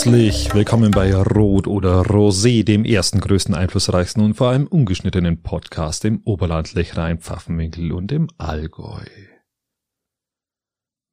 [0.00, 6.06] Herzlich willkommen bei Rot oder Rosé, dem ersten, größten, einflussreichsten und vor allem ungeschnittenen Podcast
[6.06, 9.04] im Oberland, Lechrein, Pfaffenwinkel und im Allgäu.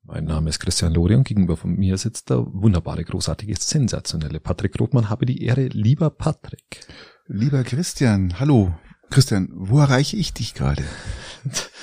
[0.03, 4.80] Mein Name ist Christian Lori und gegenüber von mir sitzt der wunderbare, großartige, sensationelle Patrick
[4.80, 5.09] Rothmann.
[5.09, 6.88] Habe die Ehre, lieber Patrick.
[7.25, 8.73] Lieber Christian, hallo.
[9.09, 10.85] Christian, wo erreiche ich dich gerade?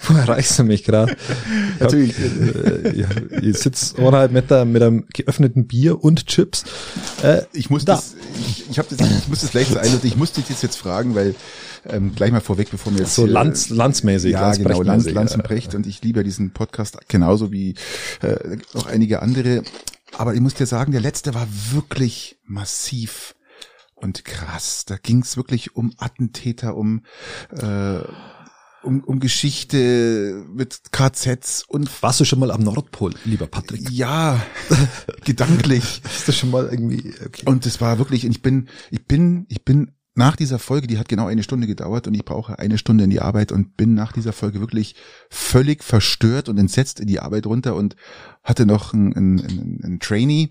[0.08, 1.16] Wo erreichst du mich gerade?
[1.78, 2.14] Natürlich.
[2.18, 3.08] Äh, ja,
[3.40, 6.64] ihr sitzt eineinhalb Meter mit einem geöffneten Bier und Chips.
[7.22, 7.96] Äh, ich muss da.
[7.96, 8.14] das,
[8.48, 10.00] ich, ich, hab das, ich muss das gleich so einladen.
[10.04, 11.34] Ich muss dich das jetzt fragen, weil
[11.88, 15.42] ähm, gleich mal vorweg, bevor wir jetzt so Lanz, landsmäßig, ja genau, Lanz, Lanz und
[15.42, 17.74] Brecht und ich liebe diesen Podcast genauso wie
[18.22, 19.62] äh, auch einige andere.
[20.16, 23.34] Aber ich muss dir sagen, der letzte war wirklich massiv
[23.94, 24.84] und krass.
[24.86, 27.04] Da ging es wirklich um Attentäter, um
[27.50, 28.00] äh,
[28.82, 31.90] um, um Geschichte mit KZs und.
[32.02, 33.88] Warst du schon mal am Nordpol, lieber Patrick?
[33.90, 34.40] Ja,
[35.24, 36.00] gedanklich.
[36.04, 37.14] Hast du schon mal irgendwie.
[37.24, 37.42] Okay.
[37.46, 41.08] Und es war wirklich, ich bin, ich bin, ich bin nach dieser Folge, die hat
[41.08, 44.12] genau eine Stunde gedauert und ich brauche eine Stunde in die Arbeit und bin nach
[44.12, 44.94] dieser Folge wirklich
[45.30, 47.96] völlig verstört und entsetzt in die Arbeit runter und
[48.42, 50.50] hatte noch einen, einen, einen Trainee,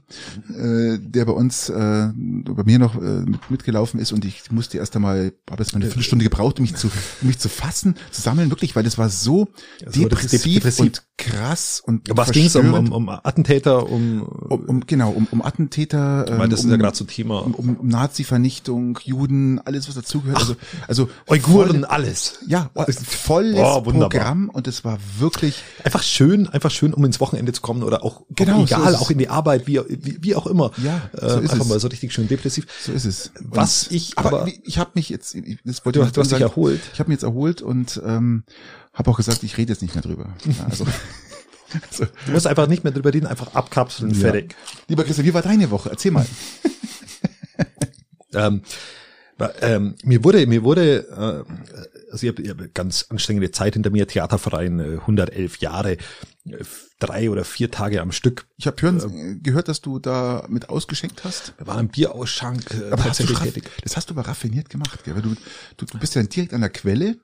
[0.49, 4.77] äh, der bei uns, äh, bei mir noch äh, mit, mitgelaufen ist und ich musste
[4.77, 6.87] erst einmal, habe jetzt mal eine Viertelstunde gebraucht, um mich zu,
[7.21, 9.47] um mich zu fassen, zu sammeln, wirklich, weil das war so
[9.83, 14.65] also depressiv, depressiv, und krass und Was ging es um, um, um Attentäter, um, um,
[14.65, 17.39] um genau, um, um Attentäter, ähm, weil das um, ist ja gerade so Thema.
[17.39, 20.55] Um, um, um Nazi-Vernichtung, Juden, alles was dazugehört, also
[20.87, 22.39] also Uiguren, voll, alles.
[22.47, 22.69] Ja,
[23.03, 27.61] volles oh, Programm und es war wirklich einfach schön, einfach schön, um ins Wochenende zu
[27.61, 30.35] kommen haben oder auch, genau, auch egal, so auch in die Arbeit, wie, wie, wie
[30.35, 30.71] auch immer.
[30.83, 31.67] Ja, so äh, ist einfach es.
[31.69, 32.67] mal so richtig schön depressiv.
[32.83, 33.31] So ist es.
[33.41, 36.31] Was und, ich aber, aber ich habe mich jetzt, das wollte du, ich du hast
[36.31, 36.81] dich erholt.
[36.93, 38.43] Ich habe mich jetzt erholt und ähm,
[38.93, 40.35] habe auch gesagt, ich rede jetzt nicht mehr drüber.
[40.45, 40.85] Ja, also
[41.89, 44.19] Also, du musst einfach nicht mehr drüber reden, einfach abkapseln, ja.
[44.19, 44.55] fertig.
[44.87, 45.89] Lieber Christian, wie war deine Woche?
[45.89, 46.25] Erzähl mal.
[48.33, 48.61] ähm,
[49.61, 51.07] ähm, mir wurde, mir wurde,
[51.47, 55.97] äh, also ich habe hab ganz anstrengende Zeit hinter mir, Theaterverein, äh, 111 Jahre, äh,
[56.99, 58.45] drei oder vier Tage am Stück.
[58.57, 61.53] Ich habe ähm, gehört, dass du da mit ausgeschenkt hast.
[61.57, 63.71] Wir waren im Bierausschank äh, aber tatsächlich tätig.
[63.83, 65.15] Das hast du aber raffiniert gemacht, gell?
[65.15, 65.35] Weil du,
[65.77, 67.17] du, du bist ja direkt an der Quelle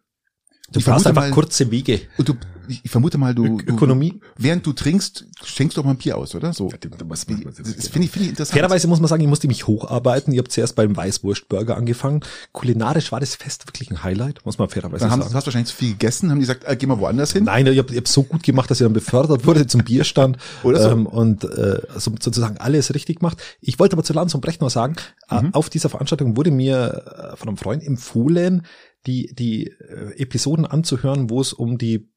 [0.71, 2.01] Du ich brauchst einfach mal, kurze Wege.
[2.17, 2.33] Und du,
[2.67, 4.13] ich vermute mal, du, Ö Ökonomie.
[4.13, 6.53] Du, während du trinkst, schenkst du auch mal ein Bier aus, oder?
[6.53, 6.71] So.
[6.71, 8.49] das finde ich, finde ich interessant.
[8.57, 10.33] Fairerweise muss man sagen, ich musste mich hocharbeiten.
[10.33, 12.21] Ich habe zuerst beim Weißwurstburger angefangen.
[12.51, 15.33] Kulinarisch war das Fest wirklich ein Highlight, muss man fairerweise dann haben, sagen.
[15.33, 17.43] Du hast wahrscheinlich zu viel gegessen, haben die gesagt, äh, geh mal woanders hin?
[17.43, 20.81] Nein, ich habe hab so gut gemacht, dass ich dann befördert wurde zum Bierstand oder
[20.81, 20.89] so.
[20.89, 23.37] Ähm, und äh, also sozusagen alles richtig gemacht.
[23.61, 24.95] Ich wollte aber zu Lanz und Brecht noch sagen,
[25.29, 25.53] äh, mhm.
[25.53, 28.63] auf dieser Veranstaltung wurde mir äh, von einem Freund empfohlen,
[29.05, 32.09] die, die äh, Episoden anzuhören, wo es um die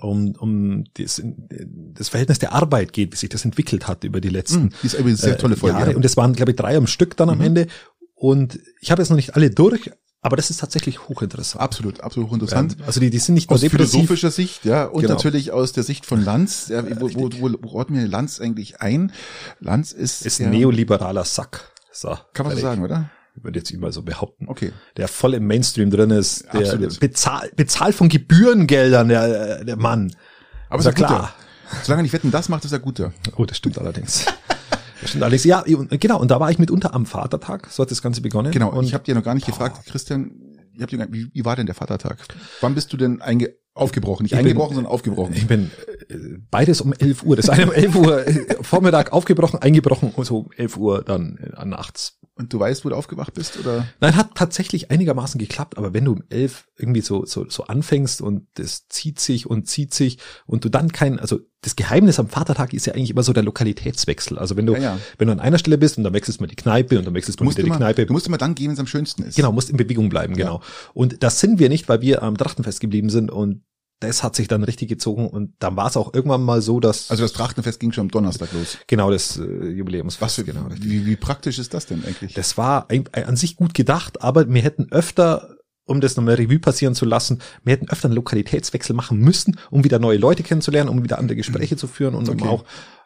[0.00, 4.28] um, um das, das Verhältnis der Arbeit geht, wie sich das entwickelt hat über die
[4.28, 5.78] letzten mm, die ist eine sehr tolle Folge.
[5.78, 5.90] Jahre.
[5.92, 5.96] Ja.
[5.96, 7.44] Und es waren, glaube ich, drei am Stück dann am mhm.
[7.44, 7.66] Ende.
[8.14, 11.62] Und ich habe jetzt noch nicht alle durch, aber das ist tatsächlich hochinteressant.
[11.62, 12.78] Absolut, absolut hochinteressant.
[12.86, 15.14] Also die, die sind nicht nur aus philosophischer Sicht, ja, und genau.
[15.14, 16.68] natürlich aus der Sicht von Lanz.
[16.68, 19.12] Ja, wo, wo, wo, wo ordnen wir Lanz eigentlich ein?
[19.60, 21.70] Lanz ist ist ja, neoliberaler Sack.
[21.92, 23.10] So, kann man so sagen, oder?
[23.34, 24.48] Würde jetzt mal so behaupten.
[24.48, 24.72] Okay.
[24.96, 30.14] Der voll im Mainstream drin ist, der, der bezahlt, bezahlt von Gebührengeldern, der, der Mann.
[30.68, 31.34] Aber ist ja klar.
[31.82, 33.12] Solange er nicht wetten, das macht, ist er guter.
[33.36, 34.26] Oh, das stimmt allerdings.
[35.00, 35.44] Das stimmt allerdings.
[35.44, 36.20] Ja, genau.
[36.20, 37.68] Und da war ich mitunter am Vatertag.
[37.70, 38.52] So hat das Ganze begonnen.
[38.52, 38.70] Genau.
[38.70, 39.52] Und ich habe dir noch gar nicht boah.
[39.52, 40.30] gefragt, Christian,
[40.72, 42.18] ich hab dir, wie, wie war denn der Vatertag?
[42.60, 45.34] Wann bist du denn einge Aufgebrochen, nicht ich eingebrochen, bin, sondern aufgebrochen.
[45.34, 45.72] Ich bin
[46.08, 46.14] äh,
[46.48, 47.34] beides um 11 Uhr.
[47.34, 51.38] Das eine um 11 Uhr äh, Vormittag aufgebrochen, eingebrochen und so um 11 Uhr dann
[51.38, 52.20] äh, nachts.
[52.36, 53.86] Und du weißt, wo du aufgewacht bist, oder?
[54.00, 58.20] Nein, hat tatsächlich einigermaßen geklappt, aber wenn du um 11 irgendwie so, so, so anfängst
[58.20, 62.28] und das zieht sich und zieht sich und du dann kein, also das Geheimnis am
[62.28, 64.36] Vatertag ist ja eigentlich immer so der Lokalitätswechsel.
[64.36, 64.98] Also wenn du, ja, ja.
[65.16, 67.14] wenn du an einer Stelle bist und dann wechselst du mal die Kneipe und dann
[67.14, 68.06] wechselst du, du wieder immer, die Kneipe.
[68.06, 69.36] Du musst immer dann gehen, wenn es am schönsten ist.
[69.36, 70.56] Genau, musst in Bewegung bleiben, genau.
[70.56, 70.60] Ja.
[70.92, 73.62] Und das sind wir nicht, weil wir am Trachtenfest geblieben sind und
[74.00, 77.10] das hat sich dann richtig gezogen und dann war es auch irgendwann mal so, dass
[77.10, 78.78] also das Trachtenfest ging schon am Donnerstag los.
[78.86, 80.20] Genau das äh, Jubiläumsfest.
[80.20, 80.66] Was für, genau.
[80.70, 82.34] Wie, wie praktisch ist das denn eigentlich?
[82.34, 85.56] Das war ein, ein, an sich gut gedacht, aber wir hätten öfter
[85.86, 89.84] um das nochmal Revue passieren zu lassen, wir hätten öfter einen Lokalitätswechsel machen müssen, um
[89.84, 92.42] wieder neue Leute kennenzulernen, um wieder andere Gespräche zu führen und okay.
[92.42, 92.64] um auch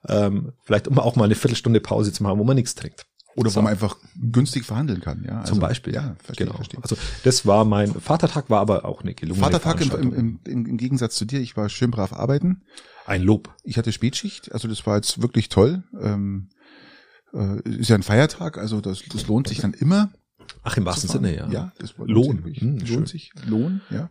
[0.09, 3.07] ähm, vielleicht um auch mal eine Viertelstunde Pause zu machen, wo man nichts trinkt.
[3.37, 3.57] Oder so.
[3.57, 5.41] wo man einfach günstig verhandeln kann, ja.
[5.41, 6.17] Also, Zum Beispiel, ja.
[6.23, 6.57] Verstehe, genau.
[6.57, 6.83] Verstehe.
[6.83, 10.77] Also das war mein Vatertag, war aber auch eine gelungene Vatertag im, im, im, im
[10.77, 12.63] Gegensatz zu dir, ich war schön brav arbeiten.
[13.07, 13.55] Ein Lob.
[13.63, 15.85] Ich hatte Spätschicht, also das war jetzt wirklich toll.
[16.01, 16.49] Ähm,
[17.33, 20.11] äh, ist ja ein Feiertag, also das, das lohnt sich dann immer.
[20.63, 21.49] Ach, im wahrsten Sinne, ja.
[21.49, 22.43] Ja, das lohnt Lohn.
[22.45, 22.61] sich.
[22.61, 23.07] Hm, lohnt schön.
[23.07, 23.33] sich.
[23.47, 24.11] Lohn, ja.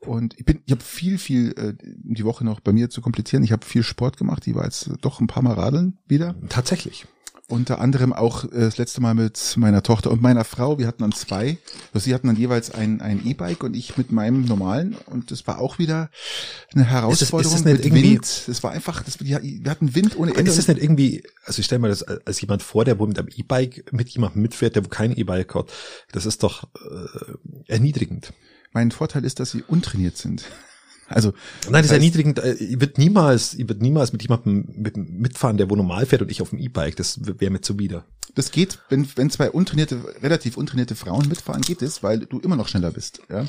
[0.00, 3.44] Und ich bin, ich habe viel, viel äh, die Woche noch bei mir zu komplizieren.
[3.44, 4.46] Ich habe viel Sport gemacht.
[4.46, 6.34] Ich war jetzt doch ein paar Mal radeln wieder.
[6.48, 7.06] Tatsächlich.
[7.48, 10.78] Unter anderem auch äh, das letzte Mal mit meiner Tochter und meiner Frau.
[10.78, 11.58] Wir hatten dann zwei.
[11.94, 14.96] Also sie hatten dann jeweils ein ein E-Bike und ich mit meinem normalen.
[15.06, 16.10] Und das war auch wieder
[16.74, 18.42] eine Herausforderung ist das nicht mit irgendwie- Wind.
[18.48, 20.50] Das war einfach, das, wir wir hatten Wind ohne Ende.
[20.50, 23.16] Ist das nicht irgendwie, also ich stelle mir das als jemand vor, der wo mit
[23.18, 25.70] einem E-Bike mit jemandem mitfährt, der wo kein E-Bike hat.
[26.10, 28.32] Das ist doch äh, erniedrigend.
[28.72, 30.42] mein Vorteil ist, dass sie untrainiert sind.
[31.08, 31.32] Also
[31.64, 32.38] Nein, das ist erniedrigend.
[32.38, 36.22] Äh, Ich würde niemals, ich würde niemals mit jemandem mit, mitfahren, der wo normal fährt
[36.22, 36.96] und ich auf dem E-Bike.
[36.96, 38.04] Das wäre mir zuwider.
[38.34, 42.56] Das geht, wenn, wenn zwei untrainierte, relativ untrainierte Frauen mitfahren, geht es, weil du immer
[42.56, 43.20] noch schneller bist.
[43.30, 43.46] Ja?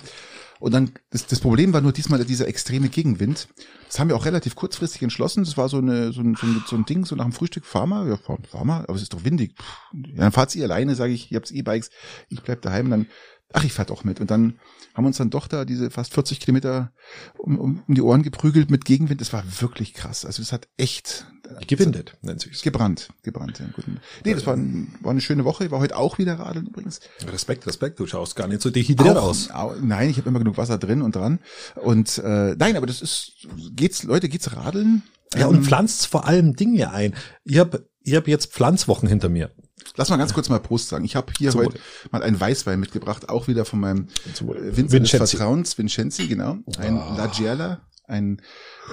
[0.60, 3.48] Und dann, das, das Problem war nur diesmal dieser extreme Gegenwind.
[3.88, 5.44] Das haben wir auch relativ kurzfristig entschlossen.
[5.44, 7.66] Das war so, eine, so, ein, so, ein, so ein Ding, so nach dem Frühstück,
[7.66, 9.56] fahr mal, ja, fahr, fahr mal, aber es ist doch windig.
[9.56, 9.64] Puh.
[9.94, 11.90] Ja, dann fahrt ihr alleine, sage ich, ihr habt E-Bikes,
[12.30, 13.08] ich bleib daheim, dann,
[13.54, 14.20] ach, ich fahr doch mit.
[14.20, 14.60] Und dann
[14.94, 16.92] haben wir uns dann doch da diese fast 40 Kilometer
[17.38, 19.22] um, um, um die Ohren geprügelt mit Gegenwind.
[19.22, 20.26] Das war wirklich krass.
[20.26, 21.26] Also es hat echt
[21.68, 22.62] Gewindet, nennt sich's.
[22.62, 23.60] gebrannt, gebrannt.
[23.60, 23.86] Ja, gut.
[24.26, 25.66] Nee, das war, ein, war eine schöne Woche.
[25.66, 27.00] Ich war heute auch wieder radeln übrigens.
[27.26, 28.00] Respekt, Respekt.
[28.00, 29.50] Du schaust gar nicht so dehydriert aus.
[29.52, 31.40] au- nein, ich habe immer genug Wasser drin und dran.
[31.76, 35.04] Und äh, nein, aber das ist geht's, Leute, geht's radeln?
[35.36, 37.14] Ja, Ähm, und pflanzt vor allem Dinge ein.
[37.46, 39.52] Ich habe ich hab jetzt Pflanzwochen hinter mir.
[39.98, 41.04] Lass mal ganz kurz mal Prost sagen.
[41.04, 41.80] Ich habe hier Zum heute
[42.12, 44.08] mal einen Weißwein mitgebracht, auch wieder von meinem
[44.42, 44.56] Wohl.
[44.56, 45.38] Winzer des Vincenzi.
[45.38, 46.58] Vertrauens, Vincenzi, genau.
[46.78, 47.16] Ein Ah.
[47.18, 48.42] La Gierla, ein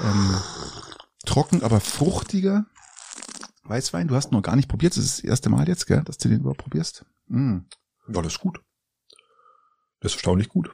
[0.03, 0.35] ähm,
[1.27, 2.67] trocken, aber fruchtiger
[3.63, 4.09] Weißwein.
[4.09, 4.97] Du hast noch gar nicht probiert.
[4.97, 7.05] Das ist das erste Mal jetzt, gell, dass du den überhaupt probierst.
[7.29, 7.59] Mm.
[8.09, 8.61] Ja, das ist gut.
[10.01, 10.71] Das ist erstaunlich gut.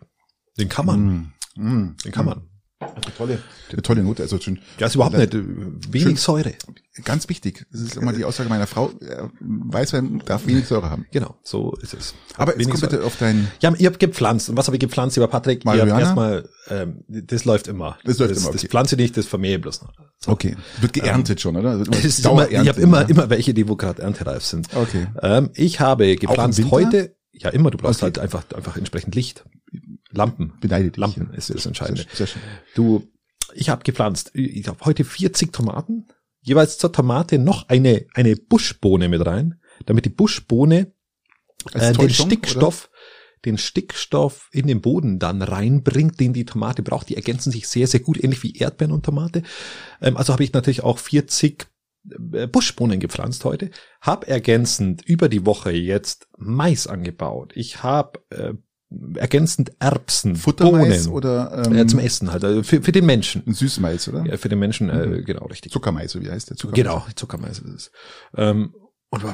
[0.59, 1.33] Den kann man.
[1.57, 1.63] Mm.
[1.63, 1.97] Mm.
[2.05, 2.49] Den kann man.
[2.81, 3.39] Eine tolle,
[3.73, 4.23] eine tolle Note.
[4.23, 5.35] Also schon Ja, ist überhaupt nicht.
[5.35, 5.43] äh,
[5.91, 6.17] Wenig Schön.
[6.17, 6.55] Säure.
[7.05, 7.67] ganz wichtig.
[7.71, 8.91] Das ist immer die Aussage meiner Frau.
[9.01, 11.05] äh, Weißwein darf wenig Säure haben.
[11.13, 12.15] Genau, so ist es.
[12.37, 12.93] Aber jetzt komm Säure.
[12.93, 13.49] bitte auf dein.
[13.61, 14.49] Ja, ihr habt gepflanzt.
[14.49, 15.67] Und was habe ich gepflanzt, lieber Patrick?
[15.67, 16.01] Marihuana?
[16.01, 17.99] erstmal, ähm, das läuft immer.
[18.05, 18.69] Das läuft das, immer, Das okay.
[18.71, 19.93] pflanze ich nicht, das vermehre ich bloß noch.
[20.19, 20.31] So.
[20.33, 20.57] Okay.
[20.81, 21.79] Wird geerntet schon, oder?
[21.79, 23.11] Wird Es ist immer, ich habe immer, oder?
[23.11, 24.75] immer welche, die wo gerade erntereif sind.
[24.75, 25.07] Okay.
[25.21, 28.05] Ähm, ich habe gepflanzt heute, ja immer, du brauchst Okay.
[28.07, 29.45] halt einfach, einfach entsprechend Licht.
[30.11, 30.55] Lampen.
[30.61, 30.97] Beneide dich.
[30.97, 32.03] Lampen ist das Entscheidende.
[32.03, 32.43] Sehr, sehr schön.
[32.75, 33.09] Du,
[33.55, 36.09] ich habe gepflanzt, ich habe heute 40 Tomaten,
[36.41, 40.93] jeweils zur Tomate noch eine, eine Buschbohne mit rein, damit die Buschbohne
[41.73, 42.91] äh, den Stickstoff,
[43.45, 47.09] den Stickstoff in den Boden dann reinbringt, den die Tomate braucht.
[47.09, 49.43] Die ergänzen sich sehr, sehr gut, ähnlich wie Erdbeeren und Tomate.
[50.01, 51.67] Ähm, also habe ich natürlich auch 40
[52.33, 53.71] äh, Buschbohnen gepflanzt heute,
[54.01, 57.53] habe ergänzend über die Woche jetzt Mais angebaut.
[57.55, 58.55] Ich habe äh,
[59.17, 60.37] ergänzend Erbsen?
[60.37, 61.17] Futtermais Bohnen.
[61.17, 63.43] oder ähm, ja, zum Essen halt, also für, für den Menschen.
[63.47, 64.25] ein Süßmais, oder?
[64.27, 65.73] Ja, für den Menschen, äh, genau, richtig.
[65.73, 66.77] Zuckermais, so wie heißt der Zuckermais?
[66.83, 67.91] Genau, Zuckermais ist es.
[68.37, 68.75] Ähm,
[69.13, 69.25] und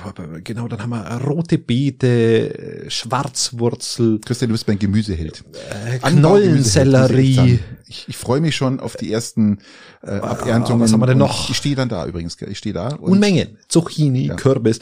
[0.44, 5.44] genau, dann haben wir rote Beete, äh, Schwarzwurzel, Christian, du bist mein Gemüseheld.
[5.87, 7.58] äh, Knollensellerie.
[7.87, 9.58] Ich, ich freue mich schon auf die ersten
[10.03, 10.81] äh, Aberntungen.
[10.82, 11.50] was haben wir denn noch?
[11.50, 12.41] Ich stehe dann da übrigens.
[12.41, 12.94] Ich stehe da.
[12.97, 13.58] Unmengen.
[13.69, 14.35] Zucchini, Ja.
[14.37, 14.81] Kürbis,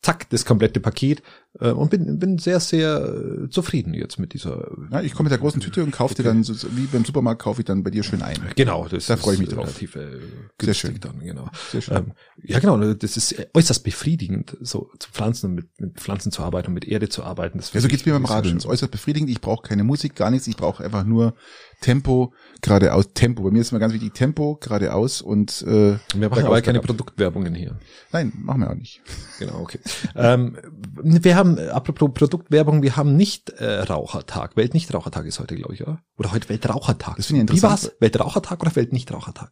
[0.00, 1.22] zack, das komplette Paket.
[1.60, 4.70] Äh, und bin, bin sehr, sehr äh, zufrieden jetzt mit dieser.
[4.90, 7.42] Ja, ich komme mit der großen Tüte und kaufe dir dann, so, wie beim Supermarkt,
[7.42, 8.36] kaufe ich dann bei dir schön ein.
[8.56, 9.64] Genau, das Da ist freue ich mich drauf.
[9.66, 10.18] relativ äh,
[10.60, 10.98] Sehr schön.
[11.00, 11.48] dann, genau.
[11.70, 11.96] Sehr schön.
[11.96, 16.42] Ähm, ja, genau, das ist äußerst befriedigend, so zu pflanzen und mit, mit Pflanzen zu
[16.42, 17.58] arbeiten und mit Erde zu arbeiten.
[17.58, 18.56] Das Ja, so geht's mir beim Radeln.
[18.56, 19.30] Es ist äußerst befriedigend.
[19.30, 20.46] Ich brauche keine Musik, gar nichts.
[20.48, 21.34] Ich brauche einfach nur
[21.80, 22.32] Tempo,
[22.62, 23.08] geradeaus.
[23.14, 23.42] Tempo.
[23.42, 26.80] Bei mir ist immer ganz wichtig Tempo, geradeaus und äh, Wir machen aber keine.
[26.80, 27.78] Produktwerbungen hier.
[28.12, 29.02] Nein, machen wir auch nicht.
[29.38, 29.78] Genau, okay.
[30.16, 30.56] ähm,
[31.02, 34.56] wir haben, äh, apropos Produktwerbung, wir haben nicht äh, Rauchertag.
[34.56, 36.00] Weltnichtrauchertag ist heute, glaube ich, oder?
[36.18, 37.16] Oder heute Weltrauchertag.
[37.16, 37.84] Das finde ich Wie interessant.
[37.84, 37.96] war's?
[38.00, 39.50] Weltrauchertag oder Weltnichtrauchertag?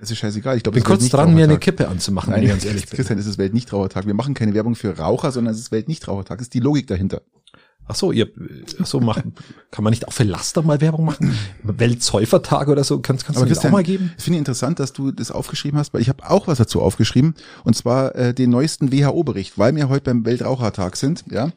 [0.00, 0.56] Es ist scheißegal.
[0.56, 1.58] Ich glaube, Bin kurz dran, mir eine.
[1.58, 2.96] Kippe anzumachen, wenn Nein, ich ganz ehrlich bin.
[2.96, 4.06] Christian, es ist Weltnichtrauertag.
[4.06, 6.38] Wir machen keine Werbung für Raucher, sondern es ist Weltnichtrauertag.
[6.38, 7.22] Das ist die Logik dahinter.
[7.90, 8.28] Ach so, ihr,
[8.80, 9.34] ach so, machen,
[9.72, 11.36] kann man nicht auch für Laster mal Werbung machen?
[11.64, 13.00] Weltsäufertag oder so?
[13.00, 14.12] Kannst, kannst Aber du mir das auch Christian, mal geben?
[14.16, 17.34] ich finde interessant, dass du das aufgeschrieben hast, weil ich habe auch was dazu aufgeschrieben.
[17.64, 21.24] Und zwar äh, den neuesten WHO-Bericht, weil wir heute beim Weltrauchertag sind.
[21.30, 21.50] Ja,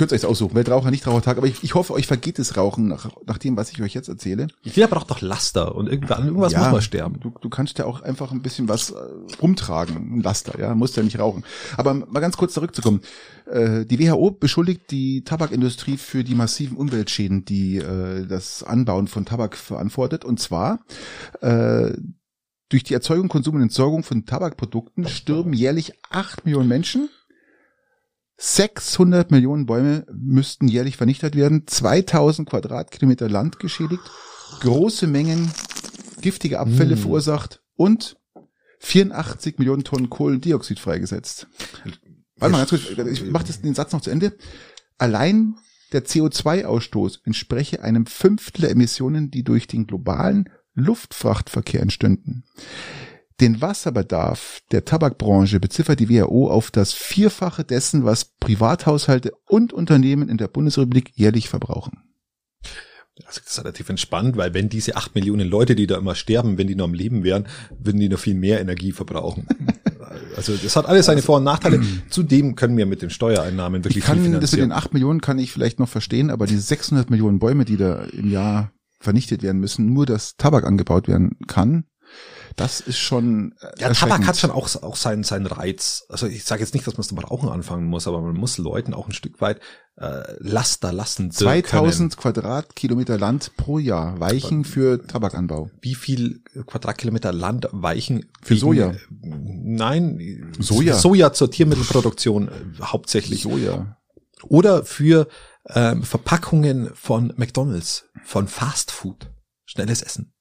[0.00, 1.36] Könnt ihr euch aussuchen, Weltraucher, Nichtrauchertag.
[1.36, 4.08] Aber ich, ich hoffe, euch vergeht das Rauchen nach, nach dem, was ich euch jetzt
[4.08, 4.46] erzähle.
[4.62, 7.20] Jeder braucht doch Laster und irgendwann, irgendwas muss man sterben.
[7.20, 8.94] Du, du kannst ja auch einfach ein bisschen was äh,
[9.42, 11.44] rumtragen, ein Laster, ja, musst ja nicht rauchen.
[11.76, 13.02] Aber mal ganz kurz zurückzukommen.
[13.44, 19.26] Äh, die WHO beschuldigt die Tabakindustrie für die massiven Umweltschäden, die äh, das Anbauen von
[19.26, 20.24] Tabak verantwortet.
[20.24, 20.80] Und zwar
[21.42, 21.92] äh,
[22.70, 27.10] durch die Erzeugung, Konsum und Entsorgung von Tabakprodukten stirben jährlich acht Millionen Menschen.
[28.42, 34.02] 600 Millionen Bäume müssten jährlich vernichtet werden, 2000 Quadratkilometer Land geschädigt,
[34.60, 35.52] große Mengen
[36.22, 37.00] giftige Abfälle Mm.
[37.00, 38.16] verursacht und
[38.78, 41.48] 84 Millionen Tonnen Kohlendioxid freigesetzt.
[42.36, 44.36] Warte mal ganz kurz, ich mache den Satz noch zu Ende.
[44.96, 45.56] allein
[45.92, 52.44] der CO2-Ausstoß entspreche einem Fünftel der Emissionen, die durch den globalen Luftfrachtverkehr entstünden.
[53.40, 60.28] Den Wasserbedarf der Tabakbranche beziffert die WHO auf das Vierfache dessen, was Privathaushalte und Unternehmen
[60.28, 62.02] in der Bundesrepublik jährlich verbrauchen.
[63.26, 66.58] Also das ist relativ entspannt, weil wenn diese acht Millionen Leute, die da immer sterben,
[66.58, 67.46] wenn die noch am Leben wären,
[67.78, 69.46] würden die noch viel mehr Energie verbrauchen.
[70.36, 71.82] also das hat alles seine Vor- und Nachteile.
[72.10, 75.20] Zudem können wir mit den Steuereinnahmen wirklich ich kann, viel Das mit den acht Millionen
[75.20, 79.42] kann ich vielleicht noch verstehen, aber diese 600 Millionen Bäume, die da im Jahr vernichtet
[79.42, 81.84] werden müssen, nur dass Tabak angebaut werden kann,
[82.56, 83.54] das ist schon.
[83.78, 86.04] Ja, Tabak hat schon auch, auch seinen, seinen Reiz.
[86.08, 88.58] Also ich sage jetzt nicht, dass man es zum Rauchen anfangen muss, aber man muss
[88.58, 89.60] Leuten auch ein Stück weit
[89.96, 91.30] äh, Laster lassen.
[91.30, 92.22] 2000 können.
[92.22, 95.70] Quadratkilometer Land pro Jahr weichen für Tabakanbau.
[95.80, 98.30] Wie viel Quadratkilometer Land weichen?
[98.42, 98.94] Für Soja?
[99.20, 100.94] Nein, Soja.
[100.96, 103.42] Soja zur Tiermittelproduktion äh, hauptsächlich.
[103.42, 103.96] Soja.
[104.42, 105.28] Oder für
[105.68, 109.30] ähm, Verpackungen von McDonalds, von Fast Food,
[109.66, 110.32] schnelles Essen.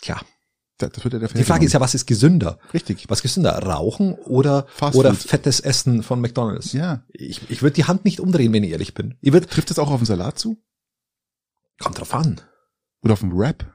[0.00, 0.20] Tja.
[0.78, 2.58] Das wird ja der Die Frage ist ja, was ist gesünder?
[2.72, 3.04] Richtig.
[3.08, 3.52] Was gesünder?
[3.58, 5.28] Rauchen oder, Fast oder Food.
[5.30, 6.72] fettes Essen von McDonalds?
[6.72, 7.04] Ja.
[7.12, 9.14] Ich, ich würde die Hand nicht umdrehen, wenn ich ehrlich bin.
[9.20, 10.56] Ich würd, Trifft das auch auf den Salat zu?
[11.80, 12.40] kommt drauf an.
[13.02, 13.66] Oder auf den Wrap?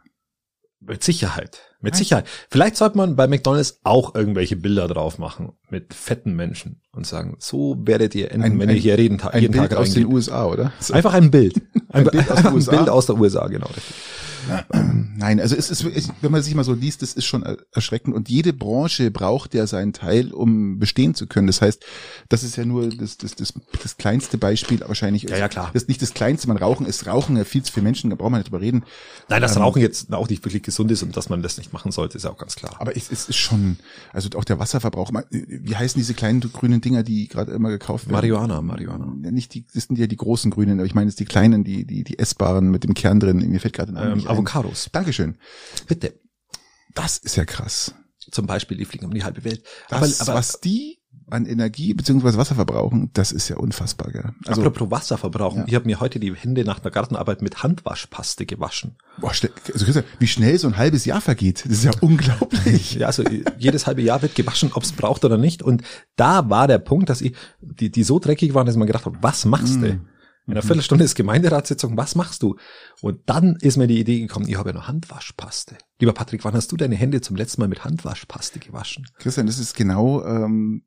[0.81, 1.59] Mit Sicherheit.
[1.81, 1.97] Mit Ja.
[1.99, 2.27] Sicherheit.
[2.49, 7.35] Vielleicht sollte man bei McDonalds auch irgendwelche Bilder drauf machen mit fetten Menschen und sagen,
[7.39, 9.77] so werdet ihr enden, Ein- wenn ein- ihr hier jeden, Tag Ein jeden Bild Tag
[9.79, 10.05] aus den.
[10.05, 10.71] USA, oder?
[10.91, 11.61] Einfach ein Bild.
[11.89, 12.71] Ein Bild aus den ein USA?
[12.71, 13.67] Bild aus der USA, genau.
[13.67, 13.95] Richtig.
[15.17, 17.57] Nein, also es ist, es- wenn man sich mal so liest, das ist schon er-
[17.73, 18.15] erschreckend.
[18.15, 21.47] Und jede Branche braucht ja seinen Teil, um bestehen zu können.
[21.47, 21.83] Das heißt,
[22.29, 25.23] das ist ja nur das, das, das, das kleinste Beispiel wahrscheinlich.
[25.23, 25.69] Ja, ja, klar.
[25.73, 26.47] Das ist nicht das kleinste.
[26.47, 28.83] Man rauchen ist Rauchen ja viel zu viele Menschen, da braucht man nicht drüber reden.
[29.27, 31.73] Nein, dass Ähm, Rauchen jetzt auch nicht wirklich gesund ist und dass man das nicht
[31.73, 32.75] machen sollte, ist ja auch ganz klar.
[32.79, 33.77] Aber es, es ist schon,
[34.13, 35.11] also auch der Wasserverbrauch.
[35.31, 38.13] Wie heißen diese kleinen grünen Dinger, die gerade immer gekauft werden?
[38.13, 39.13] Marihuana, Marihuana.
[39.23, 41.63] Ja, Nicht die, das sind ja die großen grünen, aber ich meine jetzt die kleinen,
[41.63, 43.37] die, die, die essbaren mit dem Kern drin.
[43.49, 44.35] Mir fällt gerade Name Ähm, ein.
[44.35, 44.89] Avocados.
[44.91, 45.37] Dankeschön.
[45.87, 46.19] Bitte.
[46.93, 47.93] Das ist ja krass.
[48.31, 49.63] Zum Beispiel, die fliegen um die halbe Welt.
[49.89, 50.99] Das, aber, aber was die
[51.31, 54.11] an Energie beziehungsweise Wasser verbrauchen, das ist ja unfassbar.
[54.11, 54.31] Gell?
[54.45, 55.59] Also, apropos Wasser verbrauchen.
[55.59, 55.65] Ja.
[55.67, 58.97] Ich habe mir heute die Hände nach der Gartenarbeit mit Handwaschpaste gewaschen.
[59.19, 62.89] boah, also wie schnell so ein halbes Jahr vergeht, das ist ja unglaublich.
[62.99, 63.23] Ja, also
[63.57, 65.61] jedes halbe Jahr wird gewaschen, ob es braucht oder nicht.
[65.61, 65.83] Und
[66.15, 69.17] da war der Punkt, dass ich, die, die so dreckig waren, dass man gedacht habe,
[69.21, 69.99] was machst du?
[70.49, 72.55] In einer Viertelstunde ist Gemeinderatssitzung, was machst du?
[73.01, 75.77] Und dann ist mir die Idee gekommen, ich habe ja noch Handwaschpaste.
[75.99, 79.05] Lieber Patrick, wann hast du deine Hände zum letzten Mal mit Handwaschpaste gewaschen?
[79.19, 80.83] Christian, das ist genau ähm,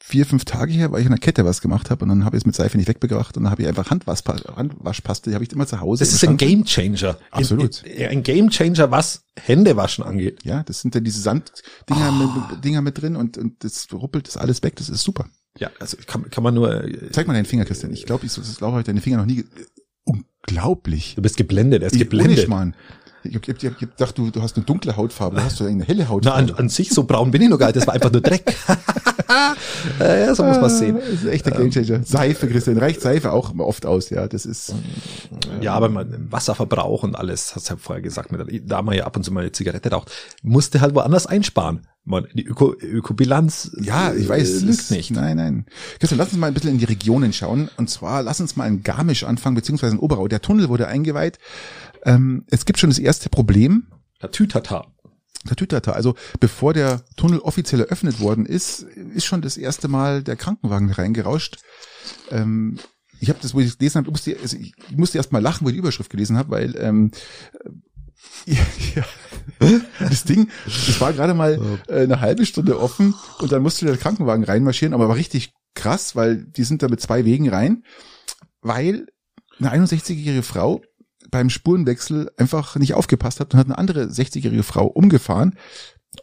[0.00, 2.36] vier, fünf Tage her, weil ich in der Kette was gemacht habe und dann habe
[2.36, 5.44] ich es mit Seife nicht weggebracht und dann habe ich einfach Handwaschpaste, Handwaschpaste, die habe
[5.44, 6.04] ich immer zu Hause.
[6.04, 6.38] Das ist ein Schrank.
[6.40, 7.18] Game Changer.
[7.32, 7.82] Absolut.
[7.82, 10.44] In- Ein Game Changer, was Händewaschen angeht.
[10.44, 14.36] Ja, das sind ja diese Sanddinger mit, Dinger mit drin und, und das ruppelt das
[14.36, 15.28] alles weg, das ist super.
[15.58, 17.92] Ja, also kann, kann man nur, äh, Zeig mal deinen Finger, Christian.
[17.92, 19.44] Ich glaube, ich das habe ich deine Finger noch nie.
[20.04, 21.14] Unglaublich.
[21.16, 22.44] du bist geblendet, er ist Ich, geblendet.
[22.44, 22.74] Schmarrn.
[23.24, 25.84] Ich hab, ich hab, gedacht, du, du hast eine dunkle Hautfarbe, du hast du eine
[25.84, 26.52] helle Na, Hautfarbe.
[26.52, 28.54] an, an sich so braun bin ich noch gar nicht, das war einfach nur Dreck.
[29.98, 30.96] ja, so muss man sehen.
[30.98, 32.02] Das ist echt der Gamechanger.
[32.04, 32.78] Seife, Christian.
[32.78, 34.26] Reicht Seife auch oft aus, ja.
[34.28, 34.74] Das ist,
[35.60, 38.30] Ja, aber man, Wasserverbrauch und alles, hast du ja vorher gesagt,
[38.66, 40.10] da man ja ab und zu mal eine Zigarette raucht,
[40.42, 41.86] musste halt woanders einsparen.
[42.04, 45.10] Man, die Öko, Ökobilanz ja, ich weiß, äh, es lügt nicht.
[45.10, 45.66] Nein, nein.
[45.98, 47.68] Christian, lass uns mal ein bisschen in die Regionen schauen.
[47.76, 50.26] Und zwar, lass uns mal in Garmisch anfangen, beziehungsweise in Oberau.
[50.26, 51.38] Der Tunnel wurde eingeweiht.
[52.04, 53.86] Ähm, es gibt schon das erste Problem.
[54.20, 54.86] Tatütata.
[55.48, 55.92] Der Tütata.
[55.92, 60.90] Also bevor der Tunnel offiziell eröffnet worden ist, ist schon das erste Mal der Krankenwagen
[60.90, 61.58] reingerauscht.
[62.30, 62.78] Ähm,
[63.20, 65.64] ich habe das, wo ich das gelesen habe, musste, also ich musste erst mal lachen,
[65.64, 67.10] wo ich die Überschrift gelesen habe, weil ähm,
[67.64, 67.70] äh,
[68.96, 69.04] ja,
[69.60, 73.86] ja, das Ding, das war gerade mal äh, eine halbe Stunde offen und dann musste
[73.86, 77.84] der Krankenwagen reinmarschieren, aber war richtig krass, weil die sind da mit zwei Wegen rein,
[78.60, 79.06] weil
[79.60, 80.82] eine 61-jährige Frau
[81.30, 85.54] beim Spurenwechsel einfach nicht aufgepasst hat und hat eine andere 60-jährige Frau umgefahren.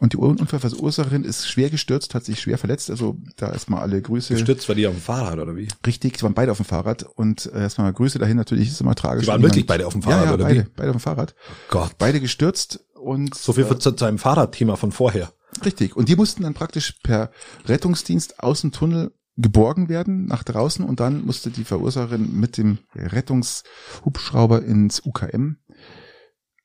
[0.00, 2.90] Und die Unfallverursacherin ist schwer gestürzt, hat sich schwer verletzt.
[2.90, 4.34] Also da erstmal alle Grüße.
[4.34, 5.68] Gestützt war die auf dem Fahrrad, oder wie?
[5.86, 7.04] Richtig, die waren beide auf dem Fahrrad.
[7.04, 9.24] Und äh, erstmal Grüße dahin, natürlich ist es immer tragisch.
[9.24, 10.70] Die waren wirklich beide auf dem ja, Fahrrad, ja, oder beide, wie?
[10.76, 11.34] beide auf dem Fahrrad.
[11.68, 11.92] Gott.
[11.98, 15.32] Beide gestürzt und So viel äh, zu, zu einem Fahrradthema von vorher.
[15.64, 15.96] Richtig.
[15.96, 17.30] Und die mussten dann praktisch per
[17.66, 22.78] Rettungsdienst aus dem Tunnel geborgen werden nach draußen und dann musste die Verursacherin mit dem
[22.94, 25.56] Rettungshubschrauber ins UKM.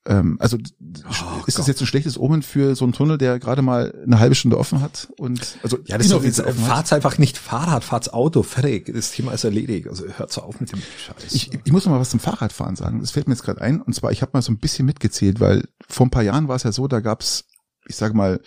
[0.06, 3.62] Ähm, also Oh ist das jetzt ein schlechtes Omen für so einen Tunnel, der gerade
[3.62, 6.56] mal eine halbe Stunde offen hat und also Ja, das ist offen hat?
[6.56, 8.92] fahrt's einfach nicht Fahrrad, fahrt's Auto, fertig.
[8.92, 9.88] Das Thema ist erledigt.
[9.88, 11.34] Also hört so auf mit dem Scheiß.
[11.34, 13.00] Ich, ich muss noch mal was zum Fahrradfahren sagen.
[13.00, 13.80] Das fällt mir jetzt gerade ein.
[13.80, 16.56] Und zwar, ich habe mal so ein bisschen mitgezählt, weil vor ein paar Jahren war
[16.56, 17.46] es ja so, da gab's,
[17.86, 18.42] ich sage mal,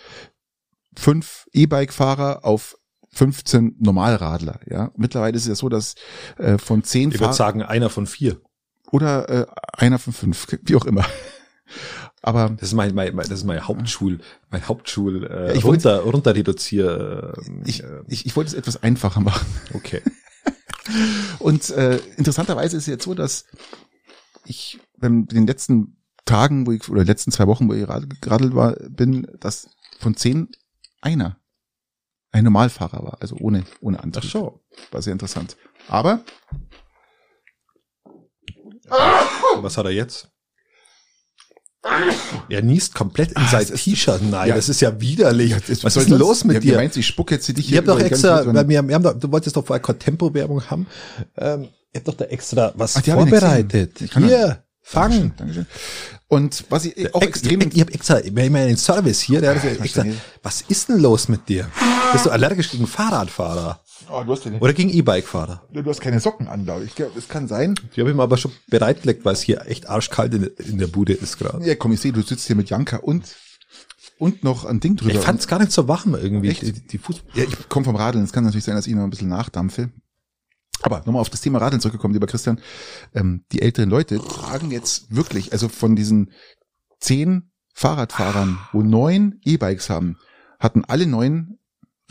[0.97, 2.75] fünf E-Bike-Fahrer auf
[3.15, 4.59] 15 Normalradler.
[4.69, 5.95] Ja, mittlerweile ist es ja so, dass
[6.37, 8.39] äh, von zehn Ich würde sagen, einer von vier.
[8.91, 9.45] oder äh,
[9.77, 11.05] einer von fünf, wie auch immer.
[12.21, 14.19] Aber Das ist mein, mein, mein das ist mein Hauptschul,
[14.49, 17.33] mein Hauptschul äh, ich runter, runter reduzier.
[17.37, 19.45] Äh, ich, ich, ich wollte es etwas einfacher machen.
[19.73, 20.01] okay.
[21.39, 23.45] Und äh, interessanterweise ist es jetzt so, dass
[24.45, 28.55] ich in den letzten Tagen, wo ich, oder letzten zwei Wochen, wo ich gerad- geradelt
[28.55, 29.69] war, bin, dass
[29.99, 30.49] von zehn
[31.01, 31.37] einer
[32.35, 34.29] ein Normalfahrer war, also ohne, ohne Ach Antrieb.
[34.29, 34.59] schon.
[34.91, 35.55] War sehr interessant.
[35.87, 36.21] Aber
[39.61, 40.29] Was hat er jetzt?
[42.49, 44.21] Er niest komplett in sein es ist- T-Shirt.
[44.23, 44.55] Nein, ja.
[44.55, 45.51] das ist ja widerlich.
[45.51, 46.75] Ja, das- was soll ist denn los mit ja, dir?
[46.77, 49.55] Meinst, ich spucke jetzt dich Ich habe doch extra, wir, wir haben doch, du wolltest
[49.55, 50.87] doch vorher Contempo-Werbung haben.
[51.37, 53.99] Ähm, ich habe doch da extra was Ach, hab nicht vorbereitet.
[54.15, 55.09] Hier, fang.
[55.11, 55.65] Dankeschön, Dankeschön.
[56.27, 59.41] Und was ich auch extrem Ich, ich habe extra, wir haben ja einen Service hier,
[59.41, 60.05] der hat ich extra.
[60.43, 61.69] Was ist denn los mit dir?
[62.11, 65.63] Bist du allergisch gegen Fahrradfahrer Oh, du, hast ja oder gegen E-Bike-Fahrer?
[65.71, 66.93] du hast keine Socken an, glaube ich.
[66.93, 67.75] Das kann sein.
[67.95, 70.87] Die habe ich mir aber schon bereitgelegt, weil es hier echt arschkalt in, in der
[70.87, 71.65] Bude ist gerade.
[71.65, 73.35] Ja, komm, ich sehe, du sitzt hier mit Janka und
[74.17, 75.13] und noch ein Ding drüber.
[75.13, 76.49] Ich fand es gar nicht so warm irgendwie.
[76.49, 76.61] Echt?
[76.61, 78.23] Die, die Fuß ja, ich komme vom Radeln.
[78.23, 79.89] Es kann natürlich sein, dass ich noch ein bisschen nachdampfe.
[80.81, 82.59] Aber nochmal auf das Thema Radeln zurückgekommen, lieber Christian.
[83.13, 86.31] Ähm, die älteren Leute tragen jetzt wirklich, also von diesen
[86.99, 90.17] zehn Fahrradfahrern, wo neun E-Bikes haben,
[90.59, 91.57] hatten alle neun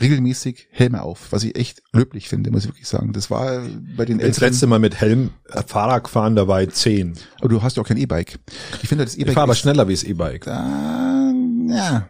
[0.01, 3.13] regelmäßig Helme auf, was ich echt löblich finde, muss ich wirklich sagen.
[3.13, 3.61] Das war
[3.95, 4.49] bei den das älteren.
[4.49, 7.13] letzte Mal mit Helm äh, Fahrrad gefahren, da war ich zehn.
[7.39, 8.39] Aber du hast ja auch kein E-Bike.
[8.81, 10.47] Ich finde das Ich E-Bike fahre aber schneller wie das E-Bike.
[10.47, 11.31] Ah,
[11.69, 12.09] ja.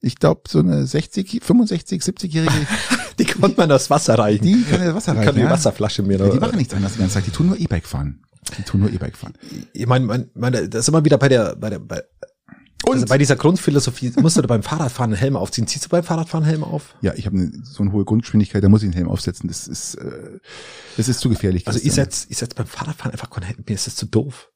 [0.00, 2.52] Ich glaube, so eine 60, 65, 70-Jährige,
[3.18, 4.44] Die konnte man das Wasser reichen.
[4.44, 5.26] die kann ja Wasser Die reichen.
[5.26, 5.50] kann die ja.
[5.50, 6.32] Wasserflasche mir Ja, noch.
[6.34, 7.26] die machen nichts anderes die ganze Zeit.
[7.26, 8.22] Die tun nur E-Bike fahren.
[8.58, 9.32] Die tun nur E-Bike fahren.
[9.72, 12.02] ich meine, mein, meine, das ist immer wieder bei der, bei der, bei,
[12.88, 15.66] also bei dieser Grundphilosophie, musst du beim Fahrradfahren einen Helm aufziehen.
[15.66, 16.94] Ziehst du beim Fahrradfahren einen Helm auf?
[17.00, 19.48] Ja, ich habe eine, so eine hohe Grundgeschwindigkeit, da muss ich einen Helm aufsetzen.
[19.48, 20.38] Das ist, äh,
[20.96, 21.66] das ist zu gefährlich.
[21.66, 23.64] Also ich setz, ich setz beim Fahrradfahren einfach keinen Helm.
[23.66, 24.50] Mir ist das zu doof.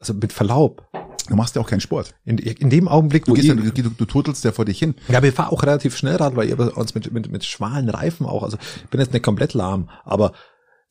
[0.00, 0.88] Also mit Verlaub.
[1.28, 2.14] Du machst ja auch keinen Sport.
[2.24, 4.64] In, in dem Augenblick, Du, wo gehst ich, ja, du, du, du turtelst ja vor
[4.64, 4.94] dich hin.
[5.08, 8.26] ja, wir fahren auch relativ schnell Rad, weil ihr uns mit, mit, mit schmalen Reifen
[8.26, 10.32] auch, also ich bin jetzt nicht komplett lahm, aber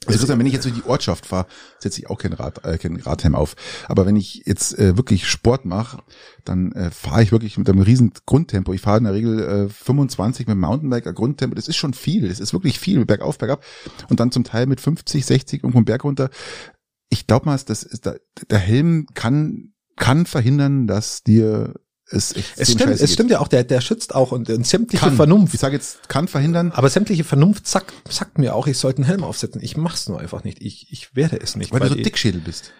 [0.07, 1.45] Also wenn ich jetzt durch die Ortschaft fahre,
[1.77, 3.55] setze ich auch kein Rad, äh, kein Radhelm auf.
[3.89, 6.01] Aber wenn ich jetzt äh, wirklich Sport mache,
[6.45, 8.71] dann äh, fahre ich wirklich mit einem riesen Grundtempo.
[8.73, 11.53] Ich fahre in der Regel äh, 25 mit dem Mountainbiker Grundtempo.
[11.53, 12.29] Das ist schon viel.
[12.29, 13.61] Das ist wirklich viel, bergauf, bergab.
[14.09, 16.29] Und dann zum Teil mit 50, 60 irgendwo einen Berg runter.
[17.09, 18.15] Ich glaube mal, das ist, da,
[18.49, 21.75] der Helm kann, kann verhindern, dass dir
[22.11, 23.09] es extrem es stimmt, es geht.
[23.11, 25.15] stimmt ja auch, der, der schützt auch und, und sämtliche Kann.
[25.15, 25.53] Vernunft.
[25.53, 29.05] Ich sage jetzt, kann verhindern, Aber sämtliche Vernunft sagt, sagt mir auch, ich sollte einen
[29.05, 29.61] Helm aufsetzen.
[29.61, 30.59] Ich mach's nur einfach nicht.
[30.61, 31.71] Ich, ich werde es nicht.
[31.71, 32.73] weil du so Dickschädel bist.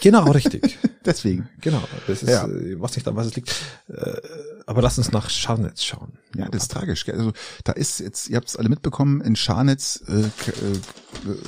[0.00, 0.78] Genau, richtig.
[1.04, 1.48] Deswegen.
[1.60, 1.82] genau.
[2.06, 2.46] Das ist, Ja.
[2.46, 3.54] äh, was nicht an was es liegt.
[3.88, 4.20] Äh,
[4.66, 6.18] aber lass uns nach Scharnetz schauen.
[6.36, 7.04] Ja, das ist tragisch.
[7.06, 7.14] Gell?
[7.16, 7.32] Also
[7.64, 10.28] da ist jetzt, ihr habt es alle mitbekommen, in Scharnetz äh, äh,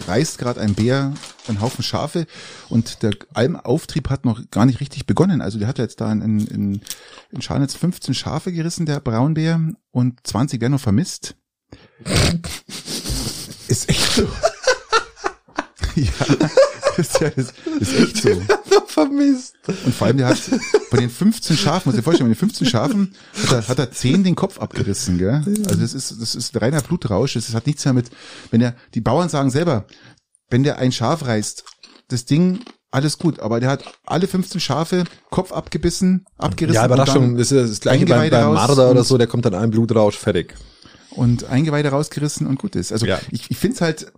[0.09, 1.13] reißt gerade ein Bär
[1.47, 2.27] einen Haufen Schafe
[2.71, 5.43] und der Almauftrieb hat noch gar nicht richtig begonnen.
[5.43, 6.81] Also der hat jetzt da in, in,
[7.31, 9.61] in Scharnetz 15 Schafe gerissen, der Braunbär,
[9.91, 11.35] und 20 werden noch vermisst.
[13.69, 14.27] ist echt so.
[16.41, 16.51] ja,
[16.97, 18.31] ist, ja, das ist echt so.
[18.87, 19.55] Vermisst.
[19.85, 22.67] Und vor allem, der hat von den 15 Schafen, muss dir vorstellen, von den 15
[22.67, 25.43] Schafen hat er, hat er 10 den Kopf abgerissen, gell?
[25.47, 27.35] Also das ist, das ist reiner Blutrausch.
[27.35, 28.11] Das hat nichts mehr mit,
[28.51, 29.87] wenn der, die Bauern sagen selber,
[30.51, 31.65] wenn der ein Schaf reißt,
[32.09, 32.61] das Ding,
[32.91, 36.75] alles gut, aber der hat alle 15 Schafe Kopf abgebissen, abgerissen.
[36.75, 39.71] Ja, Überraschung, das ist das gleiche beim, beim Marder oder so, der kommt dann ein
[39.71, 40.55] Blutrausch, fertig.
[41.13, 42.91] und Eingeweide rausgerissen und gut ist.
[42.91, 43.21] Also Ja.
[43.31, 44.13] ich, ich finde es halt,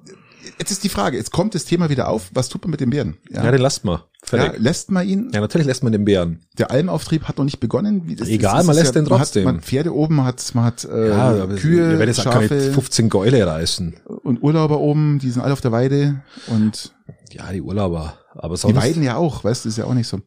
[0.58, 2.90] jetzt ist die Frage, jetzt kommt das Thema wieder auf, was tut man mit dem
[2.90, 3.16] Bären?
[3.30, 4.04] Ja, den lasst mal.
[4.30, 6.40] ja, lässt man ihn, Ja, natürlich lässt man den Bären.
[6.58, 8.02] der Almauftrieb hat noch nicht begonnen.
[8.06, 9.42] Wie das, Egal, das man lässt den man trotzdem.
[9.42, 12.72] Hat, man hat Pferde oben, man hat, man hat äh, Ja, Kühe, werdet jetzt Schafe
[12.72, 13.94] 15 Gäule reißen.
[14.22, 16.92] und Urlauber oben, die sind alle auf der Weide und
[17.32, 18.14] Ja, die Urlauber.
[18.34, 20.20] Aber die sonst weiden ja auch, weißt du, ist ja auch nicht so.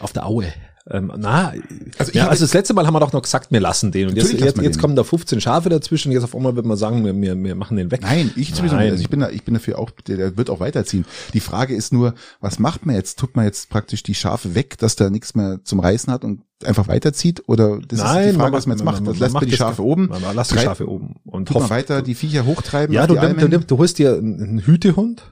[0.00, 0.46] auf der Aue.
[0.90, 1.52] Ähm, na,
[1.98, 4.08] Also ja, also das letzte Mal haben wir doch noch gesagt, wir lassen den.
[4.08, 4.80] Und jetzt, jetzt, jetzt den.
[4.80, 6.10] kommen da 15 Schafe dazwischen.
[6.10, 8.00] Jetzt auf einmal wird man sagen, wir, wir, wir machen den weg.
[8.02, 8.90] Nein, ich sowieso Nein.
[8.90, 11.04] Also ich bin da, ich bin dafür auch, der, der wird auch weiterziehen.
[11.34, 13.18] Die Frage ist nur, was macht man jetzt?
[13.18, 16.42] Tut man jetzt praktisch die Schafe weg, dass da nichts mehr zum Reißen hat und
[16.64, 17.44] einfach weiterzieht?
[17.46, 19.06] Oder das Nein, ist die Frage, was man jetzt macht.
[19.06, 21.16] Das lässt man die Schafe oben, Man, man lässt die Schafe oben.
[21.24, 22.94] Und man hofft, weiter die Viecher hochtreiben.
[22.94, 25.22] Ja, du, du, nimm, du holst dir einen Hütehund,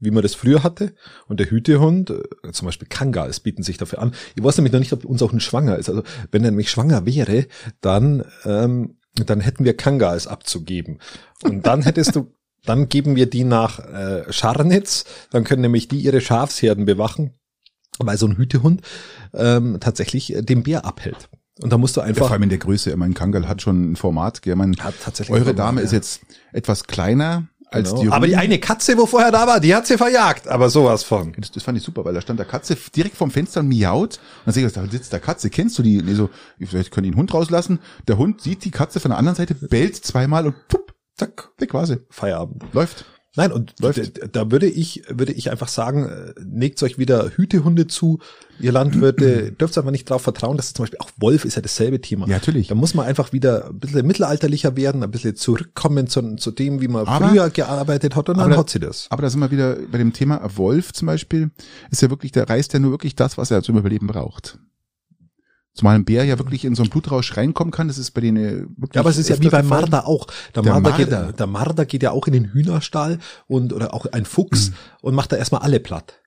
[0.00, 0.94] wie man das früher hatte.
[1.28, 4.12] Und der Hütehund, äh, zum Beispiel Kangas, bieten sich dafür an.
[4.34, 5.88] Ich weiß nämlich noch nicht, ob unser Hund schwanger ist.
[5.88, 7.46] Also wenn er nämlich schwanger wäre,
[7.80, 10.98] dann, ähm, dann hätten wir Kangas abzugeben.
[11.42, 12.32] Und dann hättest du,
[12.64, 15.04] dann geben wir die nach äh, Scharnitz.
[15.30, 17.34] Dann können nämlich die ihre Schafsherden bewachen,
[17.98, 18.82] weil so ein Hütehund
[19.34, 21.28] ähm, tatsächlich äh, den Bär abhält.
[21.60, 22.22] Und da musst du einfach.
[22.22, 22.90] Ja, vor allem in der Größe.
[22.90, 24.40] Ich meine, Kangal hat schon ein Format.
[24.40, 24.56] Gell?
[24.56, 25.84] Man, hat tatsächlich eure Dame ja.
[25.84, 28.02] ist jetzt etwas kleiner als genau.
[28.02, 28.08] die.
[28.10, 30.48] Aber die eine Katze, wo vorher da war, die hat sie verjagt.
[30.48, 31.32] Aber sowas von.
[31.36, 34.16] Das, das fand ich super, weil da stand der Katze direkt vorm Fenster und miaut.
[34.16, 35.50] Und dann sehe ich, da sitzt der Katze.
[35.50, 36.02] Kennst du die?
[36.02, 37.80] Nee, so, vielleicht können die einen Hund rauslassen.
[38.08, 41.74] Der Hund sieht die Katze von der anderen Seite, bellt zweimal und pupp, zack, weg
[41.74, 42.00] war sie.
[42.10, 42.64] Feierabend.
[42.72, 43.04] Läuft.
[43.36, 44.34] Nein, und Läuft.
[44.34, 48.18] da würde ich, würde ich einfach sagen, äh, legt euch wieder Hütehunde zu.
[48.58, 52.00] Ihr Landwirte dürft einfach nicht darauf vertrauen, dass zum Beispiel auch Wolf ist ja dasselbe
[52.00, 52.26] Thema.
[52.26, 52.68] Ja, natürlich.
[52.68, 56.80] Da muss man einfach wieder ein bisschen mittelalterlicher werden, ein bisschen zurückkommen zu, zu dem,
[56.80, 59.06] wie man aber, früher gearbeitet hat und dann hat sie das.
[59.10, 61.50] Aber da sind wir wieder bei dem Thema Wolf zum Beispiel,
[61.90, 64.58] ist ja wirklich, der reißt ja nur wirklich das, was er zum Überleben braucht.
[65.72, 68.74] Zumal ein Bär ja wirklich in so einen Blutrausch reinkommen kann, das ist bei denen
[68.76, 68.94] wirklich.
[68.94, 70.26] Ja, aber es ist ja wie beim Marder auch.
[70.54, 71.26] Der, der Marder, Marder.
[71.26, 74.74] Geht, der Marder geht ja auch in den Hühnerstall und oder auch ein Fuchs mhm.
[75.02, 76.20] und macht da erstmal alle platt.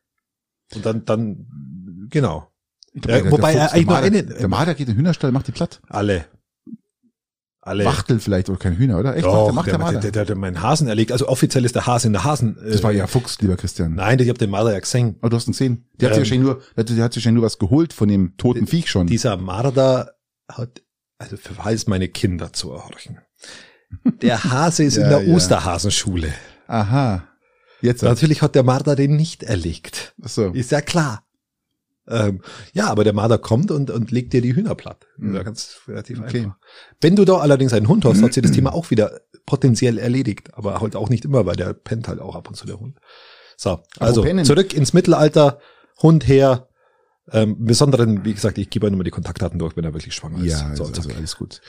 [0.74, 2.48] Und dann, dann, genau.
[2.94, 4.24] Ja, wobei er eigentlich nur eine.
[4.24, 5.82] Der Marder geht in den Hühnerstall, macht die platt.
[5.90, 6.26] Alle.
[7.66, 7.86] Alle.
[7.86, 9.16] Wachtel vielleicht oder kein Hühner, oder?
[9.16, 9.26] Echt?
[9.26, 11.14] Doch, der macht der, der, der, der, der meinen Hasen erlegt.
[11.14, 12.58] Also offiziell ist der Hase in der Hasen.
[12.58, 13.96] Äh, das war ja Fuchs, lieber Christian.
[13.96, 15.16] Nein, ich hab den Marder ja gesehen.
[15.22, 15.86] Aber du hast ihn gesehen.
[15.94, 18.36] Der ähm, hat sich wahrscheinlich nur, der hat sich wahrscheinlich nur was geholt von dem
[18.36, 19.08] toten Viech schon.
[19.08, 20.12] Dieser Marder
[20.50, 20.82] hat,
[21.20, 23.20] also verweist meine Kinder zu erhorchen.
[24.22, 25.34] Der Hase ist ja, in der ja.
[25.34, 26.34] Osterhasenschule.
[26.68, 27.30] Aha.
[27.82, 28.04] Jetzt.
[28.04, 30.16] Natürlich hat der Marder den nicht erlegt.
[30.22, 30.48] Ach so.
[30.50, 31.24] Ist ja klar.
[32.08, 32.42] Ähm,
[32.74, 35.08] ja, aber der Marder kommt und, und legt dir die Hühner platt.
[35.18, 35.36] Mhm.
[35.36, 36.40] Ja, ganz relativ okay.
[36.40, 36.58] einfach.
[37.00, 40.54] Wenn du da allerdings einen Hund hast, hat sich das Thema auch wieder potenziell erledigt.
[40.54, 43.00] Aber halt auch nicht immer, weil der pennt halt auch ab und zu der Hund.
[43.56, 45.60] So, also zurück ins Mittelalter,
[46.02, 46.68] Hund her.
[47.32, 50.40] Ähm, besonderen, wie gesagt, ich gebe nur mal die Kontaktdaten durch, wenn er wirklich schwanger
[50.40, 50.52] ist.
[50.52, 51.62] Ja, so, also, also alles gut.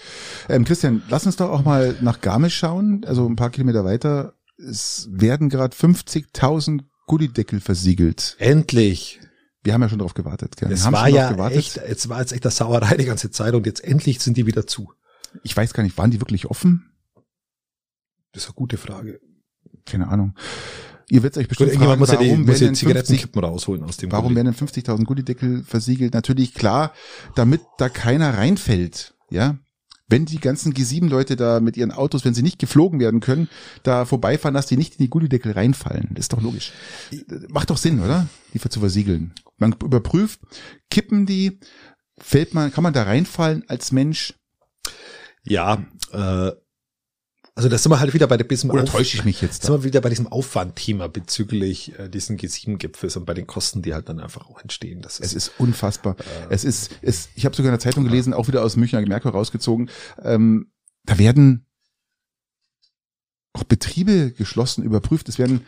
[0.49, 3.05] Ähm, Christian, lass uns doch auch mal nach Garmisch schauen.
[3.07, 4.35] Also ein paar Kilometer weiter.
[4.59, 8.35] Es werden gerade 50.000 Gullideckel versiegelt.
[8.41, 9.21] Endlich.
[9.65, 10.57] Wir haben ja schon darauf gewartet.
[10.57, 10.71] Gell?
[10.71, 13.83] Es war ja echt, es war jetzt echt das Sauerei die ganze Zeit und jetzt
[13.83, 14.93] endlich sind die wieder zu.
[15.43, 16.93] Ich weiß gar nicht, waren die wirklich offen?
[18.33, 19.21] Das ist eine gute Frage.
[19.87, 20.35] Keine Ahnung.
[21.11, 23.97] Ihr werdet euch bestimmt Gut, fragen, muss warum ja die, muss ja Zigarettenkippen rausholen aus
[23.97, 24.37] dem Warum Gulli.
[24.37, 26.15] werden denn 50.000 Gullideckel versiegelt?
[26.15, 26.93] Natürlich klar,
[27.35, 29.15] damit da keiner reinfällt.
[29.31, 29.59] Ja,
[30.09, 33.49] wenn die ganzen G7-Leute da mit ihren Autos, wenn sie nicht geflogen werden können,
[33.83, 36.11] da vorbeifahren, dass die nicht in die Gullideckel reinfallen.
[36.11, 36.73] Das ist doch logisch.
[37.49, 38.29] Macht doch Sinn, oder?
[38.53, 39.33] Die zu versiegeln.
[39.57, 40.41] Man überprüft,
[40.91, 41.61] kippen die,
[42.19, 44.35] fällt man, kann man da reinfallen als Mensch?
[45.43, 46.53] Ja, äh,
[47.57, 49.63] also da sind wir halt wieder bei diesem Oder täusche ich mich jetzt?
[49.63, 49.67] Da?
[49.69, 53.95] Sind wir wieder bei diesem Aufwandthema bezüglich äh, diesen G7-Gipfels und bei den Kosten, die
[53.95, 55.03] halt dann einfach auch entstehen.
[55.03, 56.17] Das ist, es ist unfassbar.
[56.19, 59.01] Äh, es ist, es, ich habe sogar in der Zeitung gelesen, auch wieder aus Münchner
[59.03, 59.89] Merkur rausgezogen.
[60.23, 60.73] Ähm,
[61.05, 61.67] da werden
[63.53, 65.29] auch Betriebe geschlossen, überprüft.
[65.29, 65.65] Es werden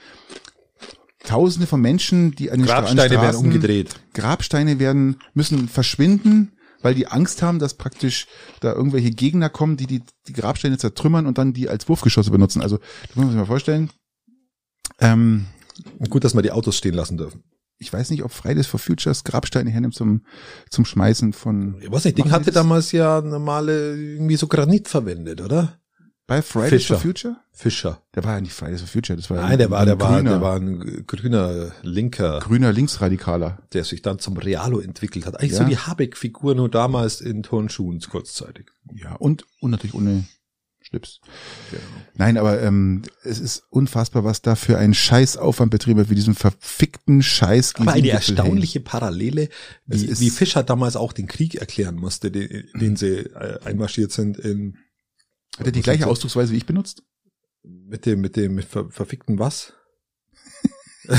[1.27, 3.97] Tausende von Menschen, die an den Grabsteine Straßen, werden umgedreht.
[4.15, 8.29] Grabsteine werden müssen verschwinden weil die Angst haben, dass praktisch
[8.61, 12.63] da irgendwelche Gegner kommen, die die, die Grabsteine zertrümmern und dann die als Wurfgeschosse benutzen.
[12.63, 13.91] Also, das muss man sich mal vorstellen.
[15.01, 15.47] Ähm,
[16.09, 17.43] Gut, dass wir die Autos stehen lassen dürfen.
[17.79, 20.25] Ich weiß nicht, ob Fridays for Futures Grabsteine hernimmt zum,
[20.71, 21.77] zum Schmeißen von.
[21.81, 25.79] Ich weiß nicht, Ding hatte damals ja normale, irgendwie so Granit verwendet, oder?
[26.27, 26.95] Bei Fridays Fischer.
[26.95, 27.37] for Future?
[27.53, 28.03] Fischer.
[28.15, 30.23] Der war ja nicht Fridays for Future, das war Nein, der war, der grüner, war,
[30.23, 32.41] der war ein grüner Linker.
[32.41, 33.63] Grüner Linksradikaler.
[33.73, 35.39] Der sich dann zum Realo entwickelt hat.
[35.39, 35.59] Eigentlich ja.
[35.59, 38.67] so die Habeck-Figur nur damals in Turnschuhen kurzzeitig.
[38.93, 40.25] Ja, und, und natürlich ohne
[40.81, 41.21] Schlips.
[41.71, 41.83] Genau.
[42.15, 46.37] Nein, aber ähm, es ist unfassbar, was da für ein Scheißaufwand betrieben wird, wie diesem
[46.37, 47.75] verfickten Scheiß.
[47.77, 49.49] Aber eine erstaunliche Parallele,
[49.87, 54.39] wie, wie Fischer damals auch den Krieg erklären musste, den, den sie äh, einmarschiert sind
[54.39, 54.77] in
[55.59, 57.03] hat er die gleiche Ausdrucksweise wie ich benutzt?
[57.63, 59.73] Mit dem, mit dem mit ver verfickten was?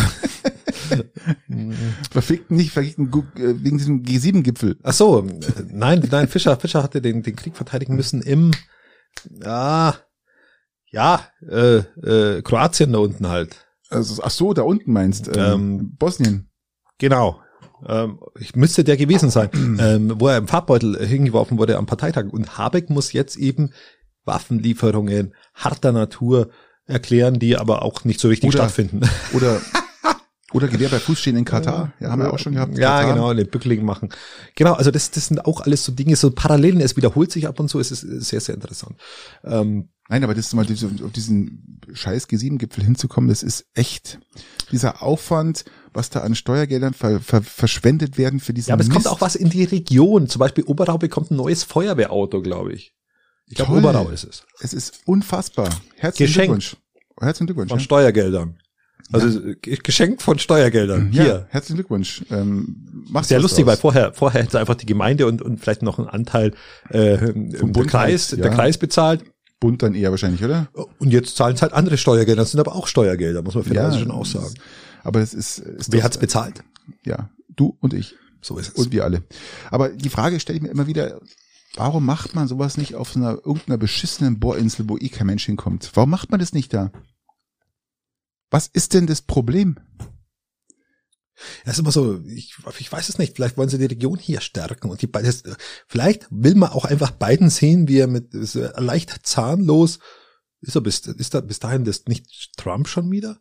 [2.12, 4.78] verfickten nicht, verfickten äh, wegen diesem G7-Gipfel.
[4.84, 5.26] Ach so,
[5.69, 8.52] nein, nein, Fischer, Fischer hatte den, den Krieg verteidigen müssen im,
[9.43, 9.95] ja,
[10.91, 13.67] ja, äh, äh, Kroatien da unten halt.
[13.89, 16.50] Also, ach so, da unten meinst, ähm, ähm, Bosnien.
[16.97, 17.41] Genau.
[17.86, 22.26] Ähm, ich müsste der gewesen sein, ähm, wo er im Farbbeutel hingeworfen wurde am Parteitag.
[22.32, 23.71] Und Habeck muss jetzt eben
[24.28, 26.50] Waffenlieferungen harter Natur
[26.86, 29.02] erklären, die aber auch nicht so richtig oder, stattfinden.
[29.34, 29.62] Oder
[30.54, 31.92] oder Gewehr bei Fuß stehen in Katar.
[32.00, 32.78] Ja, haben wir auch schon gehabt.
[32.78, 33.13] Ja, Katar.
[33.13, 34.10] genau, den Bückling machen.
[34.56, 36.80] Genau, also das, das sind auch alles so Dinge, so Parallelen.
[36.80, 37.82] Es wiederholt sich ab und zu.
[37.82, 38.96] Es ist sehr, sehr interessant.
[39.44, 44.20] Ähm, Nein, aber das ist mal auf diesen scheiß G7-Gipfel hinzukommen, das ist echt
[44.72, 48.88] dieser Aufwand, was da an Steuergeldern ver, ver, verschwendet werden für diesen Ja, aber es
[48.88, 48.96] Mist.
[48.96, 50.28] kommt auch was in die Region.
[50.28, 52.94] Zum Beispiel Oberau bekommt ein neues Feuerwehrauto, glaube ich.
[53.50, 54.44] Ich glaube, Oberau ist es.
[54.60, 55.70] Es ist unfassbar.
[55.96, 56.46] Herzlichen Geschenk.
[56.48, 56.78] Glückwunsch.
[57.20, 57.70] Herzlichen Glückwunsch.
[57.70, 57.84] Von ja.
[57.84, 58.60] Steuergeldern.
[59.12, 59.54] Also ja.
[59.84, 61.12] geschenkt von Steuergeldern.
[61.14, 61.48] Ja, Hier.
[61.50, 62.26] herzlichen Glückwunsch.
[62.30, 63.76] Ähm, mach's Sehr lustig, draus.
[63.76, 66.54] weil vorher, vorher hätte einfach die Gemeinde und, und vielleicht noch einen Anteil
[66.90, 67.18] äh,
[67.58, 68.38] Vom der Kreis, ja.
[68.38, 69.24] der Kreis bezahlt.
[69.60, 70.68] Bund dann eher wahrscheinlich, oder?
[71.00, 72.42] Und jetzt zahlen es halt andere Steuergelder.
[72.42, 74.54] Das sind aber auch Steuergelder, muss man fairerweise ja, schon auch sagen.
[75.04, 76.64] Aber es ist, ist Wer hat's bezahlt?
[77.06, 78.16] Ja, du und ich.
[78.42, 78.74] So ist es.
[78.76, 79.24] Und wir alle.
[79.72, 81.20] Aber die Frage stelle ich mir immer wieder,
[81.78, 85.92] warum macht man sowas nicht auf einer irgendeiner beschissenen Bohrinsel, wo eh kein Mensch hinkommt?
[85.94, 86.92] Warum macht man das nicht da?
[88.50, 89.78] Was ist denn das Problem?
[91.66, 94.42] Das ist immer so, ich, ich weiß es nicht, vielleicht wollen sie die Region hier
[94.42, 95.44] stärken und die beides,
[95.88, 100.00] vielleicht will man auch einfach beiden sehen, wie er mit leicht zahnlos
[100.62, 103.40] ist er bis, ist da bis dahin das nicht Trump schon wieder?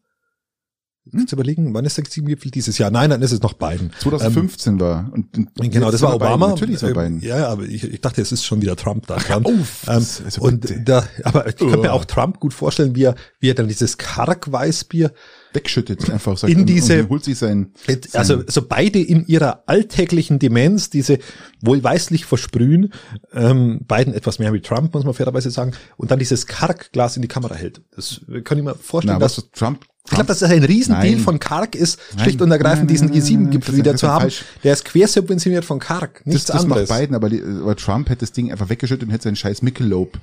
[1.12, 1.27] Hm?
[1.29, 2.90] Zu überlegen, wann ist der Gipfel dieses Jahr?
[2.90, 3.92] Nein, dann ist es noch Biden.
[4.01, 5.11] 2015 ähm, war.
[5.12, 6.47] Und, und genau, das war Obama.
[6.47, 6.71] Biden.
[6.71, 7.21] Natürlich war Biden.
[7.21, 9.16] Ja, aber ich, ich dachte, es ist schon wieder Trump da.
[9.16, 9.47] Trump.
[9.47, 13.14] Oh, ähm, also und da, aber ich kann mir auch Trump gut vorstellen, wie er,
[13.38, 15.12] wie er dann dieses Karg-Weißbier
[15.57, 19.64] wegschüttet einfach sagt, in diese und holt sich sein, sein also so beide in ihrer
[19.66, 21.19] alltäglichen Demenz diese
[21.61, 22.92] wohlweislich versprühen
[23.33, 27.23] ähm, beiden etwas mehr wie Trump muss man fairerweise sagen und dann dieses Karg-Glas in
[27.23, 30.51] die Kamera hält das kann ich mir vorstellen Na, dass Trump ich glaube, dass das
[30.53, 34.23] ein Riesendeal von Karg ist, schlicht und ergreifend diesen G7-Gipfel wieder zu haben.
[34.23, 34.45] Falsch.
[34.62, 36.88] Der ist quersubventioniert von Karg, nichts das, das anderes.
[36.88, 39.62] macht beiden, aber, die, aber Trump hätte das Ding einfach weggeschüttet und hätte seinen scheiß
[39.62, 40.16] Michelob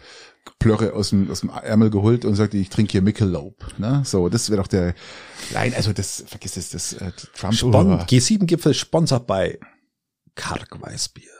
[0.59, 3.65] Plörre aus dem, aus dem Ärmel geholt und sagte, ich trinke hier Michelob.
[3.77, 4.01] Ne?
[4.05, 4.93] So, das wäre doch der,
[5.53, 7.53] nein, also das, vergiss es, das, äh, Trump.
[7.53, 9.59] Spon G7-Gipfel sponsert bei
[10.35, 11.33] Karg Weißbier.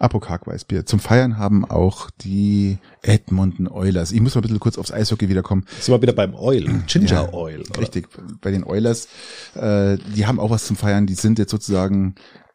[0.00, 0.86] Apokak-Weißbier.
[0.86, 4.12] Zum Feiern haben auch die Edmonton Oilers.
[4.12, 5.66] Ich muss mal ein bisschen kurz aufs Eishockey wiederkommen.
[5.78, 7.60] Sind wir wieder beim Oil, Ginger ja, Oil.
[7.60, 7.80] Oder?
[7.80, 8.08] Richtig,
[8.40, 9.08] bei den Oilers.
[9.54, 11.06] Äh, die haben auch was zum Feiern.
[11.06, 12.14] Die sind jetzt sozusagen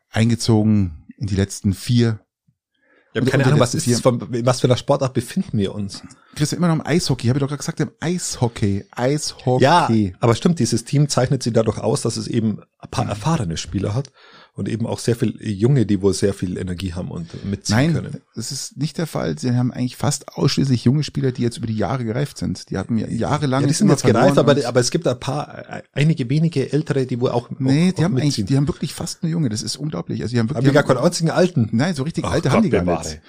[0.09, 2.24] eingezogen in die letzten vier.
[3.15, 6.03] Ich habe keine Ahnung, was ist das, von, was für eine Sportart befinden wir uns?
[6.35, 7.27] Christian, immer noch im Eishockey.
[7.27, 8.83] Habe ich doch gerade gesagt, im Eishockey.
[8.91, 9.63] Eishockey.
[9.63, 13.55] Ja, aber stimmt, dieses Team zeichnet sie dadurch aus, dass es eben ein paar erfahrene
[13.55, 14.11] Spieler hat
[14.55, 17.93] und eben auch sehr viel Junge, die wohl sehr viel Energie haben und mitziehen Nein,
[17.93, 18.09] können.
[18.13, 19.37] Nein, das ist nicht der Fall.
[19.37, 22.69] Sie haben eigentlich fast ausschließlich junge Spieler, die jetzt über die Jahre gereift sind.
[22.69, 23.63] Die hatten ja jahrelang.
[23.63, 27.19] Ja, die sind jetzt gereift, aber, aber es gibt ein paar, einige wenige Ältere, die
[27.19, 27.49] wohl auch.
[27.59, 28.31] Nee, auch, die auch haben mitziehen.
[28.31, 29.49] eigentlich, die haben wirklich fast nur Junge.
[29.49, 30.21] Das ist unglaublich.
[30.21, 30.65] Also die haben wirklich.
[30.65, 31.69] Aber die gar keinen einzigen Alten.
[31.73, 33.19] Nein, so richtig Ach, alte Gott, haben die gar nicht.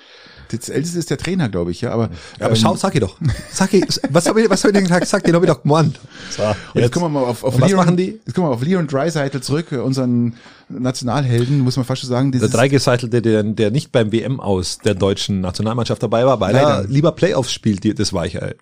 [0.51, 1.91] Das älteste ist der Trainer, glaube ich, ja.
[1.93, 3.17] Aber, ja, aber ähm, schau, sag ich doch.
[3.51, 5.27] Sag ich, was habe ich, was hab ich denn gesagt?
[5.27, 5.99] Den habe ich doch gemeint.
[6.31, 8.21] So, jetzt, jetzt kommen wir mal auf, auf Leon, was machen die?
[8.25, 10.35] Jetzt kommen wir auf Leon Dreisaitl zurück, unseren
[10.69, 12.33] Nationalhelden, muss man fast schon sagen.
[12.33, 16.69] Der Dreigeseitel, der, der nicht beim WM aus der deutschen Nationalmannschaft dabei war, weil Leider.
[16.69, 18.57] er lieber Playoffs spielt, die, das Weichei.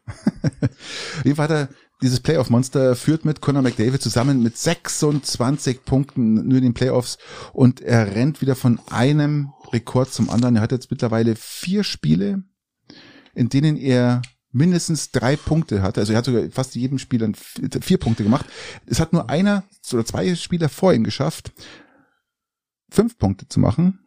[1.24, 1.68] Wie war der,
[2.02, 7.18] dieses Playoff-Monster führt mit Conor McDavid zusammen mit 26 Punkten nur in den Playoffs
[7.52, 10.56] und er rennt wieder von einem Rekord zum anderen.
[10.56, 12.42] Er hat jetzt mittlerweile vier Spiele,
[13.34, 16.00] in denen er mindestens drei Punkte hatte.
[16.00, 18.46] Also er hat sogar fast jedem Spieler vier Punkte gemacht.
[18.86, 21.52] Es hat nur einer oder zwei Spieler vor ihm geschafft,
[22.90, 24.00] fünf Punkte zu machen.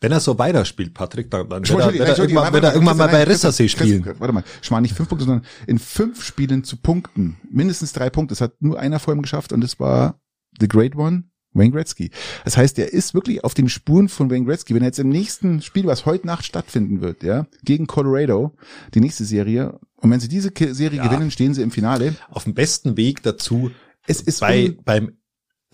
[0.00, 2.96] Wenn er so weiterspielt, Patrick, dann, dann wird er, wird er irgendwann, wird er irgendwann
[2.96, 4.04] mal bei Rissersee spielen.
[4.18, 7.36] Warte mal, ich meine nicht fünf Punkte, sondern in fünf Spielen zu punkten.
[7.50, 8.32] Mindestens drei Punkte.
[8.32, 10.18] Das hat nur einer vor ihm geschafft und das war
[10.58, 11.24] The Great One,
[11.58, 12.10] Wayne Gretzky.
[12.44, 14.74] Das heißt, er ist wirklich auf den Spuren von Wayne Gretzky.
[14.74, 18.52] Wenn er jetzt im nächsten Spiel, was heute Nacht stattfinden wird, ja, gegen Colorado,
[18.94, 21.06] die nächste Serie, und wenn sie diese Serie ja.
[21.06, 22.14] gewinnen, stehen sie im Finale.
[22.30, 23.70] Auf dem besten Weg dazu,
[24.06, 25.12] es ist bei, beim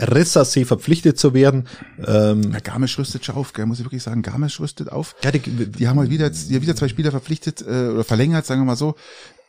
[0.01, 1.69] Rissersee verpflichtet zu werden.
[2.05, 4.23] Ähm, ja, Garmisch rüstet schon auf, gell, muss ich wirklich sagen.
[4.23, 5.15] Garmisch rüstet auf.
[5.23, 8.47] Ja, die, die haben halt wieder, die haben wieder zwei Spieler verpflichtet äh, oder verlängert,
[8.47, 8.95] sagen wir mal so.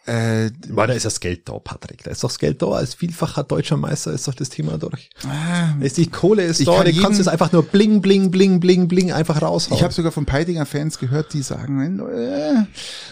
[0.06, 2.04] Äh, Weil da ist das Geld da, Patrick.
[2.04, 2.72] Da ist doch das Geld da.
[2.72, 5.10] Als vielfacher deutscher Meister ist doch das Thema durch.
[5.26, 8.90] Ah, ist die Kohle ist da, die kannst du einfach nur bling, bling, bling, bling,
[8.90, 9.78] bling einfach raushauen.
[9.78, 12.66] Ich habe sogar von Peidinger Fans gehört, die sagen, äh,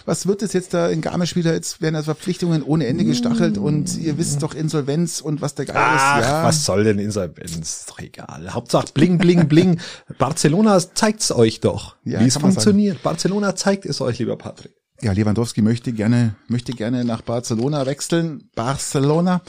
[0.04, 1.54] was wird es jetzt da in Garmisch wieder?
[1.54, 5.64] Jetzt werden das Verpflichtungen ohne Ende gestachelt und ihr wisst doch Insolvenz und was der
[5.64, 6.26] Geil Ach, ist.
[6.26, 6.44] Ja.
[6.44, 7.56] was soll denn Insolvenz?
[7.56, 8.52] Ist doch egal.
[8.52, 9.80] Hauptsache bling, bling, bling.
[10.18, 13.02] Barcelona zeigt's euch doch, ja, wie es funktioniert.
[13.02, 18.48] Barcelona zeigt es euch, lieber Patrick ja, Lewandowski möchte gerne, möchte gerne nach Barcelona wechseln.
[18.54, 19.42] Barcelona.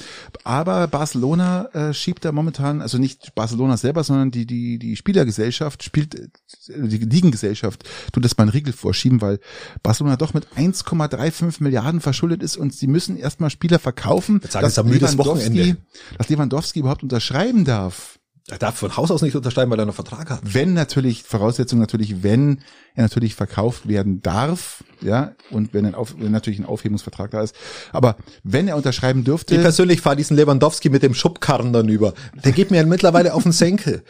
[0.44, 5.84] Aber Barcelona äh, schiebt da momentan, also nicht Barcelona selber, sondern die, die, die Spielergesellschaft
[5.84, 6.28] spielt, äh,
[6.68, 9.40] die Ligengesellschaft tut das mal einen Riegel vorschieben, weil
[9.84, 15.76] Barcelona doch mit 1,35 Milliarden verschuldet ist und sie müssen erstmal Spieler verkaufen, dass Lewandowski,
[16.18, 18.20] dass Lewandowski überhaupt unterschreiben darf.
[18.50, 20.42] Er darf von Haus aus nicht unterschreiben, weil er einen Vertrag hat.
[20.44, 22.60] Wenn natürlich, Voraussetzung natürlich, wenn
[22.94, 27.42] er natürlich verkauft werden darf, ja, und wenn, ein Auf, wenn natürlich ein Aufhebungsvertrag da
[27.42, 27.56] ist.
[27.94, 29.56] Aber wenn er unterschreiben dürfte.
[29.56, 32.14] Ich persönlich fahre diesen Lewandowski mit dem Schubkarren dann über.
[32.44, 34.04] Der geht mir ja mittlerweile auf den Senkel.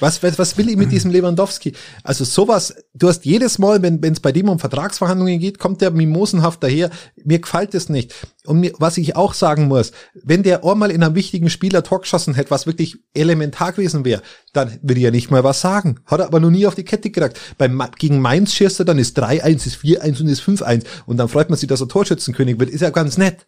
[0.00, 1.72] Was, was, was will ich mit diesem Lewandowski?
[2.02, 5.90] Also sowas, du hast jedes Mal, wenn es bei dem um Vertragsverhandlungen geht, kommt der
[5.90, 6.90] mimosenhaft daher.
[7.22, 8.14] Mir gefällt es nicht.
[8.46, 12.00] Und mir, was ich auch sagen muss, wenn der einmal in einem wichtigen Spieler Tor
[12.00, 16.00] geschossen hätte, was wirklich elementar gewesen wäre, dann würde ja nicht mal was sagen.
[16.06, 17.38] Hat er aber noch nie auf die Kette gekriegt.
[17.58, 20.84] Beim, gegen Mainz schießt er, dann ist 3-1, ist 4-1 und ist 5-1.
[21.06, 22.70] Und dann freut man sich, dass er Torschützenkönig wird.
[22.70, 23.46] Ist ja ganz nett.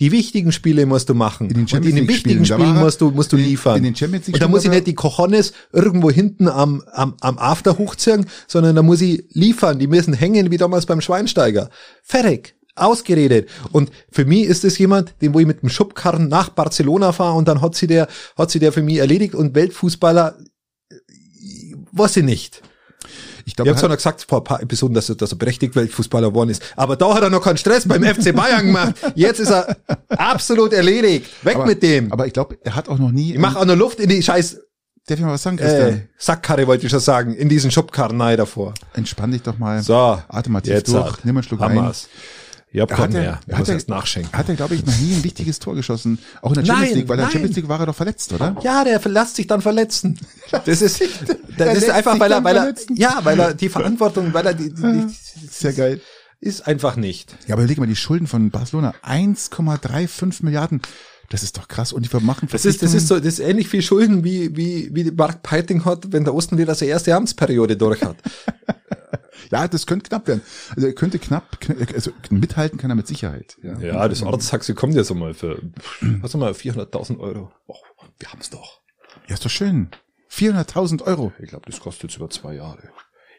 [0.00, 1.48] Die wichtigen Spiele musst du machen.
[1.48, 3.76] In den und in den wichtigen Spielen, Spielen musst du, musst du liefern.
[3.76, 7.14] In den Champions League und da muss ich nicht die Cojones irgendwo hinten am, am,
[7.20, 9.78] am After hochziehen, sondern da muss ich liefern.
[9.78, 11.70] Die müssen hängen wie damals beim Schweinsteiger.
[12.02, 12.56] Fertig.
[12.74, 13.50] Ausgeredet.
[13.70, 17.36] Und für mich ist es jemand, den wo ich mit dem Schubkarren nach Barcelona fahre
[17.36, 20.38] und dann hat sie der, hat sie der für mich erledigt und Weltfußballer,
[20.90, 20.94] äh,
[21.92, 22.62] weiß ich nicht.
[23.44, 25.38] Ich, glaub, ich habe zwar noch gesagt vor ein paar Episoden, dass er, dass er
[25.38, 28.94] berechtigt Weltfußballer geworden ist, aber da hat er noch keinen Stress beim FC Bayern gemacht.
[29.14, 29.76] Jetzt ist er
[30.08, 31.26] absolut erledigt.
[31.44, 32.12] Weg aber, mit dem.
[32.12, 33.32] Aber ich glaube, er hat auch noch nie.
[33.32, 34.58] Ich mach auch noch Luft in die Scheiß.
[35.06, 35.88] Darf ich mal was sagen, Christian?
[35.88, 38.72] Äh, Sackkarre wollte ich schon sagen, in diesen Schubkarren nein davor.
[38.94, 39.82] Entspann dich doch mal.
[39.82, 40.22] So.
[40.28, 41.24] Atme mal tief durch, hat.
[41.24, 42.04] nimm einen Schluck Hammers.
[42.04, 42.41] ein.
[42.80, 43.40] Hab keinen mehr.
[43.46, 44.32] Er, hat er, erst nachschenken.
[44.32, 46.18] Hat er, glaube ich, noch nie ein wichtiges Tor geschossen.
[46.40, 48.32] Auch in der Champions nein, League, weil in der Champions League war er doch verletzt,
[48.32, 48.56] oder?
[48.62, 50.18] Ja, der lässt sich dann verletzen.
[50.50, 51.02] Das ist,
[51.58, 54.72] das ist einfach, weil er, weil er, ja, weil er die Verantwortung, weil er die,
[54.72, 56.00] die, die sehr geil.
[56.40, 57.36] Ist einfach nicht.
[57.46, 60.82] Ja, aber überleg mal, die Schulden von Barcelona, 1,35 Milliarden.
[61.28, 61.92] Das ist doch krass.
[61.92, 64.90] Und die machen Das ist, das ist so, das ist ähnlich viel Schulden wie, wie,
[64.92, 68.16] wie Mark Peiting hat, wenn der Osten wieder seine erste Amtsperiode durch hat.
[69.52, 70.40] Ja, das könnte knapp werden.
[70.74, 71.58] Also er könnte knapp,
[71.94, 73.58] also mithalten kann er mit Sicherheit.
[73.62, 75.60] Ja, ja das Arzttaxi kommt ja so mal für,
[76.00, 77.52] was mal, 400.000 Euro.
[77.66, 77.76] Oh,
[78.18, 78.80] wir haben's doch.
[79.28, 79.90] Ja, ist doch schön.
[80.30, 81.32] 400.000 Euro.
[81.38, 82.88] Ich glaube, das kostet jetzt über zwei Jahre.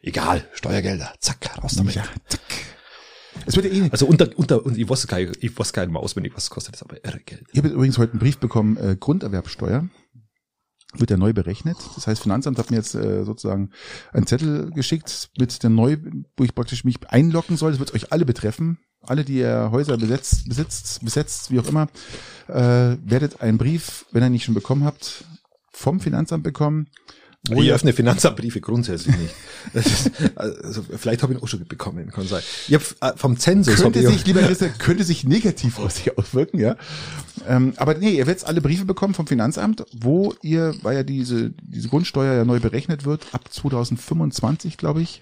[0.03, 1.95] Egal, Steuergelder, zack, raus damit.
[1.95, 2.41] Ja, zack.
[3.47, 5.81] Es wird ja eh Also unter, unter, und ich wusste gar nicht, ich wusste gar
[5.83, 7.45] nicht mal auswendig, was kostet das, aber irre Geld.
[7.51, 9.89] Ich habe übrigens heute einen Brief bekommen, äh, Grunderwerbsteuer
[10.95, 11.77] wird ja neu berechnet.
[11.95, 13.71] Das heißt, Finanzamt hat mir jetzt äh, sozusagen
[14.11, 15.97] einen Zettel geschickt mit der neu,
[16.37, 17.71] wo ich praktisch mich einloggen soll.
[17.71, 18.79] Das wird euch alle betreffen.
[19.01, 21.89] Alle, die ihr Häuser besetzt, besitzt, besetzt, wie auch immer,
[22.47, 25.25] äh, werdet einen Brief, wenn ihr nicht schon bekommen habt,
[25.71, 26.87] vom Finanzamt bekommen,
[27.49, 29.35] wo ich öffne Finanzamtbriefe grundsätzlich nicht.
[29.73, 32.41] Ist, also, vielleicht habe ich ihn auch schon bekommen, kann sein.
[32.67, 33.75] Ich hab, äh, vom Zensus.
[33.75, 36.77] Könnte sich, lieber Christian, könnte sich negativ aus sich auswirken, ja.
[37.47, 41.51] Ähm, aber nee, ihr werdet alle Briefe bekommen vom Finanzamt, wo ihr, weil ja diese,
[41.61, 45.21] diese Grundsteuer ja neu berechnet wird, ab 2025, glaube ich,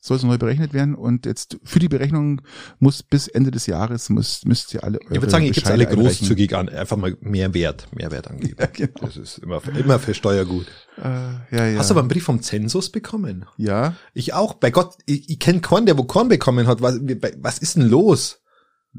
[0.00, 2.40] soll es neu berechnet werden und jetzt für die Berechnung
[2.78, 5.66] muss bis Ende des Jahres muss, müsst ihr alle eure Ich würde sagen, ihr gebt
[5.66, 8.56] alle großzügig an, einfach mal mehr Wert, mehr Wert angeben.
[8.58, 9.00] Ja, genau.
[9.00, 10.66] Das ist immer, immer für Steuer gut.
[10.98, 11.78] Äh, ja, ja.
[11.78, 13.44] Hast du aber einen Brief vom Zensus bekommen?
[13.56, 13.94] Ja.
[14.14, 14.54] Ich auch.
[14.54, 16.80] Bei Gott, ich, ich kenne keinen, der wo Korn bekommen hat.
[16.80, 17.00] Was,
[17.38, 18.40] was ist denn los?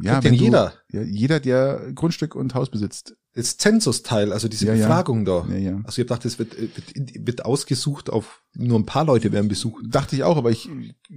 [0.01, 0.73] Ja, denn jeder.
[0.91, 5.43] ja, jeder, der Grundstück und Haus besitzt das Zensusteil, also diese ja, Befragung ja.
[5.43, 5.53] da.
[5.53, 5.71] Ja, ja.
[5.83, 9.47] Also ich habe gedacht, das wird, wird, wird ausgesucht auf nur ein paar Leute werden
[9.47, 9.85] besucht.
[9.87, 10.67] Dachte ich auch, aber ich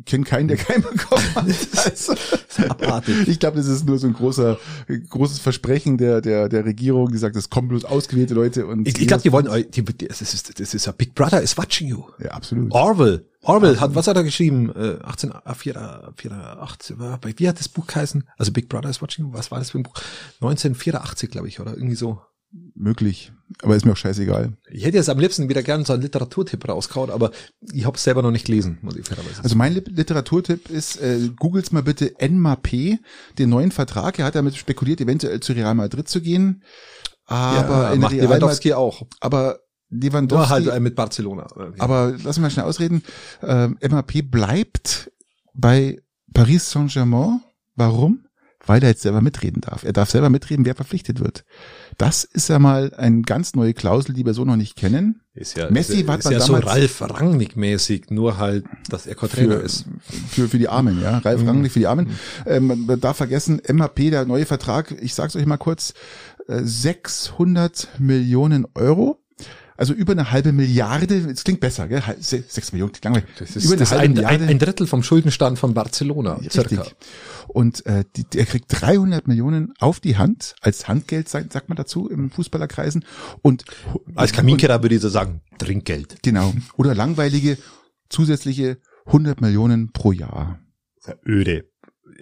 [0.05, 1.46] kenne keinen, der keinen bekommen hat.
[1.85, 2.14] Also.
[3.27, 4.59] Ich glaube, das ist nur so ein großer,
[5.09, 8.87] großes Versprechen der, der, der Regierung, die sagt, es kommen bloß ausgewählte Leute und.
[8.87, 11.57] Ich, ich glaube, die wollen euch, die, das ist, das ist a Big Brother is
[11.57, 12.05] watching you.
[12.22, 12.70] Ja, absolut.
[12.72, 13.27] Orwell.
[13.42, 14.70] Orwell hat, was hat er geschrieben?
[14.70, 16.96] Äh, 1884,
[17.38, 18.28] wie hat das Buch geheißen?
[18.37, 19.94] Also Big Brother is watching was war das für ein Buch?
[20.40, 22.20] 1984, glaube ich, oder irgendwie so
[22.74, 23.33] möglich.
[23.62, 24.52] Aber ist mir auch scheißegal.
[24.70, 27.31] Ich hätte jetzt am liebsten wieder gerne so einen Literaturtipp rausgehauen, aber
[27.72, 31.31] ich habe es selber noch nicht gelesen, muss ich fairerweise Also mein Literaturtipp ist, äh,
[31.37, 32.14] googles mal bitte
[32.62, 32.98] P,
[33.38, 34.18] den neuen Vertrag.
[34.18, 36.62] Er hat damit spekuliert, eventuell zu Real Madrid zu gehen.
[37.26, 39.07] Aber ja, in macht Real Lewandowski auch.
[39.20, 39.61] Aber
[39.92, 40.62] Lewandowski.
[40.62, 41.46] Nur halt mit Barcelona.
[41.78, 43.02] Aber lass mich mal schnell ausreden.
[43.42, 45.11] Ähm, MAP bleibt
[45.55, 46.00] bei
[46.33, 47.40] Paris Saint-Germain.
[47.76, 48.24] Warum?
[48.64, 49.83] Weil er jetzt selber mitreden darf.
[49.83, 51.44] Er darf selber mitreden, wer verpflichtet wird.
[51.98, 55.20] Das ist ja mal eine ganz neue Klausel, die wir so noch nicht kennen.
[55.35, 59.16] Ist ja, Messi ist, war ist ja so Ralf Rangnick mäßig, nur halt, dass er
[59.16, 59.87] Trainer ist.
[60.28, 61.18] Für, für die Armen, ja.
[61.18, 61.48] Ralf mhm.
[61.48, 62.11] Rangnick für die Armen.
[62.46, 65.94] Ähm, man darf vergessen, MAP, der neue Vertrag, ich sag's euch mal kurz,
[66.46, 69.21] 600 äh, Millionen Euro.
[69.76, 72.02] Also über eine halbe Milliarde, es klingt besser, gell?
[72.20, 73.28] Sechs Millionen, langweilig.
[73.38, 74.46] Das ist, über eine das halbe ein, Milliarde.
[74.46, 76.35] ein Drittel vom Schuldenstand von Barcelona.
[76.35, 76.52] Richtig.
[76.52, 76.87] Circa.
[77.48, 82.08] Und äh, die, er kriegt 300 Millionen auf die Hand, als Handgeld, sagt man dazu
[82.08, 83.04] im Fußballerkreisen.
[83.42, 83.64] Und
[84.14, 86.23] als Kaminkehrer würde ich so sagen, Trinkgeld.
[86.23, 86.52] Genau.
[86.77, 87.58] Oder langweilige
[88.08, 90.60] zusätzliche 100 Millionen pro Jahr.
[91.27, 91.71] Öde.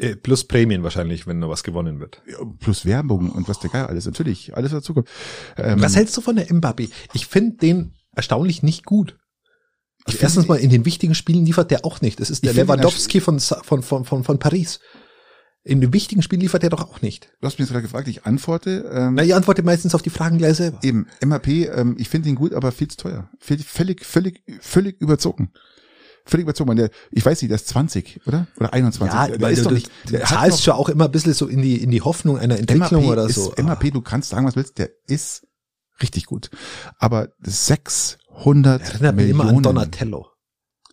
[0.01, 2.22] Äh, plus Prämien wahrscheinlich, wenn noch was gewonnen wird.
[2.59, 4.07] Plus Werbung und was der Geil alles.
[4.07, 5.09] Natürlich, alles dazu kommt.
[5.59, 6.90] Ähm, was hältst du von der Mbappé?
[7.12, 9.18] Ich finde den erstaunlich nicht gut.
[10.05, 12.20] Also erstens mal in den wichtigen Spielen liefert der auch nicht.
[12.20, 14.80] Das ist der Lewandowski von, von, von, von, von Paris.
[15.62, 17.30] in dem wichtigen Spiel liefert er doch auch nicht.
[17.40, 18.90] Du hast mich jetzt gerade gefragt, ich antworte.
[18.90, 20.78] Ähm, Na, ich antworte meistens auf die Fragen gleich selber.
[20.82, 23.28] Eben, MAP, ähm, ich finde ihn gut, aber viel zu teuer.
[23.38, 25.53] Völlig, völlig, völlig überzogen.
[26.25, 26.77] Völlig überzogen.
[26.77, 28.47] Der, ich weiß nicht, der ist 20, oder?
[28.57, 29.14] Oder 21.
[29.14, 31.83] Ja, der, ist doch nicht, der zahlst schon auch immer ein bisschen so in die,
[31.83, 33.55] in die Hoffnung einer Entwicklung MAP oder ist, so.
[33.57, 35.47] MAP, du kannst sagen, was willst, der ist
[36.03, 36.51] richtig gut.
[36.99, 39.41] Aber 600 Erinnert mich Millionen.
[39.41, 40.29] immer an Donatello.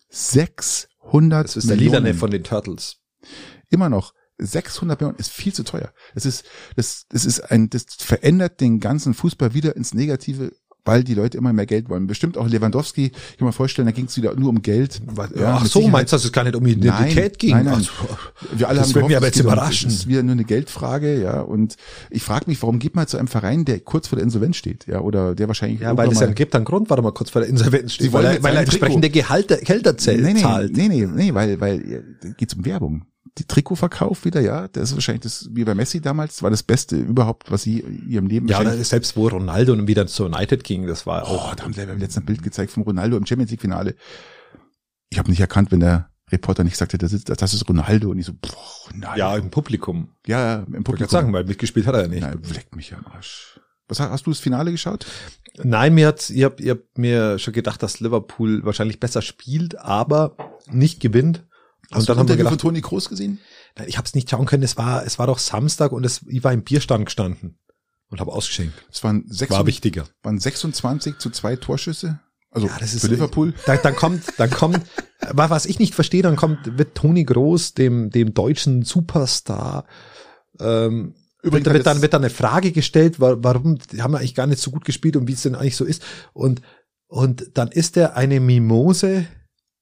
[0.09, 1.77] 600 Das ist der.
[1.77, 2.97] Lilane von den Turtles.
[3.69, 4.13] Immer noch.
[4.39, 5.91] 600 Millionen ist viel zu teuer.
[6.13, 10.51] Das ist, das, das ist ein, das verändert den ganzen Fußball wieder ins Negative,
[10.87, 12.07] weil die Leute immer mehr Geld wollen.
[12.07, 15.01] Bestimmt auch Lewandowski, ich kann mir vorstellen, da ging es wieder nur um Geld.
[15.35, 15.91] Ja, Ach so, Sicherheit.
[15.91, 17.49] meinst du, dass es gar nicht um Identität Nein, ging?
[17.51, 17.73] nein, nein.
[17.75, 17.91] Also,
[18.55, 19.89] Wir alle Das haben wird mich gehofft, aber jetzt geht überraschen.
[19.89, 21.41] Es ist wieder nur eine Geldfrage, ja.
[21.41, 21.75] Und
[22.09, 24.87] ich frage mich, warum geht man zu einem Verein, der kurz vor der Insolvenz steht,
[24.87, 27.41] ja, oder der wahrscheinlich ja, weil es ja gibt einen Grund, warum er kurz vor
[27.41, 28.07] der Insolvenz steht.
[28.07, 30.43] Sie weil er, weil er entsprechende Gehalte, Gehälter zählt, nee, nee.
[30.71, 31.81] Nee, nee, nee, weil, weil
[32.23, 33.05] äh, geht's um Werbung.
[33.37, 36.95] Die Trikotverkauf wieder, ja, das ist wahrscheinlich das, wie bei Messi damals, war das Beste
[36.97, 40.87] überhaupt, was sie in ihrem Leben Ja, selbst wo Ronaldo dann wieder zu United ging,
[40.87, 41.55] das war Oh, auch.
[41.55, 43.95] da haben sie beim letzten Bild gezeigt vom Ronaldo im Champions League Finale.
[45.09, 48.17] Ich habe nicht erkannt, wenn der Reporter nicht sagte, das ist, das ist Ronaldo und
[48.19, 49.17] ich so, boah, Ronaldo.
[49.19, 50.09] Ja, im Publikum.
[50.25, 50.95] ja, im Ich Publikum.
[50.97, 52.21] gerade sagen, weil mitgespielt hat er ja nicht.
[52.21, 53.59] Nein, leckt mich am Arsch.
[53.87, 55.05] Was hast, hast du das Finale geschaut?
[55.63, 59.77] Nein, mir hat's, ihr habt, ihr habt mir schon gedacht, dass Liverpool wahrscheinlich besser spielt,
[59.79, 60.35] aber
[60.69, 61.45] nicht gewinnt.
[61.91, 63.39] Hast und dann du haben wir gedacht, von Toni Kroos gesehen?
[63.77, 64.63] nein, ich habe es nicht schauen können.
[64.63, 67.57] Es war, es war doch Samstag und es, ich war im Bierstand gestanden
[68.09, 68.73] und habe ausgeschenkt.
[68.91, 70.05] Es waren, sechs, War wichtiger.
[70.23, 72.19] waren 26 zu zwei Torschüsse.
[72.49, 73.53] Also Ja, das ist für Liverpool.
[73.65, 74.81] Da, dann kommt, dann kommt,
[75.31, 79.85] wa- was ich nicht verstehe, dann kommt, wird Toni Groß, dem, dem deutschen Superstar,
[80.59, 81.13] ähm,
[81.43, 84.47] Übrigens wird, dann wird dann eine Frage gestellt, wa- warum die haben wir eigentlich gar
[84.47, 86.01] nicht so gut gespielt und wie es denn eigentlich so ist.
[86.33, 86.61] Und
[87.09, 89.27] und dann ist er eine Mimose,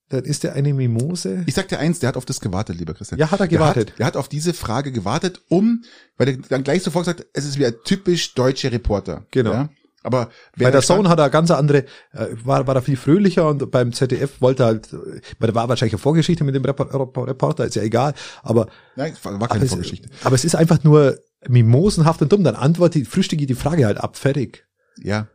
[0.10, 1.43] dann ist er eine Mimose.
[1.47, 3.20] Ich sag dir eins, der hat auf das gewartet, lieber Christian.
[3.20, 3.91] Ja, hat er Der gewartet.
[3.91, 5.84] hat, der hat auf diese Frage gewartet, um,
[6.18, 9.26] weil er dann gleich sofort gesagt, es ist wieder typisch deutsche Reporter.
[9.32, 9.51] Genau.
[9.53, 9.70] Ja?
[10.03, 11.80] Aber wer Bei der Zone hat er ganz andere,
[12.14, 15.56] äh, war, war er viel fröhlicher und beim ZDF wollte er halt, äh, weil da
[15.56, 19.32] war wahrscheinlich eine Vorgeschichte mit dem Rep- Rep- Reporter, ist ja egal, aber Nein, war
[19.34, 20.08] war Aber keine es, Vorgeschichte.
[20.24, 22.43] aber es ist einfach nur mimosenhaft und dumm.
[22.43, 24.66] Dann antworte, frühstücke die Frage halt ab, fertig.
[25.01, 25.28] Ja.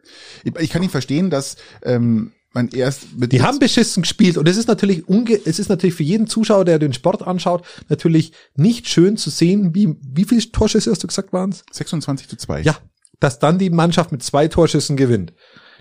[0.44, 4.48] Ich, ich kann nicht verstehen, dass ähm, man erst mit Die haben beschissen gespielt und
[4.48, 8.32] es ist natürlich unge es ist natürlich für jeden Zuschauer, der den Sport anschaut, natürlich
[8.56, 11.64] nicht schön zu sehen, wie wie viele Torschüsse hast du gesagt waren's?
[11.70, 12.62] 26 zu 2.
[12.62, 12.78] Ja,
[13.20, 15.32] dass dann die Mannschaft mit zwei Torschüssen gewinnt.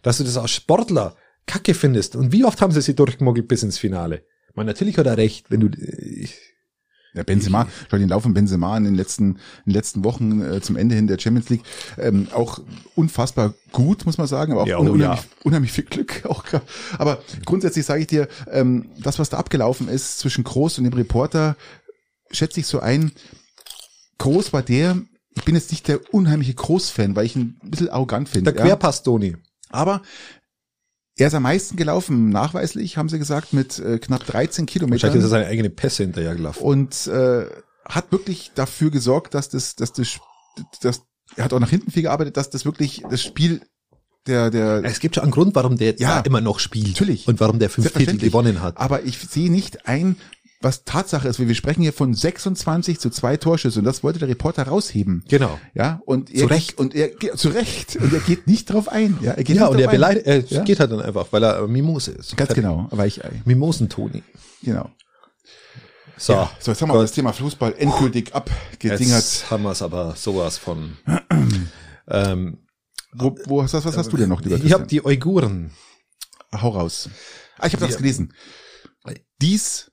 [0.03, 1.15] Dass du das als Sportler
[1.45, 4.23] Kacke findest und wie oft haben sie sie durchgemogelt bis ins Finale?
[4.53, 6.35] Man natürlich hat er recht, wenn du ich,
[7.19, 10.61] Ja, Benzema, schau den Lauf von Benzema in den letzten, in den letzten Wochen äh,
[10.61, 11.63] zum Ende hin der Champions League,
[11.97, 12.59] ähm, auch
[12.95, 15.19] unfassbar gut, muss man sagen, aber auch Ja, oh unheimlich, ja.
[15.43, 16.23] unheimlich viel Glück.
[16.29, 16.43] Auch,
[16.97, 20.93] aber grundsätzlich sage ich dir, ähm, das, was da abgelaufen ist zwischen Groß und dem
[20.93, 21.55] Reporter,
[22.31, 23.11] schätze ich so ein,
[24.17, 24.97] Groß war der,
[25.35, 28.53] ich bin jetzt nicht der unheimliche Groß-Fan, weil ich ihn ein bisschen arrogant finde.
[28.53, 29.35] der Querpass Toni.
[29.69, 30.01] Aber
[31.19, 35.19] er ist am meisten gelaufen, nachweislich, haben sie gesagt, mit äh, knapp 13 Kilometern Wahrscheinlich
[35.19, 36.63] ist er seine eigene Pässe hinterher gelaufen.
[36.63, 37.45] und äh,
[37.85, 40.19] hat wirklich dafür gesorgt, dass das, dass das,
[40.81, 41.01] das,
[41.35, 43.61] er hat auch nach hinten viel gearbeitet, dass das wirklich das Spiel
[44.27, 46.87] der, der, Es gibt schon einen Grund, warum der Ja, immer noch spielt.
[46.87, 47.27] natürlich.
[47.27, 48.77] Und warum der fünf Titel gewonnen hat.
[48.77, 50.17] aber ich sehe nicht ein,
[50.61, 54.19] was Tatsache ist, weil wir sprechen hier von 26 zu zwei Torschüsse und das wollte
[54.19, 55.23] der Reporter rausheben.
[55.29, 55.57] Genau.
[55.73, 56.77] Ja, und er, Zu Recht.
[56.77, 59.79] und er, zu Recht, und er geht nicht drauf ein, ja, er geht Ja, und
[59.79, 60.63] er beleidigt, er Ja.
[60.63, 62.35] geht halt dann einfach, weil er Mimose ist.
[62.35, 64.21] Ganz genau, Weichei, Mimosen-Toni.
[64.61, 64.89] genau.
[66.17, 68.99] So, Ja, so, jetzt haben wir das Thema Fußball endgültig abgedingert.
[69.21, 70.97] jetzt haben wir es aber sowas von.
[72.09, 72.57] ähm,
[73.13, 75.71] Wo, wo hast, was, was hast du denn noch, lieber ich habe die Uiguren.
[76.53, 77.09] Hau raus.
[77.57, 78.33] Ah, ich habe das gelesen.
[79.41, 79.88] Dies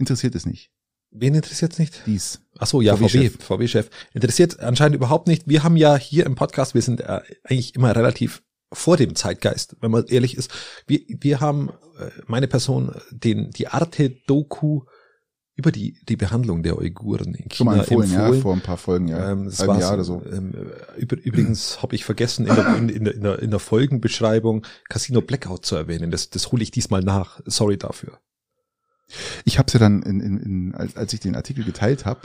[0.00, 0.70] interessiert es nicht.
[1.12, 2.02] Wen interessiert's nicht?
[2.06, 2.40] Dies.
[2.58, 3.44] Ach so, ja, VW, VW-Chef.
[3.44, 3.90] VW-Chef.
[4.14, 5.48] Interessiert anscheinend überhaupt nicht.
[5.48, 8.42] Wir haben ja hier im Podcast, wir sind äh, eigentlich immer relativ
[8.72, 10.52] vor dem Zeitgeist, wenn man ehrlich ist.
[10.86, 14.82] Wir, wir haben, äh, meine Person, den, die Arte-Doku
[15.56, 18.42] über die, die Behandlung der Uiguren in Schon China mal empfohlen, ja, empfohlen.
[18.42, 19.32] vor ein paar Folgen, ja.
[19.32, 20.22] Ähm, das Jahr oder so.
[20.30, 20.54] ähm,
[20.96, 25.20] übrigens habe ich vergessen, in der, in, in, der, in, der, in der Folgenbeschreibung Casino
[25.20, 26.12] Blackout zu erwähnen.
[26.12, 27.40] Das, das hole ich diesmal nach.
[27.46, 28.20] Sorry dafür.
[29.44, 32.20] Ich habe es ja dann, in, in, in, als, als ich den Artikel geteilt habe,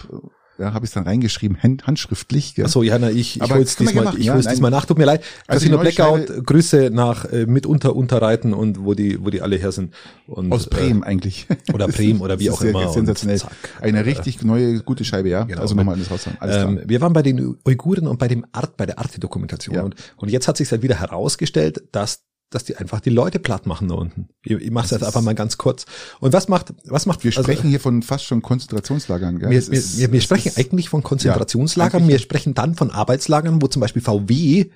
[0.58, 2.56] ja, habe ich es dann reingeschrieben, hand, handschriftlich.
[2.56, 2.66] Gell?
[2.66, 4.86] Ach so, ja, na, ich, ich hol's diesmal, machen, ich ja, hol's diesmal nach.
[4.86, 5.22] Tut mir leid.
[5.48, 9.58] Also Casino Blackout, Neuschneider- Grüße nach äh, mitunter Unterreiten und wo die, wo die alle
[9.58, 9.94] her sind.
[10.28, 11.48] Und, Aus Bremen eigentlich.
[11.50, 12.88] Äh, oder Bremen oder wie auch sehr immer.
[12.90, 13.40] Sensationell.
[13.40, 13.52] zack.
[13.82, 15.44] Eine richtig neue, gute Scheibe, ja.
[15.44, 15.62] Genau.
[15.62, 16.08] also nochmal alles.
[16.40, 19.76] Alles Ähm, wir waren bei den Uiguren und bei dem Art, bei der Arte-Dokumentation.
[19.76, 19.84] Ja.
[19.84, 22.24] Und, und jetzt hat sich halt wieder herausgestellt, dass
[22.56, 24.30] dass die einfach die Leute platt machen da unten.
[24.44, 25.86] Ich, ich mache es jetzt einfach mal ganz kurz.
[26.22, 27.24] Und was macht, was macht?
[27.26, 29.40] Wir also, sprechen hier von fast schon Konzentrationslagern.
[29.40, 29.50] Gell?
[29.50, 32.04] Wir, wir, ist, wir, wir sprechen eigentlich von Konzentrationslagern.
[32.04, 34.70] Ja, wir sprechen dann von Arbeitslagern, wo zum Beispiel VW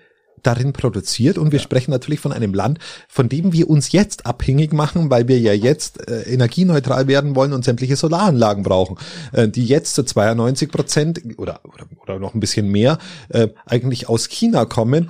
[0.44, 1.64] darin produziert und wir ja.
[1.64, 5.54] sprechen natürlich von einem Land, von dem wir uns jetzt abhängig machen, weil wir ja
[5.54, 8.98] jetzt äh, energieneutral werden wollen und sämtliche Solaranlagen brauchen,
[9.32, 13.00] äh, die jetzt zu 92 Prozent oder, oder, oder noch ein bisschen mehr
[13.30, 15.10] äh, eigentlich aus China kommen.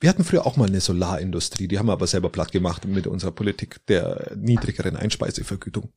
[0.00, 3.06] Wir hatten früher auch mal eine Solarindustrie, die haben wir aber selber platt gemacht mit
[3.06, 5.88] unserer Politik der niedrigeren Einspeisevergütung.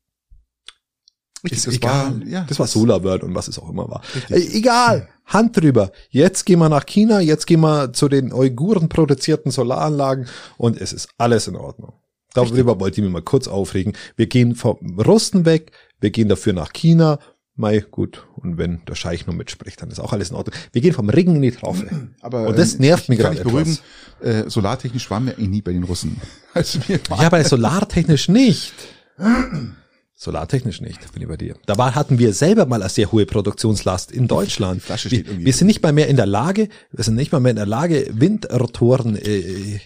[1.43, 2.19] Richtig, das egal.
[2.19, 4.01] War, ja, das war SolarWorld und was es auch immer war.
[4.29, 5.91] Äh, egal, Hand drüber.
[6.09, 10.27] Jetzt gehen wir nach China, jetzt gehen wir zu den Uiguren produzierten Solaranlagen
[10.57, 11.93] und es ist alles in Ordnung.
[12.33, 12.79] Darüber Richtig.
[12.79, 13.93] wollte ich mich mal kurz aufregen.
[14.15, 17.19] Wir gehen vom Rusten weg, wir gehen dafür nach China.
[17.61, 18.27] Mei, gut.
[18.35, 20.55] Und wenn der Scheich nur mitspricht, dann ist auch alles in Ordnung.
[20.73, 21.87] Wir gehen vom Regen in die Traufe.
[22.21, 23.77] Aber und das ähm, nervt mich gerade beruhigen.
[24.19, 26.19] Äh, solartechnisch waren wir eh nie bei den Russen.
[26.53, 28.73] Also ja, bei solartechnisch nicht.
[30.23, 31.55] Solartechnisch nicht, bin ich bei dir.
[31.65, 34.83] Dabei hatten wir selber mal eine sehr hohe Produktionslast in Deutschland.
[34.87, 37.55] Wir, wir, sind nicht mal mehr in der Lage, wir sind nicht mal mehr in
[37.55, 39.79] der Lage, Windrotoren, äh, äh,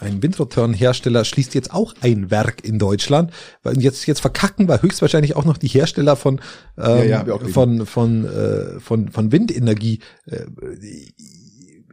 [0.00, 3.32] ein Windrotorenhersteller schließt jetzt auch ein Werk in Deutschland.
[3.62, 6.40] Weil jetzt, jetzt verkacken wir höchstwahrscheinlich auch noch die Hersteller von,
[6.76, 10.00] ähm, ja, ja, von, von, äh, von, von Windenergie.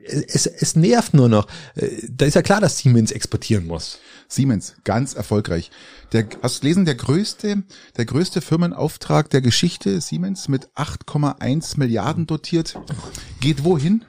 [0.04, 1.47] Es, es nervt nur noch.
[1.76, 3.99] Äh, da ist ja klar, dass Siemens exportieren muss.
[4.28, 5.72] Siemens, ganz erfolgreich.
[6.14, 7.64] Der, hast du gelesen, der größte,
[7.97, 12.80] der größte Firmenauftrag der Geschichte, Siemens, mit 8,1 Milliarden dotiert,
[13.39, 14.06] geht wohin?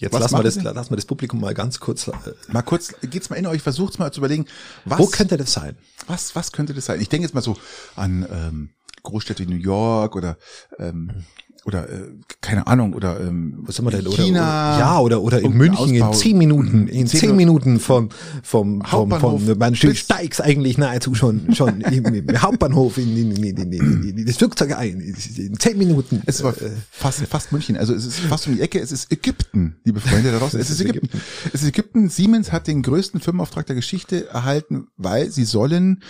[0.00, 2.08] Jetzt lassen wir, das, lassen wir das Publikum mal ganz kurz.
[2.08, 2.12] Äh,
[2.48, 4.46] mal kurz, geht's mal in euch, versucht's mal zu überlegen,
[4.86, 4.98] was.
[4.98, 5.76] Wo könnte das sein?
[6.06, 7.02] Was, was könnte das sein?
[7.02, 7.56] Ich denke jetzt mal so
[7.96, 8.70] an ähm,
[9.02, 10.38] Großstädte wie New York oder
[10.78, 11.24] ähm,
[11.64, 12.08] oder äh,
[12.40, 14.06] keine Ahnung oder ähm, was haben wir denn?
[14.06, 17.36] Oder, China oder, ja oder oder in München Ausbau, in zehn Minuten in zehn, zehn
[17.36, 18.08] Minuten vom
[18.42, 23.56] vom vom, vom man steigst eigentlich nahezu schon schon im, im Hauptbahnhof in, in, in,
[23.56, 25.00] in, in, in das Flugzeug ein.
[25.00, 26.22] In zehn Minuten.
[26.26, 27.76] Es war äh, fast fast München.
[27.76, 28.80] Also es ist fast um die Ecke.
[28.80, 31.20] Es ist Ägypten liebe Freunde daraus es ist Ägypten.
[31.52, 32.08] Es ist Ägypten.
[32.08, 36.02] Siemens hat den größten Firmenauftrag der Geschichte erhalten weil sie sollen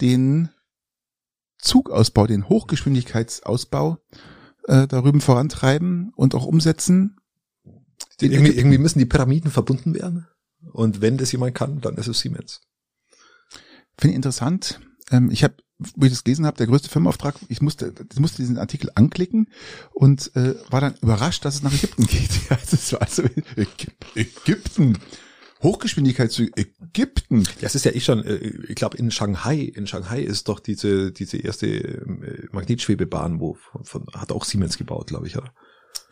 [0.00, 0.48] den
[1.58, 3.98] Zugausbau den Hochgeschwindigkeitsausbau
[4.66, 7.16] äh, darüber vorantreiben und auch umsetzen.
[8.20, 10.26] Irgendwie, irgendwie müssen die Pyramiden verbunden werden.
[10.72, 12.62] Und wenn das jemand kann, dann ist es Siemens.
[13.98, 14.80] Finde ich interessant.
[15.10, 18.42] Ähm, ich habe, wo ich das gelesen habe, der größte Firmenauftrag, ich musste, ich musste
[18.42, 19.48] diesen Artikel anklicken
[19.92, 22.30] und äh, war dann überrascht, dass es nach Ägypten geht.
[22.50, 23.24] Ja, das war also
[24.14, 24.98] Ägypten.
[25.64, 27.44] Hochgeschwindigkeit zu Ägypten.
[27.60, 28.36] Das ist ja eh schon, äh,
[28.68, 33.84] ich glaube in Shanghai, in Shanghai ist doch diese diese erste äh, Magnetschwebebahn, wo von,
[33.84, 35.52] von, hat auch Siemens gebaut, glaube ich, oder?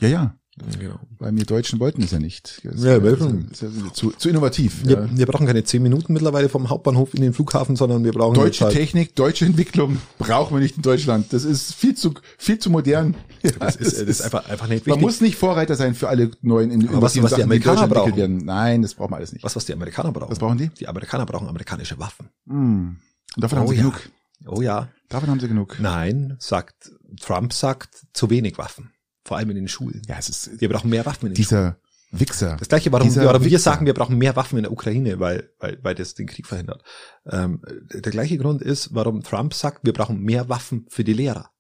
[0.01, 0.39] Ja, ja.
[0.79, 1.01] Genau.
[1.19, 2.61] Weil wir Deutschen wollten es ja nicht.
[2.63, 4.85] Das ja, wir ja zu, zu innovativ.
[4.85, 5.09] Wir, ja.
[5.11, 8.67] wir brauchen keine zehn Minuten mittlerweile vom Hauptbahnhof in den Flughafen, sondern wir brauchen deutsche
[8.67, 11.33] halt Technik, deutsche Entwicklung brauchen wir nicht in Deutschland.
[11.33, 13.15] Das ist viel zu viel zu modern.
[13.43, 14.95] Ja, das, ist, das ist einfach einfach nicht wichtig.
[14.95, 17.95] Man muss nicht Vorreiter sein für alle neuen in, was, was Sachen, die Amerikaner die
[17.95, 18.17] brauchen.
[18.17, 18.37] Werden.
[18.45, 19.43] Nein, das brauchen wir alles nicht.
[19.43, 20.31] Was was die Amerikaner brauchen?
[20.31, 20.69] Was brauchen die?
[20.69, 22.29] Die Amerikaner brauchen amerikanische Waffen.
[22.45, 22.53] Mm.
[22.55, 22.99] Und
[23.37, 23.83] davon oh, haben sie ja.
[23.83, 24.01] genug.
[24.47, 24.89] Oh ja.
[25.09, 25.79] Davon haben sie genug.
[25.81, 28.92] Nein, sagt Trump sagt zu wenig Waffen.
[29.25, 30.03] Vor allem in den Schulen.
[30.09, 31.77] Ja, es ist, wir brauchen mehr Waffen in den dieser Schulen.
[32.13, 32.57] Wichser.
[32.59, 35.79] Das gleiche, warum, warum wir sagen, wir brauchen mehr Waffen in der Ukraine, weil, weil,
[35.83, 36.83] weil das den Krieg verhindert.
[37.25, 41.51] Ähm, der gleiche Grund ist, warum Trump sagt, wir brauchen mehr Waffen für die Lehrer.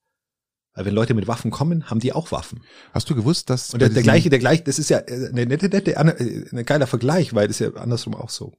[0.74, 2.62] Weil wenn Leute mit Waffen kommen, haben die auch Waffen.
[2.92, 5.68] Hast du gewusst, dass und der, der gleiche, der gleiche, das ist ja eine nette,
[5.68, 8.52] nette, ein geiler Vergleich, weil das ist ja andersrum auch so.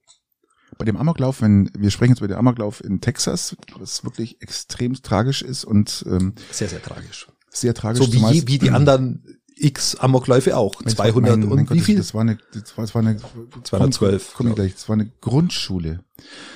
[0.80, 4.96] Bei dem Amoklauf, wenn wir sprechen jetzt über den Amoklauf in Texas, was wirklich extrem
[4.96, 8.06] tragisch ist und ähm, sehr sehr tragisch sehr tragisch.
[8.06, 9.24] So wie, wie die anderen
[9.56, 10.82] X Amokläufe auch.
[10.82, 11.98] 200 mein, mein und Gott, wie viel?
[11.98, 13.18] Das war eine, das war, das war eine
[13.64, 14.34] 212.
[14.36, 16.04] Komm, komm gleich, das war eine Grundschule.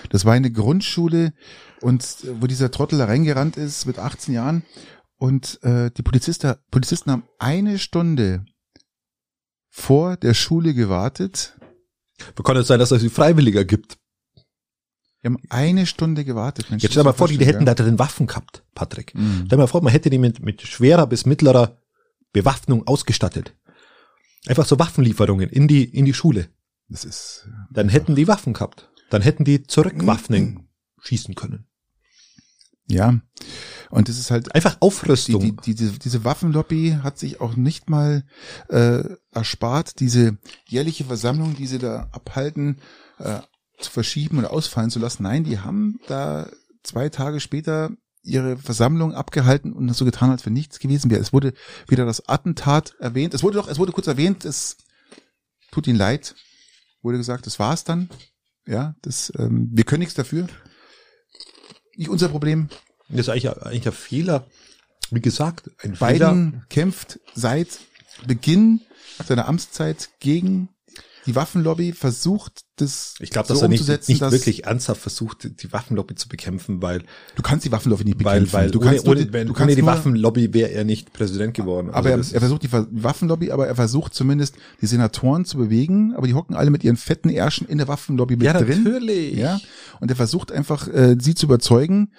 [0.09, 1.33] Das war eine Grundschule
[1.81, 2.03] und
[2.39, 4.63] wo dieser Trottel da reingerannt ist mit 18 Jahren
[5.17, 8.45] und äh, die Polizisten, Polizisten haben eine Stunde
[9.69, 11.57] vor der Schule gewartet.
[12.43, 13.97] Kann es sein, dass es sie Freiwilliger gibt?
[15.21, 16.69] Wir haben eine Stunde gewartet.
[16.69, 19.15] Mensch, Jetzt stell dir mal vor, die, die hätten da drin Waffen gehabt, Patrick.
[19.15, 19.43] Mhm.
[19.45, 21.77] Stell dir mal vor, man hätte die mit, mit schwerer bis mittlerer
[22.33, 23.55] Bewaffnung ausgestattet.
[24.45, 26.49] Einfach so Waffenlieferungen in die, in die Schule.
[26.87, 27.49] Das ist.
[27.71, 28.89] Dann hätten die Waffen gehabt.
[29.09, 30.67] Dann hätten die zurückwaffnen mhm.
[31.01, 31.65] schießen können.
[32.89, 33.19] Ja.
[33.89, 35.41] Und das ist halt einfach Aufrüstung.
[35.41, 38.23] Die, die, diese, diese Waffenlobby hat sich auch nicht mal
[38.69, 40.37] äh, erspart, diese
[40.67, 42.77] jährliche Versammlung, die sie da abhalten,
[43.19, 43.39] äh,
[43.79, 45.23] zu verschieben oder ausfallen zu lassen.
[45.23, 46.49] Nein, die haben da
[46.83, 47.91] zwei Tage später
[48.23, 51.21] ihre Versammlung abgehalten und so getan, als wenn nichts gewesen wäre.
[51.21, 51.53] Es wurde
[51.87, 53.33] wieder das Attentat erwähnt.
[53.33, 54.77] Es wurde doch, es wurde kurz erwähnt, es
[55.71, 56.35] tut ihnen leid.
[57.01, 58.09] Wurde gesagt, das war's dann.
[58.65, 60.47] Ja, das, ähm, wir können nichts dafür.
[61.95, 62.69] Nicht unser Problem.
[63.07, 64.47] Das ist eigentlich, eigentlich ein Fehler.
[65.09, 66.65] Wie gesagt, ein Biden Fehler.
[66.69, 67.79] kämpft seit
[68.25, 68.81] Beginn
[69.25, 70.69] seiner Amtszeit gegen
[71.27, 75.61] die Waffenlobby, versucht das Ich glaube, dass so er nicht, nicht dass wirklich ernsthaft versucht,
[75.61, 77.03] die Waffenlobby zu bekämpfen, weil,
[77.35, 78.53] du kannst die Waffenlobby nicht weil, bekämpfen.
[78.53, 80.69] weil du ohne, kannst nur ohne, die- wenn, du ohne kannst die nur- Waffenlobby wäre
[80.71, 81.89] er nicht Präsident geworden.
[81.89, 85.57] Aber er, Also das er versucht die Waffenlobby, aber er versucht zumindest die Senatoren zu
[85.57, 88.83] bewegen, aber die hocken alle mit ihren fetten Ärschen in der Waffenlobby mit ja, drin.
[88.83, 89.35] natürlich.
[89.37, 89.59] Ja,
[89.99, 92.11] und er versucht einfach, äh, sie zu überzeugen.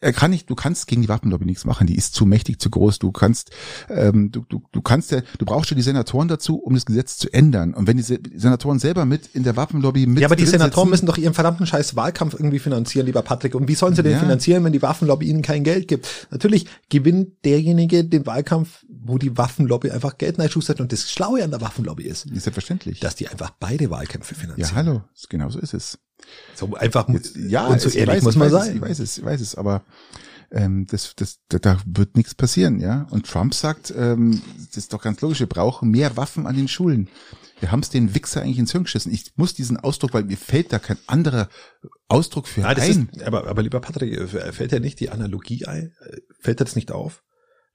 [0.00, 1.86] Er kann nicht, du kannst gegen die Waffenlobby nichts machen.
[1.86, 2.98] Die ist zu mächtig, zu groß.
[3.00, 3.50] Du kannst,
[3.90, 7.18] ähm, du, du, du kannst ja, du brauchst ja die Senatoren dazu, um das Gesetz
[7.18, 7.74] zu ändern.
[7.74, 10.86] Und wenn die Se- Senatoren selber mit in der Waffenlobby mit Ja, aber die Senatoren
[10.86, 13.54] sitzen- müssen doch ihren verdammten scheiß Wahlkampf irgendwie finanzieren, lieber Patrick.
[13.54, 14.18] Und wie sollen sie den Ja.
[14.20, 16.28] finanzieren, wenn die Waffenlobby ihnen kein Geld gibt?
[16.30, 20.80] Natürlich gewinnt derjenige den Wahlkampf, wo die Waffenlobby einfach Geld einschustert.
[20.80, 23.00] Und das Schlaue an der Waffenlobby ist, ist selbstverständlich.
[23.00, 24.74] dass die einfach beide Wahlkämpfe ja, finanzieren.
[24.74, 25.98] hallo, genau so ist es.
[26.54, 28.76] So einfach, Jetzt, ja, und so ehrlich weiß, muss man sein.
[28.76, 29.82] ich weiß es, ich weiß es, aber
[30.50, 33.06] ähm, das, das, da, da wird nichts passieren, ja.
[33.10, 36.68] Und Trump sagt, ähm, das ist doch ganz logisch, wir brauchen mehr Waffen an den
[36.68, 37.08] Schulen.
[37.60, 39.12] Wir haben es den Wichser eigentlich ins Hirn geschissen.
[39.12, 41.48] Ich muss diesen Ausdruck, weil mir fällt da kein anderer
[42.08, 43.08] Ausdruck für Nein, das ein.
[43.12, 45.92] ist, aber, aber lieber Patrick, äh, fällt dir nicht die Analogie ein?
[46.00, 47.22] Äh, Fällt dir das nicht auf?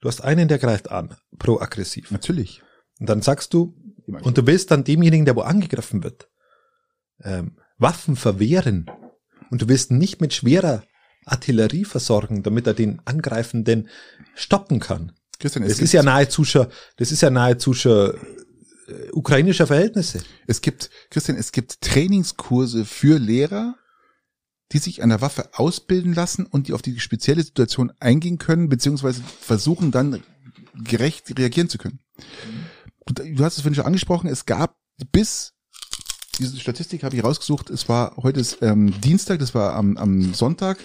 [0.00, 2.10] Du hast einen, der greift an, proaggressiv.
[2.10, 2.62] Natürlich.
[2.98, 3.74] Und dann sagst du,
[4.06, 6.28] und du willst dann demjenigen, der wo angegriffen wird,
[7.22, 8.86] ähm, Waffen verwehren.
[9.50, 10.84] Und du willst nicht mit schwerer
[11.24, 13.88] Artillerie versorgen, damit er den Angreifenden
[14.34, 15.12] stoppen kann.
[15.38, 16.66] Christian, es Das ist ja nahezu schon,
[16.96, 18.14] das ist ja nahezu schon
[18.88, 20.20] äh, ukrainischer Verhältnisse.
[20.46, 23.76] es gibt, Christian, es gibt Trainingskurse für Lehrer,
[24.72, 28.68] die sich an der Waffe ausbilden lassen und die auf die spezielle Situation eingehen können,
[28.68, 30.22] beziehungsweise versuchen dann
[30.84, 32.00] gerecht reagieren zu können.
[33.06, 34.76] Du, du hast es vorhin schon angesprochen, es gab
[35.10, 35.54] bis,
[36.40, 40.34] diese Statistik habe ich rausgesucht, es war heute ist ähm, Dienstag, das war am, am
[40.34, 40.78] Sonntag,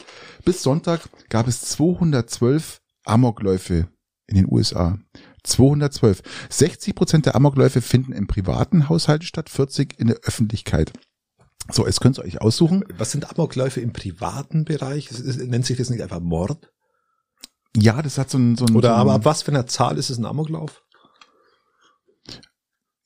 [0.44, 3.88] bis Sonntag gab es 212 Amokläufe
[4.28, 5.00] in den USA.
[5.44, 6.24] 212.
[6.50, 10.92] 60 Prozent der Amokläufe finden im privaten Haushalt statt, 40 in der Öffentlichkeit.
[11.72, 12.84] So, jetzt könnt ihr euch aussuchen.
[12.98, 15.10] Was sind Amokläufe im privaten Bereich?
[15.12, 16.72] Nennt sich das nicht einfach Mord?
[17.76, 19.68] Ja, das hat so ein, so ein Oder so ein, aber ab was für einer
[19.68, 20.86] Zahl ist es ein Amoklauf?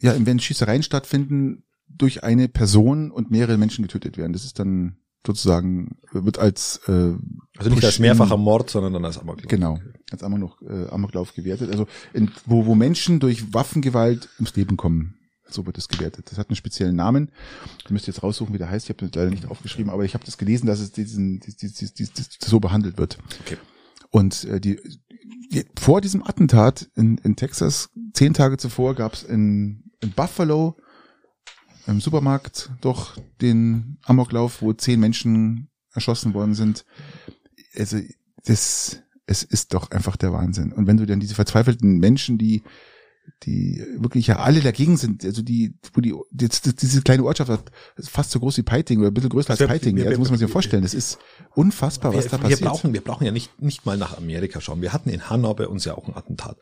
[0.02, 4.34] ja, wenn Schießereien stattfinden, durch eine Person und mehrere Menschen getötet werden.
[4.34, 7.14] Das ist dann sozusagen, wird als äh,
[7.58, 9.50] Also nicht als mehrfacher Mord, sondern dann als Amoklauf.
[9.50, 9.80] Genau,
[10.12, 11.70] als Amok, äh, Amoklauf gewertet.
[11.72, 15.16] Also in, wo, wo Menschen durch Waffengewalt ums Leben kommen.
[15.52, 16.28] So wird es gewertet.
[16.30, 17.32] Das hat einen speziellen Namen.
[17.84, 18.86] Ich müsste jetzt raussuchen, wie der heißt.
[18.86, 21.58] Ich habe das leider nicht aufgeschrieben, aber ich habe das gelesen, dass es diesen, dies,
[21.58, 23.18] dies, dies, dies, dies so behandelt wird.
[23.42, 23.58] Okay.
[24.12, 24.80] Und äh, die,
[25.52, 30.78] die vor diesem Attentat in, in Texas, zehn Tage zuvor, gab es in, in Buffalo
[31.90, 36.86] im Supermarkt doch den Amoklauf, wo zehn Menschen erschossen worden sind.
[37.76, 38.00] Also
[38.46, 40.72] das, es ist doch einfach der Wahnsinn.
[40.74, 42.64] Und wenn du dann diese verzweifelten Menschen, die
[43.44, 47.72] die wirklich ja alle dagegen sind, also die, wo die, jetzt, diese kleine Ortschaft hat,
[47.96, 50.18] ist fast so groß wie Peiting oder ein bisschen größer als Also, Peiting, wir- wir-
[50.18, 50.82] muss man sich vorstellen.
[50.82, 51.20] Das ist
[51.54, 52.62] unfassbar, was wir, da wir passiert.
[52.62, 54.82] brauchen, wir brauchen ja nicht, nicht mal nach Amerika schauen.
[54.82, 56.58] Wir hatten in Hanau bei uns ja auch ein Attentat.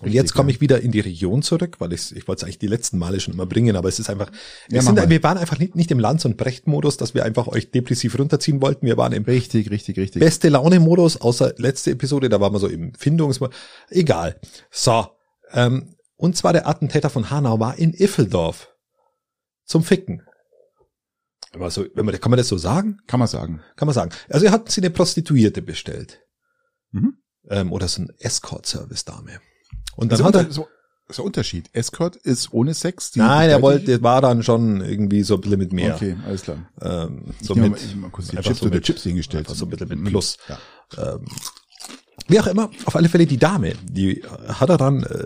[0.00, 2.58] Und jetzt komme ich wieder in die Region zurück, weil ich, ich wollte es eigentlich
[2.58, 4.30] die letzten Male schon immer bringen, aber es ist einfach,
[4.68, 7.48] wir, Ja, sind, wir waren einfach nicht, nicht im Lanz- und Brecht-Modus, dass wir einfach
[7.48, 8.86] euch depressiv runterziehen wollten.
[8.86, 10.20] Wir waren im Richtig, richtig, richtig.
[10.20, 13.56] beste Laune-Modus, außer letzte Episode, da waren wir so im Findungsmodus.
[13.90, 14.40] Egal.
[14.70, 15.08] So.
[15.52, 18.74] Ähm, und zwar der Attentäter von Hanau war in Iffeldorf.
[19.64, 20.22] Zum Ficken.
[21.56, 22.98] Man so, wenn man, kann man das so sagen?
[23.06, 23.62] Kann man sagen.
[23.76, 24.10] Kann man sagen.
[24.28, 26.20] Also er hat sich eine Prostituierte bestellt.
[26.90, 27.18] Mhm.
[27.48, 29.40] Ähm, oder so ein Escort-Service-Dame.
[29.96, 30.68] Und Das dann ist, hat er, so,
[31.08, 31.70] ist der Unterschied.
[31.72, 33.16] Escort ist ohne Sex.
[33.16, 35.94] nein, er wollte, war dann schon irgendwie so ein bisschen mit mehr.
[35.96, 36.68] Okay, alles klar.
[36.80, 39.46] Ähm, so ich mit, mal, mal kurz die Chips so mit- Chips hingestellt.
[39.46, 40.04] einfach so ein bisschen mit Mhm.
[40.06, 40.36] Plus.
[40.48, 41.14] Ja.
[41.14, 41.24] ähm,
[42.30, 45.24] wie auch immer, auf alle Fälle die Dame, die hat er dann äh,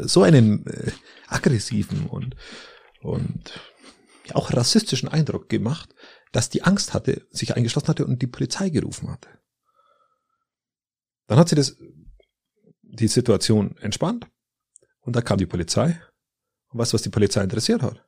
[0.00, 0.90] so einen äh,
[1.28, 2.36] aggressiven und,
[3.00, 3.60] und
[4.34, 5.94] auch rassistischen Eindruck gemacht,
[6.32, 9.28] dass die Angst hatte, sich eingeschlossen hatte und die Polizei gerufen hatte.
[11.28, 11.76] Dann hat sie das,
[12.94, 14.26] die Situation entspannt
[15.00, 16.00] und da kam die Polizei.
[16.68, 18.04] Und weißt du, was die Polizei interessiert hat?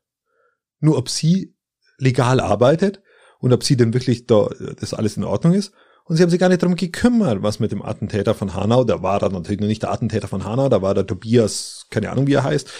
[0.80, 1.54] Nur ob sie
[1.98, 3.02] legal arbeitet
[3.38, 5.72] und ob sie denn wirklich da, das alles in Ordnung ist.
[6.04, 9.02] Und sie haben sich gar nicht darum gekümmert, was mit dem Attentäter von Hanau, da
[9.02, 12.26] war er natürlich noch nicht der Attentäter von Hanau, da war der Tobias, keine Ahnung
[12.28, 12.70] wie er heißt.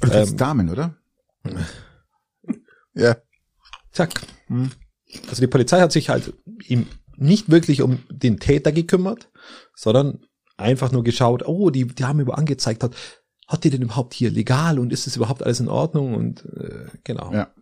[0.00, 0.96] Du Ähm, Damen, oder?
[2.94, 3.16] ja.
[3.90, 4.20] Zack.
[4.46, 4.70] Hm.
[5.28, 6.32] Also die Polizei hat sich halt
[6.68, 6.86] ihm
[7.16, 9.30] nicht wirklich um den Täter gekümmert,
[9.74, 10.24] sondern
[10.60, 12.94] einfach nur geschaut, oh, die, die haben über angezeigt hat,
[13.46, 16.86] hat die denn überhaupt hier legal und ist es überhaupt alles in Ordnung und äh,
[17.04, 17.32] genau.
[17.32, 17.52] Ja.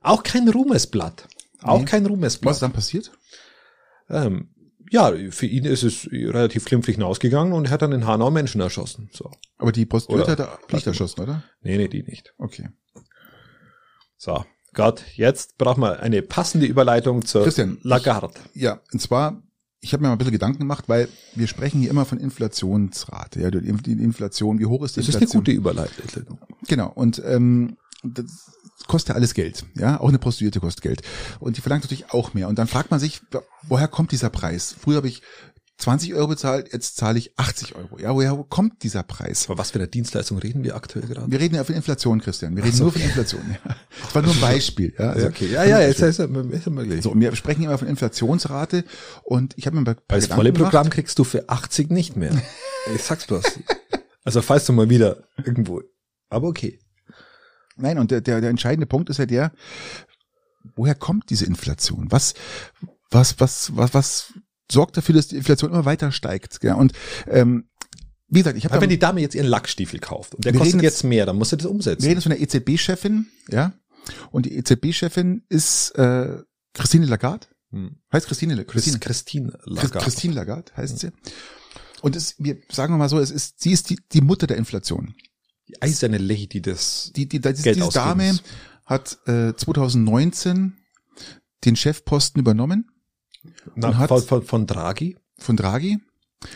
[0.00, 1.28] Auch kein Ruhmesblatt.
[1.62, 1.84] Auch nee.
[1.84, 2.50] kein Ruhmesblatt.
[2.50, 3.12] Was ist dann passiert?
[4.08, 4.50] Ähm,
[4.90, 8.60] ja, für ihn ist es relativ glimpflich ausgegangen und er hat dann in Hanau Menschen
[8.60, 9.08] erschossen.
[9.12, 9.30] So.
[9.58, 11.44] Aber die Prostituierte hat er nicht erschossen, oder?
[11.60, 12.34] Nee, nee, die nicht.
[12.38, 12.70] Okay.
[14.16, 14.44] So,
[14.74, 18.34] Gott, jetzt brauchen wir eine passende Überleitung zur Christian, Lagarde.
[18.52, 19.42] Ich, ja, und zwar,
[19.80, 23.40] ich habe mir mal ein bisschen Gedanken gemacht, weil wir sprechen hier immer von Inflationsrate.
[23.40, 25.20] Ja, die Inflation, wie hoch ist die das Inflation?
[25.20, 26.38] Das ist eine gute Überleitung.
[26.68, 28.26] Genau, und ähm, das
[28.86, 29.64] kostet ja alles Geld.
[29.74, 31.02] Ja, auch eine Prostituierte kostet Geld.
[31.38, 32.48] Und die verlangt natürlich auch mehr.
[32.48, 33.22] Und dann fragt man sich,
[33.62, 34.74] woher kommt dieser Preis?
[34.78, 35.22] Früher habe ich
[35.80, 37.98] 20 Euro bezahlt, jetzt zahle ich 80 Euro.
[37.98, 39.46] Ja, woher kommt dieser Preis?
[39.48, 41.30] Aber was für eine Dienstleistung reden wir aktuell gerade?
[41.30, 42.54] Wir reden ja von Inflation, Christian.
[42.54, 42.84] Wir reden so.
[42.84, 43.42] nur von Inflation.
[43.64, 43.76] Ja.
[44.02, 44.94] Das war nur ein Beispiel.
[44.98, 45.46] Ja, also, okay.
[45.46, 47.02] ja, ja, jetzt ist ja möglich.
[47.02, 48.84] So, und wir sprechen immer von Inflationsrate
[49.22, 52.30] und ich habe mir bei Das volle Programm kriegst du für 80 nicht mehr.
[52.94, 53.44] ich sag's bloß.
[54.22, 55.80] Also falls du mal wieder irgendwo.
[56.28, 56.78] Aber okay.
[57.76, 59.52] Nein, und der, der, der entscheidende Punkt ist ja der,
[60.76, 62.08] woher kommt diese Inflation?
[62.10, 62.34] Was,
[63.10, 64.34] was, was, was, was
[64.70, 66.62] sorgt dafür, dass die Inflation immer weiter steigt.
[66.62, 66.74] Ja?
[66.74, 66.92] Und
[67.28, 67.64] ähm,
[68.28, 68.80] wie gesagt, ich habe.
[68.80, 71.56] Wenn die Dame jetzt ihren Lackstiefel kauft und der kostet jetzt mehr, dann muss sie
[71.56, 72.02] das umsetzen.
[72.02, 73.72] Wir reden von der EZB-Chefin, ja.
[74.30, 76.38] Und die EZB-Chefin ist äh,
[76.72, 77.48] Christine Lagarde.
[77.70, 77.96] Hm.
[78.12, 79.98] Heißt Christine, Christine, Christine Lagarde.
[79.98, 81.10] Christine Lagarde heißt sie.
[82.02, 84.56] Und es, wir sagen wir mal so, es ist, sie ist die, die Mutter der
[84.56, 85.14] Inflation.
[85.68, 88.38] Die eiserne Lady des die, die, die, Geld Diese Dame
[88.86, 90.76] hat äh, 2019
[91.64, 92.90] den Chefposten übernommen
[93.74, 95.16] na, hat, von, von, von Draghi.
[95.38, 95.98] Von Draghi.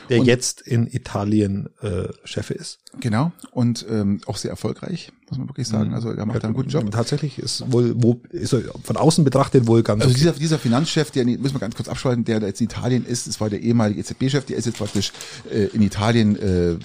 [0.09, 2.78] Der und, jetzt in Italien äh, Chef ist.
[3.01, 3.32] Genau.
[3.51, 5.89] Und ähm, auch sehr erfolgreich, muss man wirklich sagen.
[5.89, 5.95] Mhm.
[5.95, 6.91] Also er macht ja, einen guten Job.
[6.91, 10.03] Tatsächlich ist wohl, wo ist er von außen betrachtet wohl ganz.
[10.03, 10.20] Also okay.
[10.20, 13.26] dieser, dieser Finanzchef, der müssen wir ganz kurz abschalten, der da jetzt in Italien ist,
[13.26, 15.12] das war der ehemalige EZB-Chef, der ist jetzt praktisch
[15.51, 16.78] äh, in Italien äh,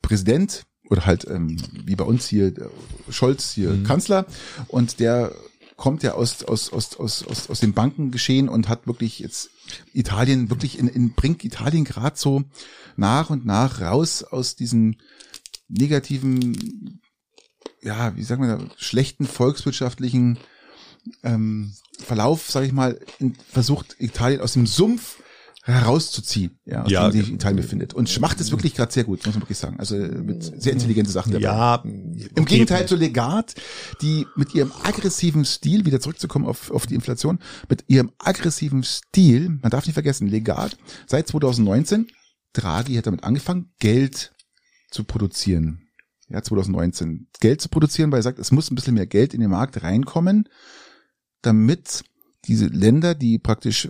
[0.00, 2.68] Präsident oder halt ähm, wie bei uns hier äh,
[3.10, 3.84] Scholz hier mhm.
[3.84, 4.24] Kanzler
[4.68, 5.32] und der
[5.76, 9.50] kommt ja aus, aus, aus, aus, aus, aus dem Bankengeschehen und hat wirklich jetzt
[9.92, 12.44] Italien wirklich in, in bringt Italien gerade so
[12.96, 15.00] nach und nach raus aus diesen
[15.68, 17.00] negativen,
[17.80, 20.38] ja, wie sagen wir da, schlechten volkswirtschaftlichen
[21.22, 25.22] ähm, Verlauf, sage ich mal, in, versucht Italien aus dem Sumpf
[25.66, 27.94] herauszuziehen, ja, aus ja, dem sich Italien befindet.
[27.94, 29.78] Und macht es wirklich gerade sehr gut, muss man wirklich sagen.
[29.78, 31.44] Also mit sehr intelligente Sachen dabei.
[31.44, 32.28] Ja, okay.
[32.34, 33.54] Im Gegenteil zu Legat,
[34.02, 37.38] die mit ihrem aggressiven Stil, wieder zurückzukommen auf, auf die Inflation,
[37.70, 42.08] mit ihrem aggressiven Stil, man darf nicht vergessen, Legat, seit 2019,
[42.52, 44.34] Draghi hat damit angefangen, Geld
[44.90, 45.88] zu produzieren.
[46.28, 47.28] Ja, 2019.
[47.40, 49.82] Geld zu produzieren, weil er sagt, es muss ein bisschen mehr Geld in den Markt
[49.82, 50.46] reinkommen,
[51.40, 52.04] damit
[52.44, 53.88] diese Länder, die praktisch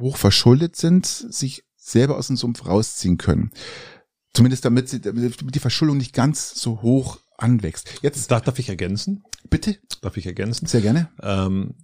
[0.00, 3.50] hoch verschuldet sind, sich selber aus dem Sumpf rausziehen können.
[4.34, 7.88] Zumindest damit, sie, damit die Verschuldung nicht ganz so hoch anwächst.
[8.02, 9.24] Jetzt darf, darf ich ergänzen?
[9.48, 9.76] Bitte?
[10.02, 10.66] Darf ich ergänzen?
[10.66, 11.08] Sehr gerne.
[11.22, 11.74] Ähm,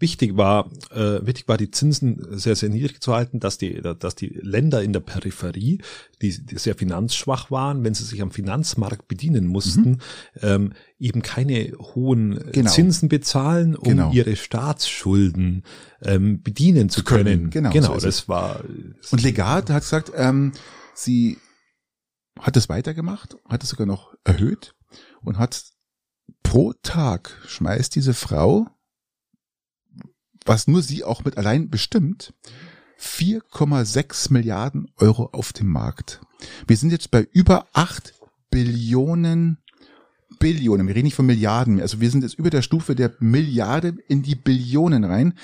[0.00, 4.14] wichtig war, äh, wichtig war, die Zinsen sehr, sehr niedrig zu halten, dass die, dass
[4.14, 5.80] die Länder in der Peripherie,
[6.22, 9.98] die, die sehr finanzschwach waren, wenn sie sich am Finanzmarkt bedienen mussten, mhm.
[10.42, 12.70] ähm, eben keine hohen genau.
[12.70, 14.12] Zinsen bezahlen, um genau.
[14.12, 15.64] ihre Staatsschulden
[16.02, 17.24] ähm, bedienen zu können.
[17.24, 17.50] können.
[17.50, 18.64] Genau, genau so das war.
[19.00, 20.52] Das Und Legat hat gesagt, ähm,
[20.94, 21.38] sie
[22.38, 24.74] hat es weitergemacht, hat es sogar noch erhöht
[25.22, 25.64] und hat
[26.42, 28.66] pro Tag schmeißt diese Frau
[30.48, 32.32] was nur sie auch mit allein bestimmt,
[33.00, 36.20] 4,6 Milliarden Euro auf dem Markt.
[36.66, 38.14] Wir sind jetzt bei über 8
[38.50, 39.58] Billionen
[40.40, 43.96] Billionen, wir reden nicht von Milliarden also wir sind jetzt über der Stufe der Milliarde
[44.08, 45.34] in die Billionen rein.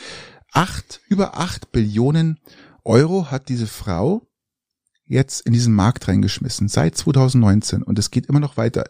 [0.53, 2.39] Acht, über 8 Billionen
[2.85, 4.27] Euro hat diese Frau
[5.05, 8.85] jetzt in diesen Markt reingeschmissen, seit 2019 und es geht immer noch weiter.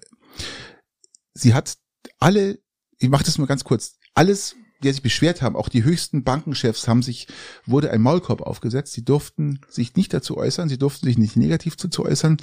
[1.33, 1.77] Sie hat
[2.19, 2.59] alle,
[2.99, 4.57] ich mache das nur ganz kurz, alles
[4.89, 7.27] die sich beschwert haben, auch die höchsten Bankenchefs haben sich,
[7.67, 8.93] wurde ein Maulkorb aufgesetzt.
[8.93, 12.39] Sie durften sich nicht dazu äußern, sie durften sich nicht negativ dazu äußern,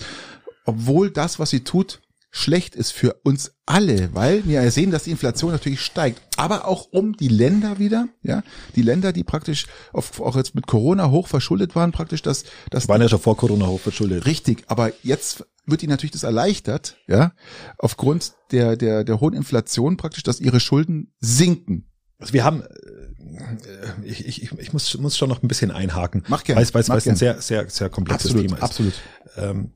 [0.65, 5.03] obwohl das, was sie tut, schlecht ist für uns alle, weil wir ja sehen, dass
[5.03, 8.41] die Inflation natürlich steigt, aber auch um die Länder wieder, ja,
[8.75, 12.87] die Länder, die praktisch auf, auch jetzt mit Corona hoch verschuldet waren, praktisch das, das
[12.87, 14.25] waren ja schon vor Corona hoch verschuldet.
[14.25, 17.33] Richtig, aber jetzt wird ihnen natürlich das erleichtert, ja,
[17.77, 21.90] aufgrund der der der hohen Inflation praktisch, dass ihre Schulden sinken.
[22.21, 26.23] Also wir haben, äh, ich, ich, ich muss, muss schon noch ein bisschen einhaken.
[26.27, 26.65] Mach gerne.
[26.71, 28.63] Weil es ein sehr, sehr, sehr komplexes absolut, Thema ist.
[28.63, 28.93] Absolut.
[29.35, 29.73] Ähm,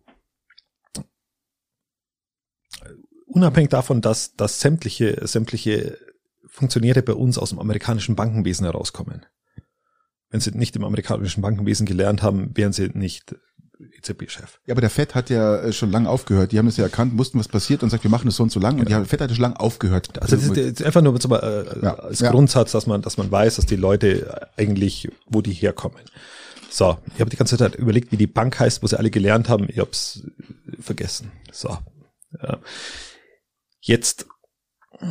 [3.25, 5.97] unabhängig davon, dass, dass sämtliche, sämtliche
[6.47, 9.25] Funktionäre bei uns aus dem amerikanischen Bankenwesen herauskommen.
[10.29, 13.35] Wenn sie nicht im amerikanischen Bankenwesen gelernt haben, wären sie nicht
[13.79, 14.59] EZB-Chef.
[14.65, 16.51] Ja, aber der Fed hat ja äh, schon lange aufgehört.
[16.51, 18.51] Die haben das ja erkannt, mussten was passiert und sagt, wir machen das so und
[18.51, 18.79] so lang.
[18.79, 20.21] Und der Fed hat schon lange aufgehört.
[20.21, 22.31] Also das ist einfach nur so, äh, ja, als ja.
[22.31, 26.01] Grundsatz, dass man, dass man weiß, dass die Leute eigentlich, wo die herkommen.
[26.69, 29.49] So, ich habe die ganze Zeit überlegt, wie die Bank heißt, wo sie alle gelernt
[29.49, 29.67] haben.
[29.69, 30.23] Ich hab's
[30.79, 31.31] vergessen.
[31.51, 31.77] So.
[32.41, 32.59] Ja.
[33.81, 34.25] Jetzt,
[34.99, 35.01] es,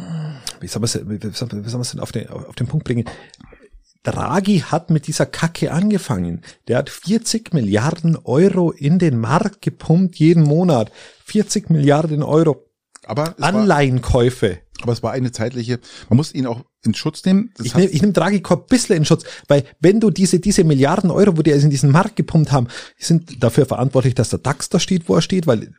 [0.60, 3.04] wie soll man es denn auf den, auf den Punkt bringen?
[4.04, 6.42] Draghi hat mit dieser Kacke angefangen.
[6.68, 10.92] Der hat 40 Milliarden Euro in den Markt gepumpt jeden Monat.
[11.24, 12.64] 40 Milliarden Euro.
[13.06, 14.50] Aber Anleihenkäufe.
[14.50, 17.50] War, aber es war eine zeitliche, man muss ihn auch in Schutz nehmen.
[17.56, 20.64] Das ich nehme ich nehm Draghi ein bisschen in Schutz, weil wenn du diese, diese
[20.64, 24.38] Milliarden Euro, wo die also in diesen Markt gepumpt haben, sind dafür verantwortlich, dass der
[24.38, 25.72] DAX da steht, wo er steht, weil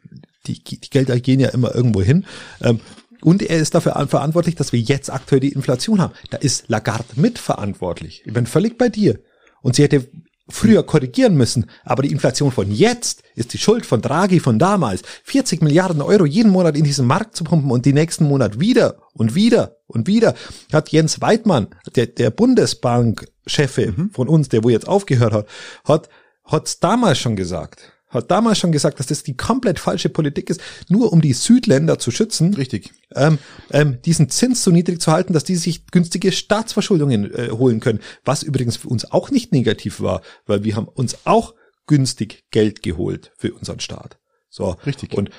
[0.47, 2.25] die, die Gelder gehen ja immer irgendwo hin.
[2.61, 2.79] Ähm,
[3.25, 6.13] und er ist dafür verantwortlich, dass wir jetzt aktuell die Inflation haben.
[6.29, 8.21] Da ist Lagarde mitverantwortlich.
[8.23, 9.19] Ich bin völlig bei dir.
[9.63, 10.07] Und sie hätte
[10.47, 11.65] früher korrigieren müssen.
[11.83, 15.01] Aber die Inflation von jetzt ist die Schuld von Draghi von damals.
[15.23, 18.99] 40 Milliarden Euro jeden Monat in diesen Markt zu pumpen und die nächsten Monat wieder
[19.13, 20.35] und wieder und wieder.
[20.71, 24.11] Hat Jens Weidmann, der, der Bundesbank-Chefe mhm.
[24.11, 25.47] von uns, der wo jetzt aufgehört hat,
[25.83, 26.09] hat,
[26.43, 30.61] hat's damals schon gesagt hat damals schon gesagt, dass das die komplett falsche Politik ist,
[30.89, 32.53] nur um die Südländer zu schützen.
[32.53, 32.91] Richtig.
[33.13, 33.37] Ähm,
[33.71, 37.99] ähm, diesen Zins so niedrig zu halten, dass die sich günstige Staatsverschuldungen äh, holen können.
[38.23, 41.53] Was übrigens für uns auch nicht negativ war, weil wir haben uns auch
[41.87, 44.19] günstig Geld geholt für unseren Staat.
[44.49, 44.75] So.
[44.85, 45.13] Richtig.
[45.13, 45.29] Und,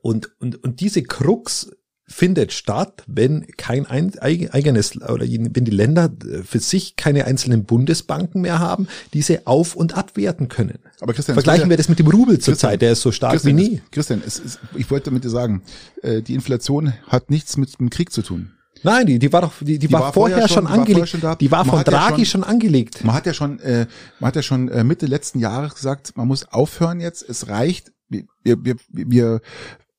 [0.00, 1.70] und, und, und diese Krux
[2.12, 8.42] findet statt, wenn kein eigenes oder wenn die Länder äh, für sich keine einzelnen Bundesbanken
[8.42, 10.78] mehr haben, diese auf und abwerten können.
[11.00, 13.62] Aber Christian, vergleichen wir das mit dem Rubel zurzeit, der ist so stark Christian, wie
[13.62, 13.82] nie.
[13.90, 15.62] Christian, es ist, ich wollte mit dir sagen,
[16.02, 18.52] äh, die Inflation hat nichts mit dem Krieg zu tun.
[18.84, 21.08] Nein, die, die war doch, die, die, die war, war, vorher, schon, schon angelegt.
[21.08, 21.36] Schon da.
[21.36, 23.04] Die war von Draghi ja schon, schon, angelegt.
[23.04, 23.86] Man hat ja schon, äh,
[24.18, 27.28] man hat ja schon äh, Mitte letzten Jahres gesagt, man muss aufhören jetzt.
[27.28, 27.92] Es reicht.
[28.08, 29.40] Wir, wir, wir,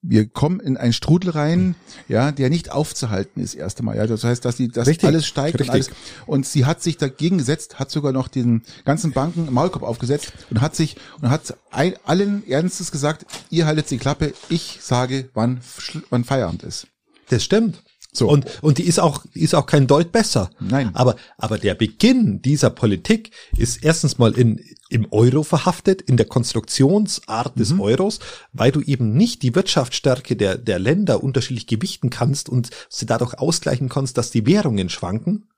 [0.03, 1.75] wir kommen in einen Strudel rein,
[2.09, 3.95] ja, der nicht aufzuhalten ist erst einmal.
[3.95, 5.07] Ja, das heißt, dass die, dass Richtig.
[5.07, 5.69] alles steigt Richtig.
[5.69, 5.89] und alles.
[6.25, 10.61] Und sie hat sich dagegen gesetzt, hat sogar noch den ganzen Banken Maulkorb aufgesetzt und
[10.61, 15.61] hat sich und hat ein, allen Ernstes gesagt: Ihr haltet die Klappe, ich sage, wann
[16.09, 16.87] wann Feierabend ist.
[17.29, 17.81] Das stimmt.
[18.13, 18.29] So.
[18.29, 20.51] Und, und die ist auch, ist auch kein Deut besser.
[20.59, 20.91] Nein.
[20.93, 26.27] Aber, aber der Beginn dieser Politik ist erstens mal in, im Euro verhaftet, in der
[26.27, 27.81] Konstruktionsart des mhm.
[27.81, 28.19] Euros,
[28.53, 33.39] weil du eben nicht die Wirtschaftsstärke der, der Länder unterschiedlich gewichten kannst und sie dadurch
[33.39, 35.49] ausgleichen kannst, dass die Währungen schwanken.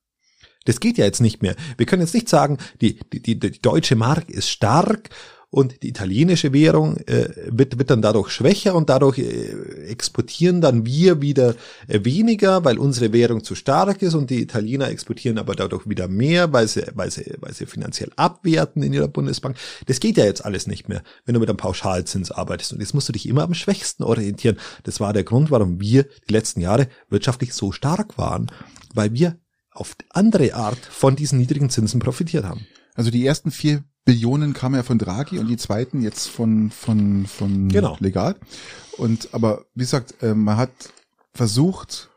[0.63, 1.55] Das geht ja jetzt nicht mehr.
[1.77, 5.09] Wir können jetzt nicht sagen, die, die, die, die deutsche Mark ist stark
[5.55, 10.85] und die italienische Währung äh, wird, wird dann dadurch schwächer und dadurch äh, exportieren dann
[10.85, 11.55] wir wieder
[11.87, 16.09] äh, weniger, weil unsere Währung zu stark ist und die Italiener exportieren aber dadurch wieder
[16.09, 19.55] mehr, weil sie, weil sie, weil sie finanziell abwerten in ihrer Bundesbank.
[19.85, 22.73] Das geht ja jetzt alles nicht mehr, wenn du mit einem Pauschalzins arbeitest.
[22.73, 24.57] Und jetzt musst du dich immer am Schwächsten orientieren.
[24.83, 28.51] Das war der Grund, warum wir die letzten Jahre wirtschaftlich so stark waren,
[28.93, 29.39] weil wir
[29.71, 32.67] auf andere Art von diesen niedrigen Zinsen profitiert haben.
[32.93, 37.25] Also die ersten vier Billionen kamen ja von Draghi und die zweiten jetzt von, von,
[37.25, 37.97] von genau.
[37.99, 38.35] Legal.
[38.97, 40.69] Und, aber wie gesagt, äh, man hat
[41.33, 42.09] versucht,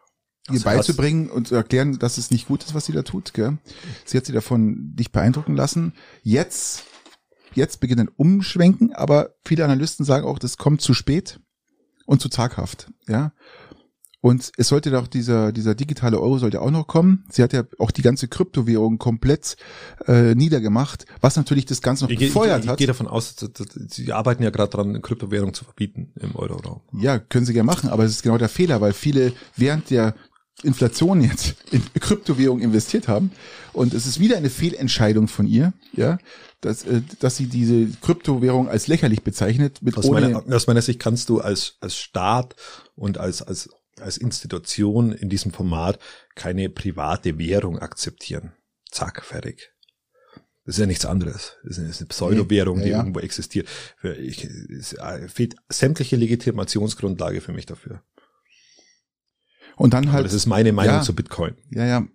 [0.49, 3.33] ihr also beizubringen und zu erklären, dass es nicht gut ist, was sie da tut.
[3.33, 3.57] Gell?
[4.05, 5.95] Sie hat sie davon nicht beeindrucken lassen.
[6.23, 6.85] Jetzt,
[7.55, 11.41] jetzt beginnen Umschwenken, aber viele Analysten sagen auch, das kommt zu spät
[12.05, 12.91] und zu zaghaft.
[13.07, 13.33] Ja,
[14.21, 17.25] und es sollte doch dieser, dieser digitale Euro sollte auch noch kommen.
[17.31, 19.57] Sie hat ja auch die ganze Kryptowährung komplett
[20.07, 22.75] äh, niedergemacht, was natürlich das Ganze noch ich befeuert ich, ich, hat.
[22.75, 23.37] Ich gehe davon aus,
[23.89, 26.81] Sie arbeiten ja gerade dran, Kryptowährung zu verbieten im Euroraum.
[26.93, 30.15] Ja, können Sie gerne machen, aber es ist genau der Fehler, weil viele während der
[30.65, 33.31] Inflation jetzt in Kryptowährung investiert haben.
[33.73, 36.19] Und es ist wieder eine Fehlentscheidung von ihr, ja,
[36.61, 39.81] dass, äh, dass sie diese Kryptowährung als lächerlich bezeichnet.
[39.83, 42.57] Mit aus, meiner, aus meiner Sicht kannst du als, als Staat
[42.97, 43.71] und als, als
[44.01, 45.99] als Institution in diesem Format
[46.35, 48.53] keine private Währung akzeptieren.
[48.91, 49.73] Zack, fertig.
[50.65, 51.57] Das ist ja nichts anderes.
[51.65, 52.99] Das ist eine Pseudo-Währung, die ja, ja.
[52.99, 53.69] irgendwo existiert.
[54.03, 54.97] Ich, es
[55.29, 58.03] fehlt sämtliche Legitimationsgrundlage für mich dafür.
[59.77, 60.21] Und dann halt.
[60.21, 61.55] Aber das ist meine Meinung ja, zu Bitcoin.
[61.71, 62.07] Ja, ja,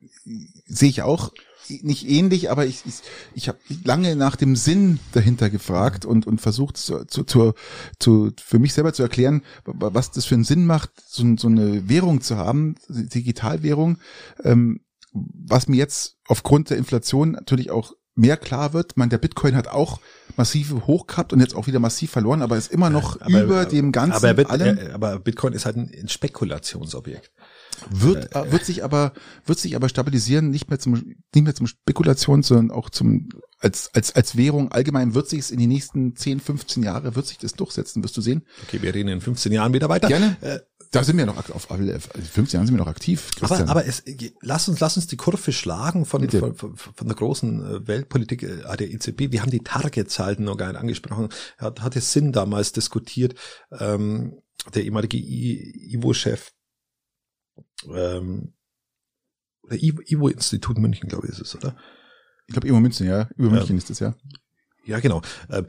[0.65, 1.31] sehe ich auch
[1.69, 2.95] nicht ähnlich, aber ich, ich,
[3.33, 7.53] ich habe lange nach dem Sinn dahinter gefragt und, und versucht zu, zu, zu,
[7.99, 11.87] zu, für mich selber zu erklären, was das für einen Sinn macht, so, so eine
[11.89, 13.97] Währung zu haben, Digitalwährung,
[14.43, 14.81] ähm,
[15.13, 18.97] was mir jetzt aufgrund der Inflation natürlich auch mehr klar wird.
[18.97, 19.99] Man, der Bitcoin hat auch
[20.37, 23.65] massive hoch gehabt und jetzt auch wieder massiv verloren, aber ist immer noch aber, über
[23.65, 24.77] dem ganzen aber, allem.
[24.93, 27.31] aber Bitcoin ist halt ein Spekulationsobjekt.
[27.89, 29.13] Wird, äh, wird sich aber,
[29.45, 33.89] wird sich aber stabilisieren, nicht mehr zum, nicht mehr zum Spekulation, sondern auch zum, als,
[33.93, 37.37] als, als Währung allgemein wird sich es in die nächsten 10, 15 Jahre, wird sich
[37.37, 38.45] das durchsetzen, wirst du sehen.
[38.67, 40.07] Okay, wir reden in 15 Jahren wieder weiter.
[40.07, 40.37] Gerne.
[40.41, 40.59] Äh,
[40.93, 43.31] da sind wir noch auf, auf 15 Jahren sind wir noch aktiv.
[43.35, 43.63] Christian.
[43.63, 44.03] Aber, aber es,
[44.41, 48.77] lass uns, lass uns die Kurve schlagen von, von, von, der großen äh, Weltpolitik äh,
[48.77, 49.31] der EZB.
[49.31, 51.29] Wir haben die Target-Zahlen noch gar nicht angesprochen.
[51.57, 53.33] Hat, hatte Sinn damals diskutiert,
[53.79, 54.37] ähm,
[54.75, 56.51] der ehemalige IWO-Chef,
[57.93, 58.53] ähm,
[59.63, 61.75] oder IWO-Institut München, glaube ich, ist es, oder?
[62.47, 63.29] Ich glaube, IWO München, ja.
[63.35, 64.15] Über München ähm, ist es, ja.
[64.85, 65.21] Ja, genau.
[65.49, 65.65] Ähm,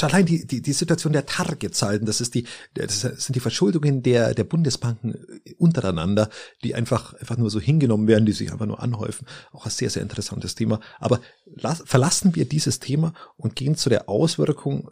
[0.00, 4.34] allein die, die, die Situation der Target-Zahlen, das ist die, das sind die Verschuldungen der,
[4.34, 5.14] der Bundesbanken
[5.58, 6.28] untereinander,
[6.64, 9.28] die einfach, einfach nur so hingenommen werden, die sich einfach nur anhäufen.
[9.52, 10.80] Auch ein sehr, sehr interessantes Thema.
[10.98, 11.20] Aber
[11.54, 14.90] las, verlassen wir dieses Thema und gehen zu der Auswirkung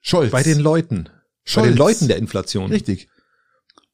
[0.00, 0.30] Scholz.
[0.30, 1.10] bei den Leuten.
[1.44, 1.66] Scholz.
[1.66, 2.70] Bei den Leuten der Inflation.
[2.70, 3.08] Richtig.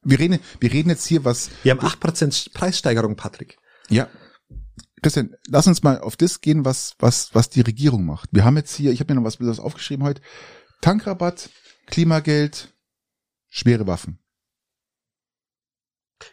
[0.05, 1.51] Wir reden, wir reden jetzt hier was.
[1.63, 3.59] Wir haben acht Prozent Preissteigerung, Patrick.
[3.89, 4.09] Ja.
[5.03, 8.29] Christian, lass uns mal auf das gehen, was, was, was die Regierung macht.
[8.33, 10.23] Wir haben jetzt hier, ich habe mir noch was was aufgeschrieben heute.
[10.81, 11.51] Tankrabatt,
[11.87, 12.73] Klimageld,
[13.49, 14.19] schwere Waffen.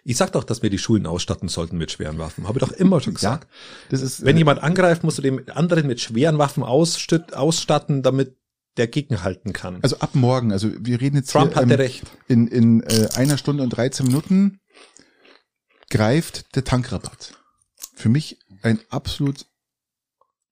[0.04, 2.48] Ich sag doch, dass wir die Schulen ausstatten sollten mit schweren Waffen.
[2.48, 3.46] Habe ich doch immer schon gesagt.
[3.46, 3.50] Ja,
[3.90, 8.38] das ist, Wenn äh, jemand angreift, musst du dem anderen mit schweren Waffen ausstatten, damit
[8.80, 9.80] der gegenhalten kann.
[9.84, 12.04] Also ab morgen, also wir reden jetzt Trump hier, hatte ähm, recht.
[12.28, 14.60] In, in äh, einer Stunde und 13 Minuten
[15.90, 17.34] greift der Tankrabatt.
[17.94, 19.46] Für mich ein absolut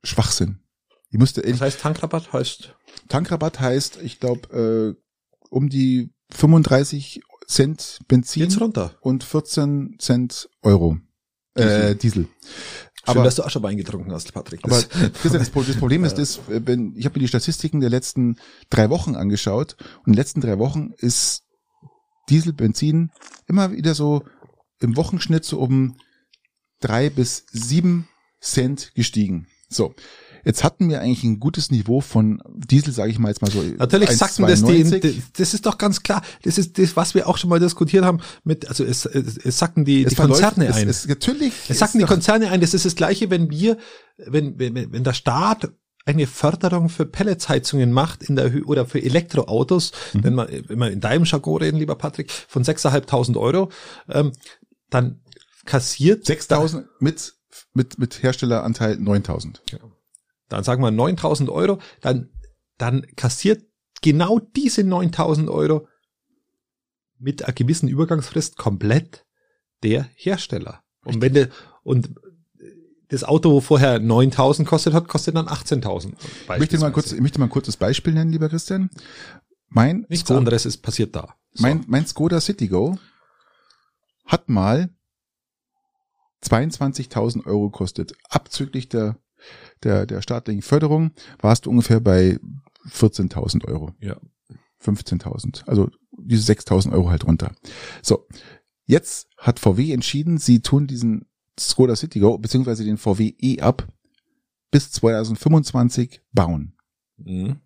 [0.03, 0.59] Schwachsinn.
[1.09, 2.33] Ich musste Was heißt Tankrabatt?
[2.33, 2.75] Heißt
[3.07, 5.01] Tankrabatt heißt, ich glaube, äh,
[5.49, 8.49] um die 35 Cent Benzin
[8.99, 10.97] und 14 Cent Euro
[11.59, 12.27] äh, Diesel.
[13.07, 14.61] Schön, aber, dass du Aschewein getrunken hast, Patrick.
[14.63, 18.37] Das aber das, das, Problem ist, das, wenn, ich habe mir die Statistiken der letzten
[18.69, 21.43] drei Wochen angeschaut und in den letzten drei Wochen ist
[22.29, 23.11] Diesel, Benzin
[23.47, 24.23] immer wieder so
[24.79, 25.95] im Wochenschnitt so um
[26.81, 28.09] drei bis sieben
[28.41, 29.47] Cent gestiegen.
[29.69, 29.95] So.
[30.47, 33.61] Jetzt hatten wir eigentlich ein gutes Niveau von Diesel, sage ich mal jetzt mal so.
[33.61, 36.21] Natürlich 1, sagten das die, das ist doch ganz klar.
[36.43, 39.59] Das ist das, was wir auch schon mal diskutiert haben mit, also es, es, es
[39.59, 40.87] sagten die, es die Konzerne ein.
[40.87, 41.53] Es, es, natürlich.
[41.67, 42.61] Es sagten die Konzerne ein.
[42.61, 43.77] Das ist das Gleiche, wenn wir,
[44.17, 45.69] wenn, wenn, wenn der Staat
[46.05, 50.23] eine Förderung für Pelletsheizungen macht in der Höhe oder für Elektroautos, mhm.
[50.23, 53.69] wenn man, wenn man in deinem Jargon reden, lieber Patrick, von 6.500 Euro,
[54.07, 54.31] ähm,
[54.89, 55.19] dann
[55.65, 57.33] kassiert 6000 mit
[57.73, 59.61] mit mit Herstelleranteil 9000.
[59.69, 59.91] Genau.
[60.49, 62.29] Dann sagen wir 9000 Euro, dann
[62.77, 63.65] dann kassiert
[64.01, 65.87] genau diese 9000 Euro
[67.19, 69.25] mit einer gewissen Übergangsfrist komplett
[69.83, 70.83] der Hersteller.
[71.03, 71.49] Und wenn der,
[71.83, 72.09] und
[73.09, 76.13] das Auto, wo vorher 9000 kostet hat, kostet dann 18.000.
[76.19, 78.89] Ich möchte mal kurz, ich möchte mal ein kurzes Beispiel nennen, lieber Christian.
[79.69, 81.35] Mein Nichts Skoda, anderes ist passiert da.
[81.53, 81.63] So.
[81.63, 82.99] Mein, mein Skoda Citigo
[84.25, 84.89] hat mal
[86.43, 88.13] 22.000 Euro kostet.
[88.29, 89.17] Abzüglich der,
[89.83, 92.39] der, der staatlichen Förderung warst du ungefähr bei
[92.89, 93.93] 14.000 Euro.
[93.99, 94.17] Ja.
[94.83, 95.67] 15.000.
[95.67, 97.55] Also diese 6.000 Euro halt runter.
[98.01, 98.27] So.
[98.85, 101.25] Jetzt hat VW entschieden, sie tun diesen
[101.59, 103.87] Skoda Citigo beziehungsweise den VW E-Up
[104.71, 106.77] bis 2025 bauen.
[107.17, 107.59] Mhm.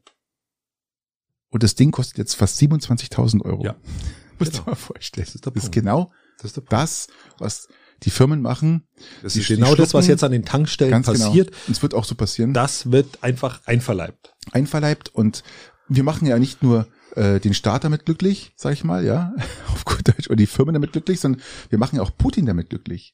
[1.49, 3.63] Und das Ding kostet jetzt fast 27.000 Euro.
[3.63, 3.76] Ja.
[4.39, 4.65] Musst genau.
[4.65, 5.26] mal vorstellen.
[5.26, 6.11] Das ist, das ist genau
[6.41, 7.07] das, ist das,
[7.38, 7.67] was
[8.03, 8.83] die Firmen machen.
[9.21, 11.05] Das ist genau das, was jetzt an den Tankstellen genau.
[11.05, 11.51] passiert.
[11.51, 11.71] Genau.
[11.71, 12.53] Es wird auch so passieren.
[12.53, 14.33] Das wird einfach einverleibt.
[14.51, 15.43] Einverleibt und
[15.87, 19.33] wir machen ja nicht nur äh, den Staat damit glücklich, sag ich mal, ja,
[19.73, 22.69] auf gut Deutsch, oder die Firmen damit glücklich, sondern wir machen ja auch Putin damit
[22.69, 23.13] glücklich.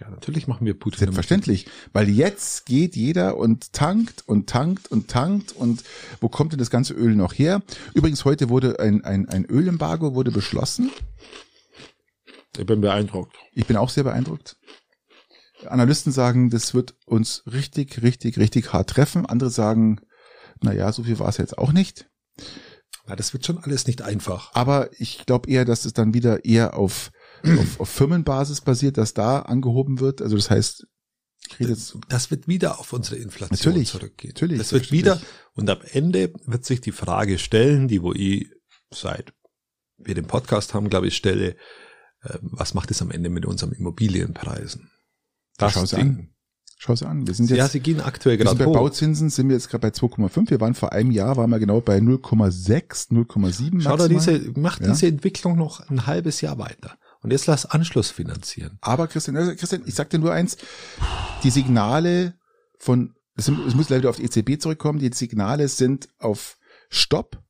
[0.00, 0.98] Ja, natürlich machen wir Putin.
[0.98, 5.84] Selbstverständlich, weil jetzt geht jeder und tankt und tankt und tankt und
[6.20, 7.62] wo kommt denn das ganze Öl noch her?
[7.94, 10.90] Übrigens, heute wurde ein, ein, ein Ölembargo wurde beschlossen.
[12.58, 13.36] Ich bin beeindruckt.
[13.52, 14.56] Ich bin auch sehr beeindruckt.
[15.66, 19.26] Analysten sagen, das wird uns richtig, richtig, richtig hart treffen.
[19.26, 20.00] Andere sagen,
[20.60, 22.10] na ja, so viel war es jetzt auch nicht.
[23.08, 24.50] Ja, das wird schon alles nicht einfach.
[24.54, 27.10] Aber ich glaube eher, dass es dann wieder eher auf,
[27.44, 30.20] auf, auf Firmenbasis basiert, dass da angehoben wird.
[30.22, 30.86] Also das heißt,
[31.48, 34.32] ich rede jetzt das wird wieder auf unsere Inflation natürlich, zurückgehen.
[34.34, 35.20] Natürlich, das wird wieder
[35.54, 38.48] und am Ende wird sich die Frage stellen, die wo ich
[38.92, 39.32] seit
[39.98, 41.56] wir den Podcast haben, glaube ich, stelle,
[42.40, 44.90] was macht es am Ende mit unseren Immobilienpreisen?
[45.58, 46.28] Das Schau sie an.
[46.78, 47.26] Schau sie an.
[47.26, 49.96] Wir sind jetzt, ja, sie gehen aktuell gerade bei Bauzinsen sind wir jetzt gerade bei
[49.96, 50.50] 2,5.
[50.50, 53.80] Wir waren vor einem Jahr, waren wir genau bei 0,6, 0,7.
[53.82, 54.88] Schau da diese, macht ja.
[54.88, 56.98] diese Entwicklung noch ein halbes Jahr weiter.
[57.20, 58.78] Und jetzt lass Anschluss finanzieren.
[58.80, 60.56] Aber Christian, also Christian, ich sag dir nur eins.
[61.44, 62.34] Die Signale
[62.78, 64.98] von, es muss leider auf die EZB zurückkommen.
[64.98, 66.56] Die Signale sind auf
[66.88, 67.40] Stopp.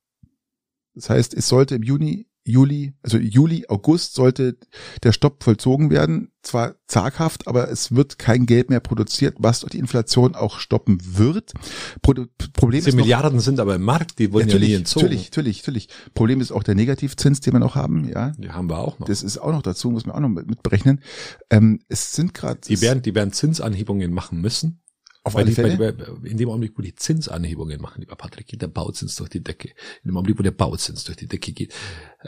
[0.93, 4.57] Das heißt, es sollte im Juni Juli, also Juli, August sollte
[5.01, 6.29] der Stopp vollzogen werden.
[6.41, 11.53] Zwar zaghaft, aber es wird kein Geld mehr produziert, was die Inflation auch stoppen wird.
[12.01, 12.13] Pro
[12.51, 15.05] Problem Diese ist Milliarden sind aber im Markt, die wurden ja, natürlich, nie entzogen.
[15.05, 15.87] natürlich, natürlich, natürlich.
[16.13, 18.31] Problem ist auch der Negativzins, den wir noch haben, ja.
[18.37, 19.07] Die haben wir auch noch.
[19.07, 21.01] Das ist auch noch dazu, muss man auch noch mit, mit berechnen.
[21.49, 24.82] Ähm, es sind gerade die werden, die werden Zinsanhebungen machen müssen.
[25.23, 25.93] Auf alle Fälle.
[26.23, 29.43] die, in dem Augenblick, wo die Zinsanhebungen machen, lieber Patrick, geht der Bauzins durch die
[29.43, 29.69] Decke.
[30.03, 31.73] In dem Augenblick, wo der Bauzins durch die Decke geht,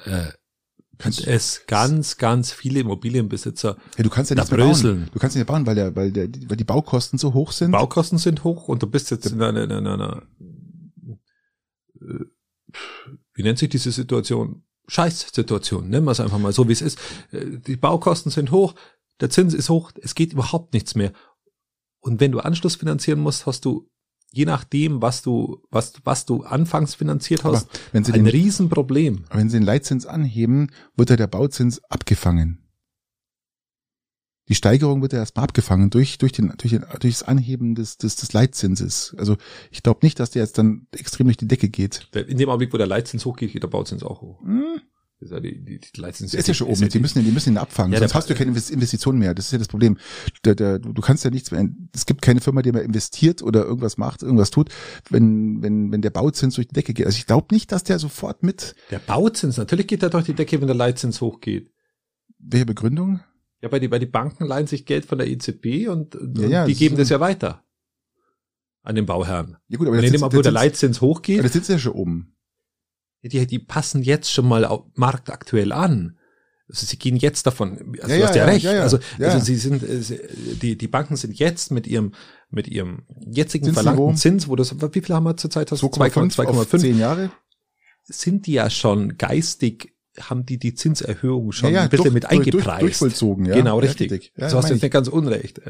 [0.05, 0.27] äh,
[0.97, 4.57] Kannst es ganz, ganz viele Immobilienbesitzer, ja, du kannst ja mehr bauen.
[4.59, 5.09] bröseln.
[5.11, 7.71] Du kannst ja nicht bauen, weil der, weil der, weil die Baukosten so hoch sind.
[7.71, 10.23] Baukosten sind hoch und du bist jetzt in einer, in einer, in einer
[12.01, 12.25] äh,
[13.33, 14.63] wie nennt sich diese Situation?
[14.87, 16.99] Scheißsituation, nennen wir es einfach mal so, wie es ist.
[17.31, 18.75] Äh, Die Baukosten sind hoch,
[19.19, 21.11] der Zins ist hoch, es geht überhaupt nichts mehr.
[22.05, 23.87] Und wenn du Anschluss finanzieren musst, hast du,
[24.31, 28.27] je nachdem, was du, was, was du anfangs finanziert Aber hast, wenn sie ein den,
[28.27, 29.23] Riesenproblem.
[29.31, 32.61] wenn sie den Leitzins anheben, wird ja der Bauzins abgefangen.
[34.49, 37.97] Die Steigerung wird ja erstmal abgefangen durch, durch, den, durch, den, durch das Anheben des,
[37.97, 39.15] des, des Leitzinses.
[39.17, 39.37] Also
[39.71, 42.07] ich glaube nicht, dass der jetzt dann extrem durch die Decke geht.
[42.13, 44.43] In dem Augenblick, wo der Leitzins hochgeht, geht der Bauzins auch hoch.
[44.43, 44.79] Hm,
[45.21, 46.01] die, die, die
[46.35, 46.89] ist ja schon oben.
[46.89, 47.93] Die müssen, die müssen ihn abfangen.
[47.93, 49.33] Ja, Sonst hast du keine Invest- Investition mehr.
[49.33, 49.97] Das ist ja das Problem.
[50.43, 51.67] Der, der, du kannst ja nichts mehr.
[51.93, 54.69] Es gibt keine Firma, die mehr investiert oder irgendwas macht, irgendwas tut,
[55.09, 57.05] wenn, wenn, wenn der Bauzins durch die Decke geht.
[57.05, 60.33] Also ich glaube nicht, dass der sofort mit Der Bauzins, natürlich geht der durch die
[60.33, 61.71] Decke, wenn der Leitzins hochgeht.
[62.37, 63.21] welcher Begründung?
[63.61, 66.47] Ja, bei die, bei die Banken leihen sich Geld von der EZB und, und Ja,
[66.47, 67.63] ja, die geben das ja weiter
[68.83, 69.57] an den Bauherren.
[69.69, 71.79] Ja gut, aber Und in dem, sitzt- wo der Leitzins aber hochgeht, das sitzt ja
[71.79, 72.34] schon oben.
[73.27, 76.17] Die, die passen jetzt schon mal au- marktaktuell an.
[76.67, 78.65] Also sie gehen jetzt davon, also Ja, du hast ja, ja, recht.
[78.65, 78.81] ja.
[78.81, 79.99] Also, also sie sind, äh,
[80.61, 82.13] die, die Banken sind jetzt mit ihrem,
[82.49, 83.91] mit ihrem jetzigen Zinsniveau.
[83.93, 85.71] verlangten Zins, wo das, wie viel haben wir zurzeit?
[85.71, 85.87] Hast du?
[85.87, 86.79] 2,5 auf 2,5.
[86.79, 87.29] 10 Jahre.
[88.03, 92.65] Sind die ja schon geistig, haben die die Zinserhöhung schon ein bisschen durch- mit eingepreist.
[92.67, 93.55] durch- durchvollzogen, ja.
[93.55, 94.11] Genau, richtig.
[94.11, 94.33] richtig.
[94.37, 95.61] So hast du jetzt nicht ganz unrecht.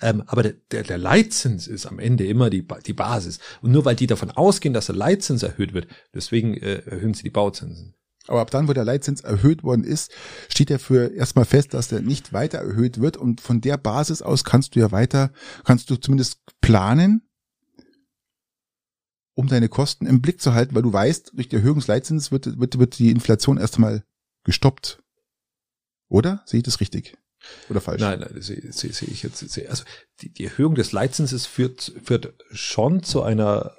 [0.00, 3.38] Ähm, aber der, der, der Leitzins ist am Ende immer die, die Basis.
[3.62, 7.22] Und nur weil die davon ausgehen, dass der Leitzins erhöht wird, deswegen äh, erhöhen sie
[7.22, 7.94] die Bauzinsen.
[8.28, 10.12] Aber ab dann, wo der Leitzins erhöht worden ist,
[10.50, 13.16] steht ja für erstmal fest, dass der nicht weiter erhöht wird.
[13.16, 15.32] Und von der Basis aus kannst du ja weiter,
[15.64, 17.22] kannst du zumindest planen,
[19.34, 22.30] um deine Kosten im Blick zu halten, weil du weißt, durch die Erhöhung des Leitzinses
[22.30, 24.04] wird, wird, wird die Inflation erstmal
[24.44, 25.02] gestoppt.
[26.08, 26.42] Oder?
[26.44, 27.16] Sehe ich das richtig?
[27.70, 28.00] Oder falsch?
[28.00, 29.38] Nein, nein, sehe sehe- sehe ich jetzt.
[29.48, 29.84] Sehe, also
[30.20, 33.72] die, die Erhöhung des Leitzinses führt, führt schon zu einer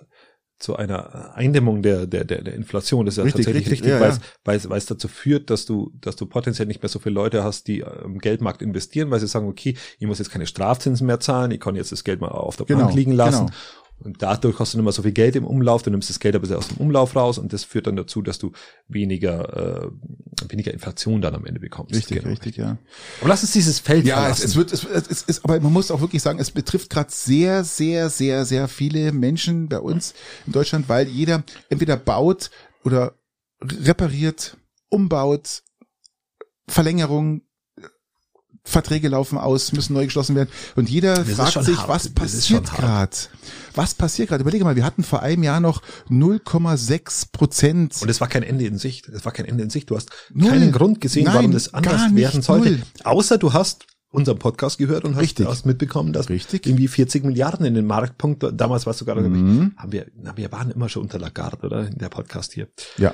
[0.61, 3.05] zu einer Eindämmung der, der, der, der Inflation.
[3.05, 4.17] Das ist ja Richtig, tatsächlich richtig, richtig, ja, weil, ja.
[4.43, 7.15] Weil, es, weil es dazu führt, dass du, dass du potenziell nicht mehr so viele
[7.15, 11.07] Leute hast, die im Geldmarkt investieren, weil sie sagen, okay, ich muss jetzt keine Strafzinsen
[11.07, 13.45] mehr zahlen, ich kann jetzt das Geld mal auf der Genau, Bank liegen lassen.
[13.45, 13.57] genau.
[14.02, 16.34] Und dadurch hast du nicht mehr so viel Geld im Umlauf, du nimmst das Geld
[16.36, 18.52] ein bisschen aus dem Umlauf raus und das führt dann dazu, dass du
[18.88, 19.89] weniger, äh,
[20.50, 21.93] weniger Inflation dann am Ende bekommst.
[21.95, 22.30] Richtig, Genau.
[22.30, 22.78] richtig, ja.
[23.20, 24.45] Aber lass uns dieses Feld Ja, es, verlassen.
[24.45, 27.12] es wird, es, es, es ist, aber man muss auch wirklich sagen, es betrifft gerade
[27.12, 30.14] sehr, sehr, sehr, sehr viele Menschen bei uns
[30.47, 32.52] in Deutschland, weil jeder entweder baut
[32.86, 33.16] oder
[33.62, 34.56] repariert,
[34.89, 35.64] umbaut,
[36.68, 37.41] Verlängerung,
[38.70, 40.49] Verträge laufen aus, müssen neu geschlossen werden.
[40.76, 41.89] Und jeder Das fragt sich, hart.
[41.89, 43.15] was passiert gerade?
[43.76, 44.41] Was passiert gerade?
[44.41, 47.97] Überlege mal, wir hatten vor einem Jahr noch 0,6 Prozent.
[48.01, 49.07] Und es war kein Ende in Sicht.
[49.09, 49.89] Es war kein Ende in Sicht.
[49.89, 50.49] Du hast Null.
[50.49, 52.70] keinen Grund gesehen, Nein, warum das anders werden sollte.
[52.72, 52.82] null.
[53.03, 55.47] Außer du hast unseren Podcast gehört und hast, Richtig.
[55.47, 56.65] hast mitbekommen, dass Richtig.
[56.65, 59.74] irgendwie 40 Milliarden in den Marktpunkt, damals warst du gerade, Mhm.
[59.78, 61.88] haben wir, na, wir waren immer schon unter Lagarde, oder?
[61.88, 62.67] In der Podcast hier.
[62.97, 63.13] Ja.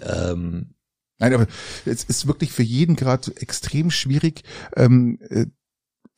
[0.00, 0.74] Ähm,
[1.22, 1.46] Nein, aber
[1.84, 4.42] es ist wirklich für jeden gerade extrem schwierig,
[4.74, 5.46] ähm, äh,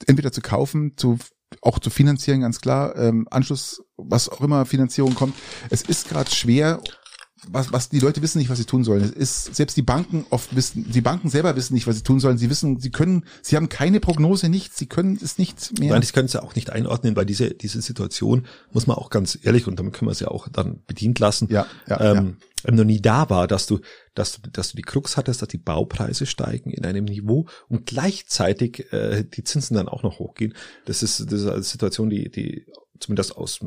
[0.06, 1.18] entweder zu kaufen, zu
[1.60, 5.34] auch zu finanzieren, ganz klar, ähm, Anschluss, was auch immer Finanzierung kommt.
[5.68, 6.80] Es ist gerade schwer,
[7.50, 9.02] was, was die Leute wissen nicht, was sie tun sollen.
[9.02, 12.20] Es ist selbst die Banken oft wissen, die Banken selber wissen nicht, was sie tun
[12.20, 12.38] sollen.
[12.38, 15.92] Sie wissen, sie können, sie haben keine Prognose, nichts, sie können es nicht mehr.
[15.92, 19.38] Nein, das können sie auch nicht einordnen, weil diese, diese Situation, muss man auch ganz
[19.42, 22.36] ehrlich, und damit können wir es ja auch dann bedient lassen, Ja, ja, ähm,
[22.70, 23.80] noch nie da war, dass du,
[24.14, 27.86] dass du, dass du die Krux hattest, dass die Baupreise steigen in einem Niveau und
[27.86, 30.54] gleichzeitig äh, die Zinsen dann auch noch hochgehen.
[30.86, 32.66] Das ist, das ist eine Situation, die, die
[33.00, 33.60] zumindest aus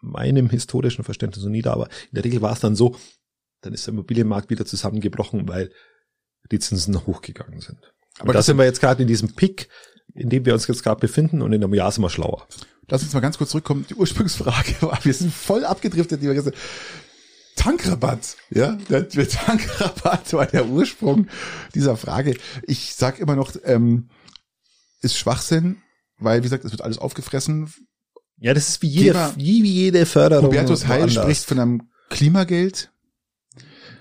[0.00, 1.88] meinem historischen Verständnis noch nie da war.
[2.10, 2.96] In der Regel war es dann so,
[3.62, 5.70] dann ist der Immobilienmarkt wieder zusammengebrochen, weil
[6.50, 7.92] die Zinsen hochgegangen sind.
[8.18, 9.68] Aber Aber da sind wir jetzt gerade in diesem Pick,
[10.14, 12.46] in dem wir uns jetzt gerade befinden und in einem Jahr sind wir schlauer.
[12.88, 13.86] Lass uns mal ganz kurz zurückkommen.
[13.88, 16.52] Die Ursprungsfrage war, wir sind voll abgedriftet, lieber Gäste.
[17.56, 21.28] Tankrabatt, ja, der, der Tankrabatt war der Ursprung
[21.74, 22.36] dieser Frage.
[22.62, 24.08] Ich sag immer noch, ähm,
[25.02, 25.82] ist Schwachsinn,
[26.18, 27.72] weil wie gesagt, es wird alles aufgefressen.
[28.40, 30.46] Ja, das ist wie jede, Thema- wie, jede Förderung.
[30.46, 31.22] Hubertus Heil woanders.
[31.22, 32.90] spricht von einem Klimageld.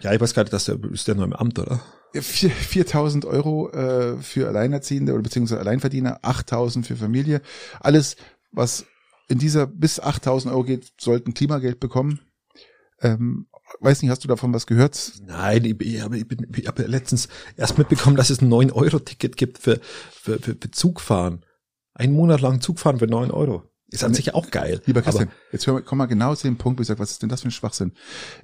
[0.02, 1.82] Ja, ich weiß nicht, dass der ist der nur im Amt, oder?
[2.16, 7.42] 4.000 Euro äh, für Alleinerziehende oder beziehungsweise Alleinverdiener, 8.000 für Familie.
[7.80, 8.16] Alles,
[8.52, 8.86] was
[9.28, 12.22] in dieser bis 8.000 Euro geht, sollten Klimageld bekommen.
[13.02, 13.48] Ähm,
[13.82, 15.12] weiß nicht, hast du davon was gehört?
[15.26, 19.38] Nein, ich, ich habe ich bin, ich hab letztens erst mitbekommen, dass es ein 9-Euro-Ticket
[19.38, 19.80] gibt für,
[20.12, 21.46] für, für, für Zugfahren.
[21.94, 23.69] Ein Monat lang Zugfahren für 9 Euro.
[23.92, 24.82] Ist an sich auch geil.
[24.86, 27.24] Lieber Christian, jetzt hör, komm mal genau zu dem Punkt, wo ich sage, was ist
[27.24, 27.94] denn das für ein Schwachsinn?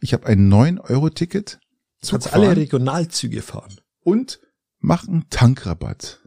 [0.02, 1.60] Ich habe ein 9-Euro-Ticket
[2.06, 3.80] Du kannst alle Regionalzüge fahren.
[4.02, 4.40] Und
[4.80, 6.22] mach einen Tankrabatt.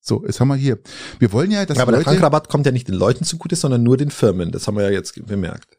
[0.00, 0.78] So, jetzt haben wir hier.
[1.18, 3.56] Wir wollen ja, dass ja, aber Leute der Tankrabatt kommt ja nicht den Leuten zugute,
[3.56, 4.50] sondern nur den Firmen.
[4.50, 5.76] Das haben wir ja jetzt bemerkt.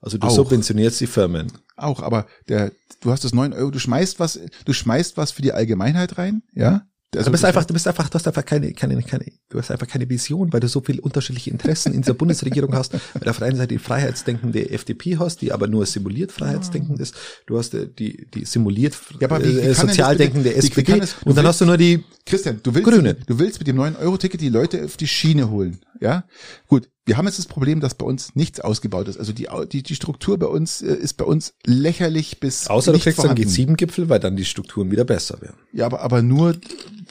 [0.00, 0.34] Also du auch.
[0.34, 1.52] subventionierst die Firmen.
[1.76, 5.42] Auch, aber der, du hast das 9 Euro, du schmeißt was, du schmeißt was für
[5.42, 6.86] die Allgemeinheit rein, ja?
[7.16, 9.70] Also du bist einfach, du bist einfach, du hast einfach keine, keine, keine, du hast
[9.72, 12.92] einfach keine Vision, weil du so viele unterschiedliche Interessen in dieser Bundesregierung hast.
[12.92, 17.14] Weil auf der einen Seite die freiheitsdenkende FDP hast, die aber nur simuliert freiheitsdenkend ist.
[17.46, 21.00] Du hast äh, die, die simuliert ja, aber wie, wie äh, sozialdenkende SPD.
[21.00, 23.14] Es, und dann hast du nur die Christian, du willst, Grüne.
[23.26, 25.80] Du willst mit dem neuen Euro-Ticket die Leute auf die Schiene holen.
[26.00, 26.24] Ja,
[26.68, 26.88] gut.
[27.04, 29.18] Wir haben jetzt das Problem, dass bei uns nichts ausgebaut ist.
[29.18, 32.68] Also die, die, die Struktur bei uns äh, ist bei uns lächerlich bis.
[32.68, 33.42] Außer du kriegst vorhanden.
[33.42, 35.56] einen G7-Gipfel, weil dann die Strukturen wieder besser werden.
[35.72, 36.56] Ja, aber, aber nur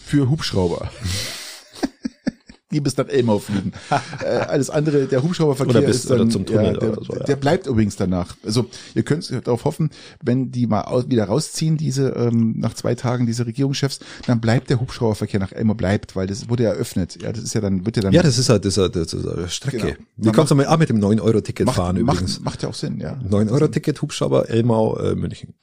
[0.10, 0.90] für Hubschrauber.
[2.72, 3.74] die bis nach Elmau fliegen.
[4.24, 7.24] äh, alles andere, der Hubschrauberverkehr bis, ist dann, zum Tunnel ja, der, so, ja.
[7.24, 8.36] der, bleibt übrigens danach.
[8.44, 8.66] Also
[8.96, 9.92] ihr könnt darauf hoffen,
[10.24, 14.70] wenn die mal aus, wieder rausziehen, diese ähm, nach zwei Tagen diese Regierungschefs, dann bleibt
[14.70, 17.22] der Hubschrauberverkehr nach Elmau bleibt, weil das wurde eröffnet.
[17.22, 18.14] Ja, das ist ja dann wird ja dann.
[18.14, 19.98] Ja, das ist halt das ist, das ist eine Strecke.
[20.18, 20.32] Genau.
[20.32, 22.40] Kannst du mal auch mit dem 9 Euro Ticket macht, fahren übrigens?
[22.40, 23.20] Macht, ja auch Sinn, ja.
[23.28, 25.54] 9 Euro Ticket Hubschrauber Elmau äh, München.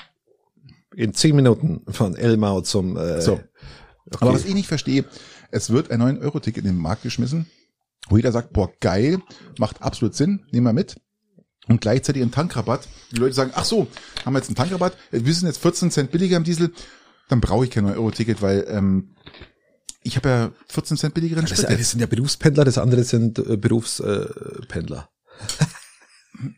[0.96, 2.96] In zehn Minuten von Elmau zum.
[2.96, 3.38] Äh, so.
[4.06, 4.18] Okay.
[4.20, 5.04] Aber was ich nicht verstehe,
[5.50, 7.46] es wird ein 9-Euro-Ticket in den Markt geschmissen,
[8.08, 9.20] wo jeder sagt, boah, geil,
[9.58, 10.96] macht absolut Sinn, nehmen wir mit.
[11.68, 12.86] Und gleichzeitig ein Tankrabatt.
[13.10, 13.88] Die Leute sagen, ach so,
[14.24, 16.72] haben wir jetzt einen Tankrabatt, wir sind jetzt 14 Cent billiger im Diesel,
[17.28, 19.16] dann brauche ich kein 9-Euro-Ticket, weil ähm,
[20.02, 21.64] ich habe ja 14 Cent billigeren Sprit.
[21.64, 25.08] Das eine sind ja Berufspendler, das andere sind äh, Berufspendler.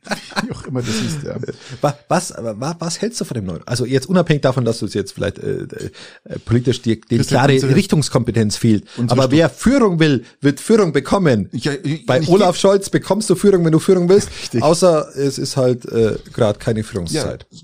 [0.08, 0.14] Äh,
[0.46, 1.36] Wie auch immer das ist, ja.
[1.80, 2.34] Was, was,
[2.78, 3.62] was hältst du von dem neuen?
[3.66, 7.52] Also jetzt unabhängig davon, dass du es jetzt vielleicht äh, äh, politisch die, die klare
[7.52, 8.84] Richtungskompetenz fehlt.
[9.08, 11.48] Aber wer Führung will, wird Führung bekommen.
[11.52, 14.30] Ja, ich, Bei ich, Olaf Scholz bekommst du Führung, wenn du Führung willst.
[14.42, 14.62] Richtig.
[14.62, 17.46] Außer es ist halt äh, gerade keine Führungszeit.
[17.50, 17.58] Ja,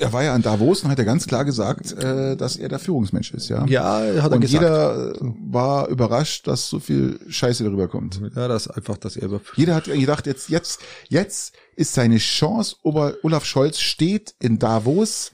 [0.00, 2.78] er war ja an Davos und hat ja ganz klar gesagt, äh, dass er der
[2.78, 3.64] Führungsmensch ist, ja.
[3.66, 4.62] Ja, hat er und gesagt.
[4.62, 8.20] jeder war überrascht, dass so viel Scheiße darüber kommt.
[8.34, 9.40] Ja, das einfach, dass er.
[9.56, 12.76] Jeder hat gedacht, jetzt, jetzt, jetzt ist seine Chance.
[12.82, 15.32] Olaf Scholz steht in Davos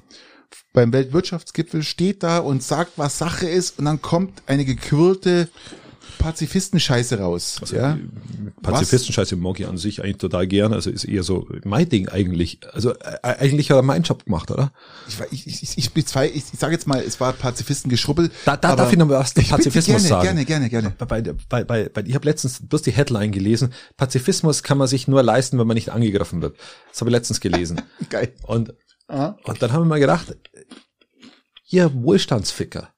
[0.72, 5.48] beim Weltwirtschaftsgipfel, steht da und sagt, was Sache ist, und dann kommt eine gequirlte
[6.18, 7.58] Pazifistenscheiße raus.
[7.60, 7.98] Also, ja?
[8.62, 10.72] Pazifistenscheiße mag ich an sich eigentlich total gern.
[10.72, 12.60] Also ist eher so mein Ding eigentlich.
[12.72, 14.72] Also äh, eigentlich hat er meinen Job gemacht, oder?
[15.30, 18.30] Ich, ich, ich, ich, bezweifle, ich, ich sage jetzt mal, es war Pazifistengeschrubbel.
[18.44, 20.22] Da, da darf ich noch was zum Pazifismus gerne, sagen.
[20.24, 20.94] Gerne, gerne, gerne.
[20.98, 23.72] Bei, bei, bei, bei, ich habe letztens bloß die Headline gelesen.
[23.96, 26.56] Pazifismus kann man sich nur leisten, wenn man nicht angegriffen wird.
[26.90, 27.82] Das habe ich letztens gelesen.
[28.08, 28.32] Geil.
[28.42, 28.74] Und,
[29.08, 29.38] Aha.
[29.44, 30.36] und dann haben wir mal gedacht,
[31.68, 32.90] ihr Wohlstandsficker,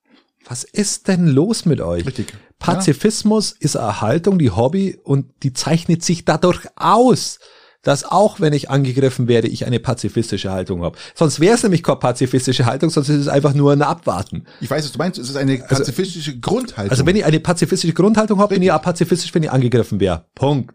[0.46, 2.06] was ist denn los mit euch?
[2.06, 2.32] Richtig.
[2.58, 3.56] Pazifismus ja.
[3.60, 7.38] ist eine Haltung, die Hobby und die zeichnet sich dadurch aus,
[7.82, 10.98] dass auch wenn ich angegriffen werde, ich eine pazifistische Haltung habe.
[11.14, 14.44] Sonst wäre es nämlich keine pazifistische Haltung, sonst ist es einfach nur ein Abwarten.
[14.60, 15.18] Ich weiß, was du meinst.
[15.18, 16.90] Es ist eine also pazifistische also, Grundhaltung.
[16.90, 20.26] Also wenn ich eine pazifistische Grundhaltung habe, bin ich auch pazifistisch, wenn ich angegriffen wäre.
[20.34, 20.74] Punkt.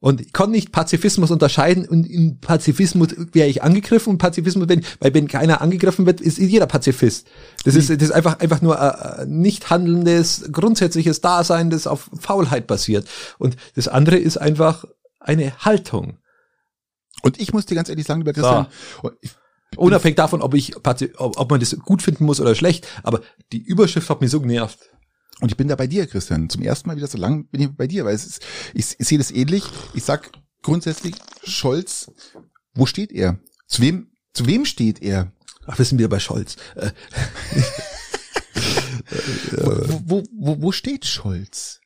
[0.00, 4.84] Und ich kann nicht Pazifismus unterscheiden und in Pazifismus wäre ich angegriffen und Pazifismus, wenn,
[5.00, 7.26] weil wenn keiner angegriffen wird, ist jeder Pazifist.
[7.64, 12.68] Das ist, das ist einfach, einfach nur ein nicht handelndes, grundsätzliches Dasein, das auf Faulheit
[12.68, 13.08] basiert.
[13.38, 14.84] Und das andere ist einfach
[15.18, 16.18] eine Haltung.
[17.22, 18.68] Und ich muss dir ganz ehrlich sagen, lieber Christian,
[19.02, 19.10] so.
[19.76, 23.20] Unabhängig davon, ob ich, ob man das gut finden muss oder schlecht, aber
[23.52, 24.78] die Überschrift hat mich so genervt.
[25.40, 26.48] Und ich bin da bei dir, Christian.
[26.50, 28.42] Zum ersten Mal wieder so lang bin ich bei dir, weil es ist,
[28.74, 29.64] ich, ich sehe das ähnlich.
[29.94, 30.30] Ich sag
[30.62, 32.10] grundsätzlich, Scholz,
[32.74, 33.38] wo steht er?
[33.66, 35.32] Zu wem, zu wem steht er?
[35.66, 36.56] Ach, wir sind wieder bei Scholz.
[36.74, 36.90] Äh.
[39.50, 41.80] wo, wo, wo, wo steht Scholz?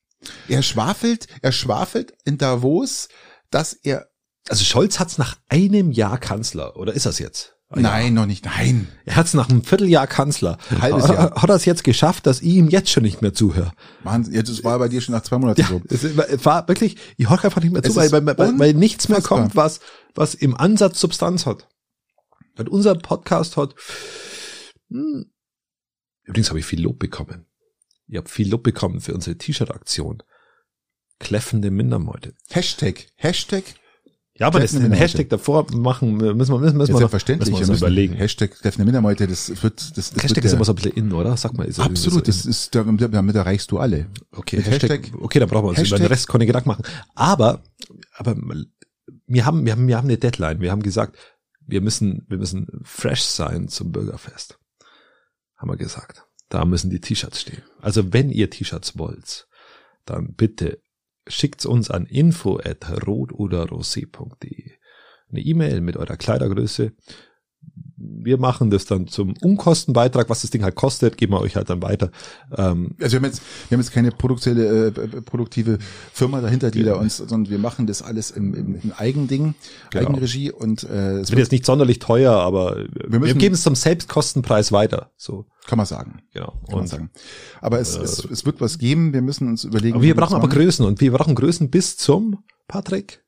[0.49, 3.09] Er schwafelt, er schwafelt in Davos,
[3.51, 4.09] dass er
[4.49, 7.57] also Scholz hat's nach einem Jahr Kanzler, oder ist das jetzt?
[7.75, 8.11] Nein, ja.
[8.11, 8.45] noch nicht.
[8.45, 8.89] Nein.
[9.05, 10.59] Er hat es nach einem Vierteljahr Kanzler.
[10.81, 11.35] Halbes Jahr.
[11.35, 13.73] Hat er es jetzt geschafft, dass ich ihm jetzt schon nicht mehr zuhöre?
[14.05, 15.83] Mann, jetzt war bei dir schon nach zwei Monaten ja, so.
[15.89, 19.23] Es war wirklich, ich höre einfach nicht mehr zu, weil, weil, weil, weil nichts mehr
[19.23, 19.81] kommt, was,
[20.15, 21.69] was im Ansatz Substanz hat.
[22.57, 23.75] Weil unser Podcast hat,
[24.91, 25.27] hm,
[26.25, 27.47] übrigens habe ich viel Lob bekommen.
[28.09, 30.23] Ich habe viel Lob bekommen für unsere T-Shirt-Aktion.
[31.19, 32.35] Kläffende Mindermeute.
[32.51, 33.65] Hashtag, Hashtag
[34.39, 37.71] Ja, aber das den Hashtag davor machen, müssen wir, müssen, müssen wir, selbstverständlich, müssen wir
[37.71, 38.15] uns überlegen.
[38.15, 41.37] Hashtag treffende Mindermeute, das wird, das, das Hashtag ist immer so ein bisschen in, oder?
[41.37, 44.07] Sag mal, ist Absolut, das ist, damit erreichst du alle.
[44.31, 46.71] Okay, Mit Hashtag, Hashtag, okay, dann brauchen wir uns Hashtag, über den Rest keine Gedanken
[46.71, 46.85] machen.
[47.15, 47.63] Aber,
[48.15, 48.35] aber,
[49.27, 50.61] wir haben, wir haben, wir haben eine Deadline.
[50.61, 51.19] Wir haben gesagt,
[51.67, 54.59] wir müssen, wir müssen fresh sein zum Bürgerfest.
[55.57, 56.25] Haben wir gesagt.
[56.49, 57.63] Da müssen die T-Shirts stehen.
[57.81, 59.47] Also wenn ihr T-Shirts wollt,
[60.05, 60.81] dann bitte
[61.27, 64.73] schickt's uns an info at rot oder rosé.de.
[65.31, 66.93] Eine E-Mail mit eurer Kleidergröße.
[67.97, 71.71] Wir machen das dann zum Unkostenbeitrag, was das Ding halt kostet, geben wir euch halt
[71.71, 72.11] dann weiter.
[72.57, 75.79] Ähm, also wir haben jetzt, wir haben jetzt keine produktive, äh, produktive
[76.13, 79.55] Firma dahinter, die da uns, sondern wir machen das alles im, im, im Eigending,
[79.91, 80.09] genau.
[80.09, 83.63] Eigenregie und äh, es wird jetzt nicht sonderlich teuer, aber wir, müssen, wir geben es
[83.63, 85.13] zum Selbstkostenpreis weiter.
[85.17, 86.23] So kann man sagen.
[86.33, 86.53] Genau.
[86.67, 87.11] Kann und, man sagen.
[87.61, 89.13] Aber es, äh, es, es wird was geben.
[89.13, 89.95] Wir müssen uns überlegen.
[89.95, 93.23] Aber wir brauchen aber Größen und wir brauchen Größen bis zum Patrick.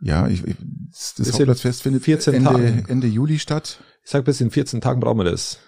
[0.00, 0.56] Ja, ich, ich
[0.90, 2.84] das, das Hauptplatzfest findet 14 Ende, Tagen.
[2.88, 3.80] Ende Juli statt.
[4.02, 5.58] Ich sag, bis in 14 Tagen brauchen wir das.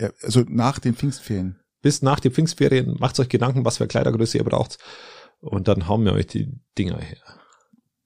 [0.00, 1.58] Ja, also nach den Pfingstferien.
[1.82, 4.78] Bis nach den Pfingstferien macht euch Gedanken, was für Kleidergröße ihr braucht.
[5.40, 7.18] Und dann hauen wir euch die Dinger her.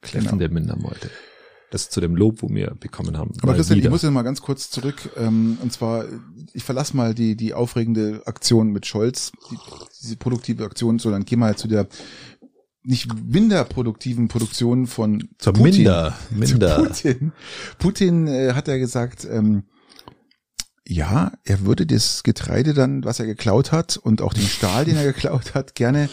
[0.02, 0.60] Kläffende genau.
[0.60, 1.10] Mindermeute.
[1.70, 3.32] Das zu dem Lob, wo wir bekommen haben.
[3.42, 3.88] Aber Christian, wieder.
[3.88, 5.10] ich muss jetzt mal ganz kurz zurück.
[5.16, 6.04] Ähm, und zwar,
[6.52, 9.56] ich verlasse mal die, die aufregende Aktion mit Scholz, die,
[10.02, 11.86] diese produktive Aktion, sondern geh mal zu der
[12.82, 15.84] nicht minder produktiven Produktion von Zur Putin.
[15.84, 16.76] Minder, minder.
[16.76, 17.32] Putin.
[17.78, 19.64] Putin äh, hat ja gesagt, ähm,
[20.86, 24.96] ja, er würde das Getreide dann, was er geklaut hat und auch den Stahl, den
[24.96, 26.08] er geklaut hat, gerne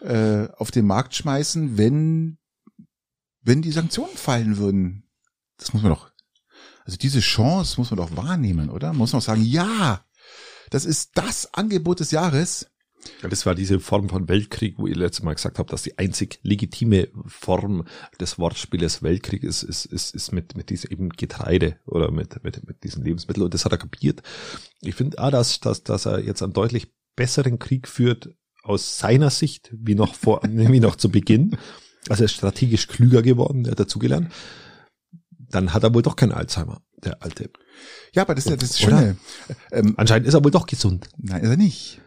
[0.00, 2.37] äh, auf den Markt schmeißen, wenn
[3.48, 5.04] wenn die Sanktionen fallen würden.
[5.56, 6.10] Das muss man doch,
[6.84, 8.88] also diese Chance muss man doch wahrnehmen, oder?
[8.88, 10.04] Man muss man auch sagen, ja,
[10.70, 12.70] das ist das Angebot des Jahres.
[13.22, 15.98] Ja, das war diese Form von Weltkrieg, wo ich letztes Mal gesagt habe, dass die
[15.98, 17.86] einzig legitime Form
[18.20, 22.66] des Wortspieles Weltkrieg ist, ist, ist, ist mit, mit diesem eben Getreide oder mit, mit,
[22.66, 23.44] mit diesen Lebensmitteln.
[23.44, 24.22] Und das hat er kapiert.
[24.82, 29.30] Ich finde, ah, dass, dass, dass er jetzt einen deutlich besseren Krieg führt aus seiner
[29.30, 31.56] Sicht, wie noch vor, wie noch zu Beginn.
[32.08, 34.32] Also er ist strategisch klüger geworden, er hat dazugelernt.
[35.30, 37.50] Dann hat er wohl doch kein Alzheimer, der alte.
[38.12, 39.16] Ja, aber das ist ja das Schöne.
[39.72, 41.08] Ähm, Anscheinend ist er wohl doch gesund.
[41.16, 42.00] Nein, ist er nicht.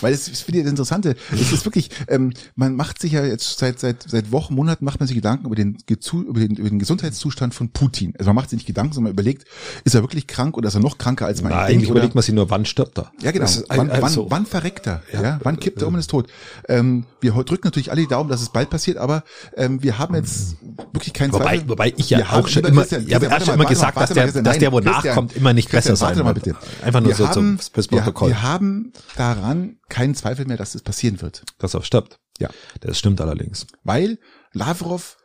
[0.00, 1.16] Weil es ist finde ich das Interessante.
[1.32, 5.00] Es ist wirklich, ähm, man macht sich ja jetzt seit seit seit Wochen, Monaten macht
[5.00, 8.14] man sich Gedanken über den, über den über den Gesundheitszustand von Putin.
[8.18, 9.46] Also man macht sich nicht Gedanken, sondern man überlegt,
[9.84, 11.72] ist er wirklich krank oder ist er noch kranker als man Nein, denkt?
[11.72, 13.12] Eigentlich überlegt man sich nur, wann stirbt er.
[13.20, 13.46] Ja, genau.
[13.68, 15.02] Wann, wann, wann, wann verreckt er?
[15.12, 16.28] Ja, ja wann kippt er um und ist tot?
[16.68, 19.24] Ähm, wir drücken natürlich alle die Daumen, dass es bald passiert, aber
[19.56, 20.56] ähm, wir haben jetzt
[20.92, 21.68] wirklich keinen wobei, Zweifel.
[21.68, 24.10] Wobei ich ja auch schon immer, Christian, ja, aber er hat schon immer gesagt, dass
[24.10, 26.34] der, dass der, wo nachkommt, immer nicht besser sein wird.
[26.34, 26.56] Bitte.
[26.82, 28.28] Einfach nur wir so haben, zum Protokoll.
[28.28, 31.44] Wir haben daran keinen Zweifel mehr, dass es passieren wird.
[31.58, 32.18] Dass er stirbt.
[32.38, 32.50] Ja.
[32.80, 33.66] Das stimmt allerdings.
[33.84, 34.18] Weil
[34.52, 35.16] Lavrov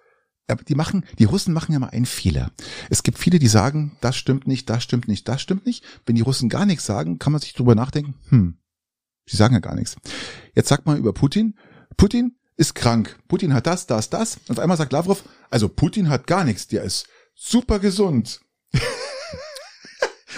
[0.67, 2.51] die machen, die Russen machen ja mal einen Fehler.
[2.89, 5.83] Es gibt viele, die sagen, das stimmt nicht, das stimmt nicht, das stimmt nicht.
[6.05, 8.57] Wenn die Russen gar nichts sagen, kann man sich drüber nachdenken, hm,
[9.25, 9.95] sie sagen ja gar nichts.
[10.53, 11.57] Jetzt sagt man über Putin,
[11.95, 13.17] Putin ist krank.
[13.27, 14.37] Putin hat das, das, das.
[14.47, 18.41] Und auf einmal sagt Lavrov, also Putin hat gar nichts, der ist super gesund.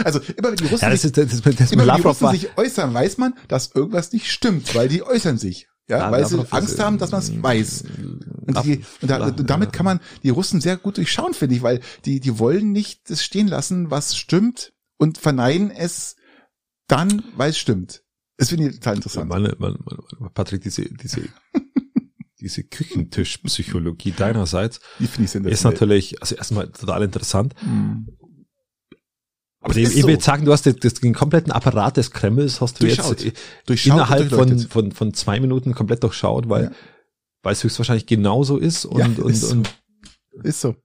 [0.03, 2.30] Also immer wenn die Russen, ja, das ist, das, das, das immer, wenn die Russen
[2.32, 5.68] sich äußern, weiß man, dass irgendwas nicht stimmt, weil die äußern sich.
[5.88, 7.84] Ja, ja weil sie Angst haben, dass man es weiß.
[8.48, 11.61] Und, die, und, da, und damit kann man die Russen sehr gut durchschauen, finde ich,
[11.61, 16.15] weil die, die wollen nicht das stehen lassen, was stimmt und verneinen es
[16.88, 18.03] dann, weil es stimmt.
[18.38, 19.30] Das finde ich total interessant.
[19.30, 21.22] Meine, meine, meine, Patrick, diese, diese,
[22.40, 27.53] diese Küchentischpsychologie deinerseits die finde ich ist natürlich, also erstmal total interessant.
[27.61, 28.07] Mhm.
[29.64, 32.85] Aber ich, ich will sagen, du hast den, den kompletten Apparat des Kremls hast du
[32.85, 33.22] Durchschaut.
[33.22, 36.72] jetzt Durchschaut innerhalb von, von, von zwei Minuten komplett durchschaut, weil, ja.
[37.44, 39.68] weil es höchstwahrscheinlich genauso ist und, ja, und, ist und,
[40.34, 40.41] so.
[40.44, 40.76] ist so.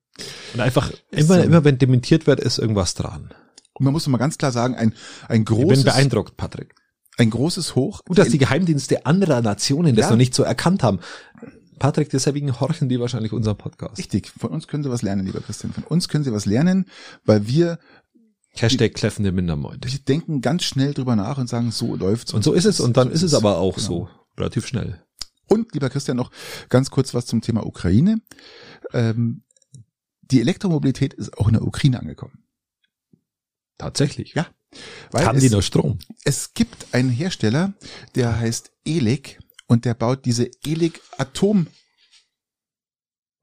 [0.55, 1.43] Und einfach immer, so.
[1.43, 3.35] immer wenn dementiert wird, ist irgendwas dran.
[3.75, 4.95] Und man muss mal ganz klar sagen, ein,
[5.29, 5.79] ein großes.
[5.79, 6.75] Ich bin beeindruckt, Patrick.
[7.17, 8.05] Ein großes Hoch.
[8.05, 10.11] Gut, dass die Geheimdienste anderer Nationen das ja.
[10.11, 11.01] noch nicht so erkannt haben.
[11.79, 13.99] Patrick, deswegen horchen die wahrscheinlich unser Podcast.
[13.99, 14.33] Richtig.
[14.39, 15.73] Von uns können sie was lernen, lieber Christian.
[15.73, 16.87] Von uns können sie was lernen,
[17.25, 17.79] weil wir
[18.51, 19.89] Hashtag kläffende Mindermeute.
[19.89, 22.33] Die denken ganz schnell drüber nach und sagen, so läuft's.
[22.33, 23.87] Und so ist es und dann so ist es aber auch genau.
[23.87, 24.09] so.
[24.37, 25.03] Relativ schnell.
[25.47, 26.31] Und, lieber Christian, noch
[26.69, 28.21] ganz kurz was zum Thema Ukraine.
[28.93, 29.43] Ähm,
[30.23, 32.45] die Elektromobilität ist auch in der Ukraine angekommen.
[33.79, 34.35] Tatsächlich?
[34.35, 34.47] Ja.
[35.11, 35.99] Weil Haben es, die noch Strom?
[36.25, 37.73] Es gibt einen Hersteller,
[38.15, 41.69] der heißt Elek und der baut diese Elek Atom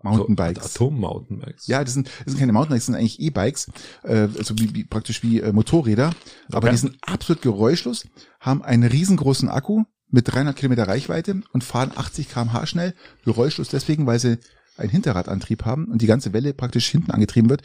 [0.05, 0.75] Mountainbikes.
[0.75, 1.67] Atom-Mountainbikes.
[1.67, 3.71] Ja, das sind, das sind keine Mountainbikes, das sind eigentlich E-Bikes,
[4.03, 6.07] äh, also wie, wie, praktisch wie äh, Motorräder.
[6.07, 6.57] Okay.
[6.57, 8.05] Aber die sind absolut geräuschlos,
[8.39, 12.93] haben einen riesengroßen Akku mit 300 Kilometer Reichweite und fahren 80 kmh schnell.
[13.25, 14.37] Geräuschlos deswegen, weil sie
[14.77, 17.61] einen Hinterradantrieb haben und die ganze Welle praktisch hinten angetrieben wird.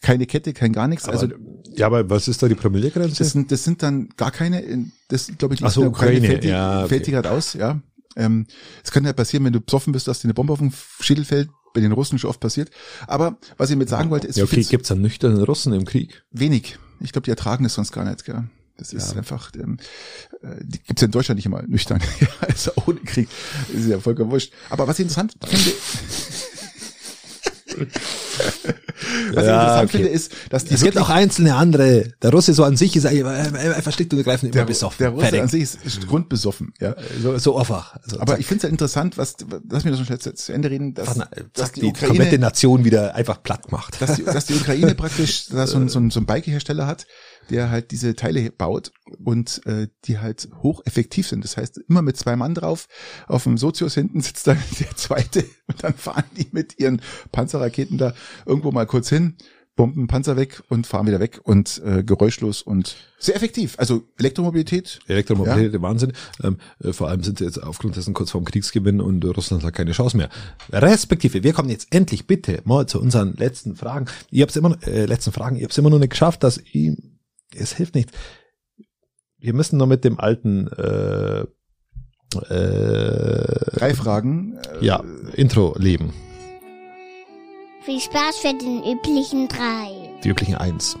[0.00, 1.04] Keine Kette, kein gar nichts.
[1.06, 1.28] Aber, also
[1.74, 3.18] ja, aber was ist da die Promillegrenze?
[3.18, 6.48] Das sind, das sind dann gar keine, das glaube ich, die so, Ukraine, fällt, die,
[6.48, 6.88] ja, okay.
[6.88, 7.80] fällt die gerade aus, ja.
[8.16, 8.46] Ähm,
[8.82, 11.24] es kann ja passieren, wenn du besoffen bist, dass dir eine Bombe auf den Schädel
[11.24, 12.70] fällt, bei den Russen schon oft passiert.
[13.06, 16.24] Aber was ich mit sagen wollte, ist, ja, okay, gibt's dann nüchterne Russen im Krieg?
[16.30, 16.78] Wenig.
[17.00, 18.44] Ich glaube, die ertragen das sonst gar nicht, gell.
[18.78, 19.18] Das ist ja.
[19.18, 19.76] einfach, ähm,
[20.42, 22.00] äh, die gibt's ja in Deutschland nicht immer nüchtern.
[22.20, 23.28] ja, also ohne Krieg.
[23.70, 24.54] Das ist ja vollkommen wurscht.
[24.70, 25.72] Aber was ich interessant finde,
[29.32, 29.98] Was ja, ich interessant okay.
[29.98, 32.14] finde, ist, dass die Es gibt auch einzelne andere.
[32.22, 34.98] Der Russe so an sich ist einfach schlicht und ergreifend immer besoffen.
[34.98, 35.40] Der Russe Fertig.
[35.42, 36.96] an sich ist, ist grundbesoffen, ja.
[37.22, 37.96] So, so einfach.
[38.02, 38.40] Also, Aber zack.
[38.40, 39.36] ich finde es ja interessant, was,
[39.68, 42.84] lass mich das noch zu Ende reden, dass, zack, dass die, die Ukraine, komplette Nation
[42.84, 44.00] wieder einfach platt macht.
[44.00, 47.06] Dass die, dass die Ukraine praktisch da so, ein, so, so ein Bike-Hersteller hat,
[47.50, 48.92] der halt diese Teile baut
[49.24, 51.44] und äh, die halt hocheffektiv sind.
[51.44, 52.88] Das heißt, immer mit zwei Mann drauf,
[53.26, 57.00] auf dem Sozius hinten sitzt dann der zweite und dann fahren die mit ihren
[57.32, 58.14] Panzerraketen da
[58.44, 59.36] irgendwo mal kurz hin,
[59.76, 63.74] bomben Panzer weg und fahren wieder weg und äh, geräuschlos und sehr effektiv.
[63.78, 65.00] Also Elektromobilität.
[65.06, 65.82] Elektromobilität, ja.
[65.82, 66.12] Wahnsinn.
[66.42, 69.74] Ähm, äh, vor allem sind sie jetzt aufgrund dessen kurz vorm Kriegsgewinn und Russland hat
[69.74, 70.30] keine Chance mehr.
[70.72, 74.06] Respektive, wir kommen jetzt endlich bitte mal zu unseren letzten Fragen.
[74.30, 76.96] Ihr habt immer äh, letzten Fragen, ihr habt es immer noch nicht geschafft, dass ich
[77.58, 78.10] es hilft nicht.
[79.38, 81.44] Wir müssen noch mit dem alten äh,
[82.48, 84.58] äh, drei Fragen.
[84.80, 85.02] Äh, ja,
[85.34, 86.12] Intro leben.
[87.84, 90.18] Viel Spaß für den üblichen drei.
[90.24, 90.96] Die üblichen eins.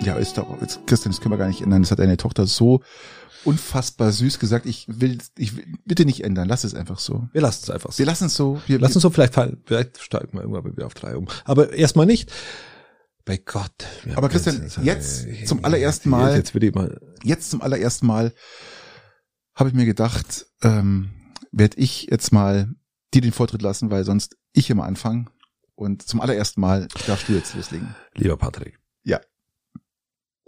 [0.00, 1.82] Ja, ist doch, jetzt, Christian, das können wir gar nicht ändern.
[1.82, 2.82] Das hat deine Tochter so
[3.44, 4.66] unfassbar süß gesagt.
[4.66, 6.48] Ich will, ich will, bitte nicht ändern.
[6.48, 7.28] Lass es einfach so.
[7.32, 7.98] Wir lassen es einfach so.
[7.98, 8.60] Wir lassen es so.
[8.66, 9.10] Wir lassen es so.
[9.10, 11.26] Vielleicht fallen, vielleicht steigen wir irgendwann wieder auf drei um.
[11.44, 12.30] Aber erstmal nicht.
[13.26, 13.84] Bei Gott.
[14.14, 18.32] Aber Christian, jetzt, jetzt zum allerersten Mal, jetzt, ich mal, jetzt zum allerersten Mal
[19.56, 21.10] habe ich mir gedacht, ähm,
[21.50, 22.72] werde ich jetzt mal
[23.12, 25.26] dir den Vortritt lassen, weil sonst ich immer anfange.
[25.74, 27.96] Und zum allerersten Mal darfst du jetzt loslegen.
[28.14, 28.78] Lieber Patrick.
[29.02, 29.20] Ja.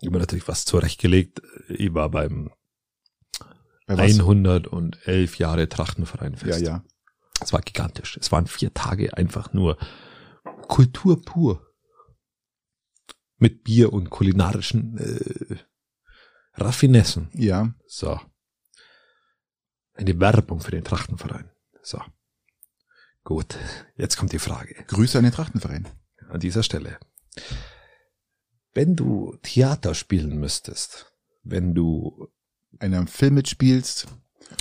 [0.00, 1.42] Ich habe natürlich was zurechtgelegt.
[1.68, 2.52] Ich war beim
[3.86, 6.60] Bei 111 Jahre Trachtenvereinfest.
[6.60, 6.84] Ja, ja.
[7.40, 8.16] Es war gigantisch.
[8.20, 9.78] Es waren vier Tage einfach nur
[10.68, 11.67] Kultur pur
[13.38, 15.56] mit Bier und kulinarischen äh,
[16.54, 17.30] Raffinessen.
[17.34, 17.72] Ja.
[17.86, 18.20] So.
[19.94, 21.50] Eine Werbung für den Trachtenverein.
[21.82, 22.00] So.
[23.24, 23.58] Gut,
[23.96, 24.74] jetzt kommt die Frage.
[24.86, 25.86] Grüße an den Trachtenverein.
[26.28, 26.98] An dieser Stelle.
[28.74, 31.12] Wenn du Theater spielen müsstest,
[31.42, 32.28] wenn du
[32.80, 34.06] in einem Film mitspielst,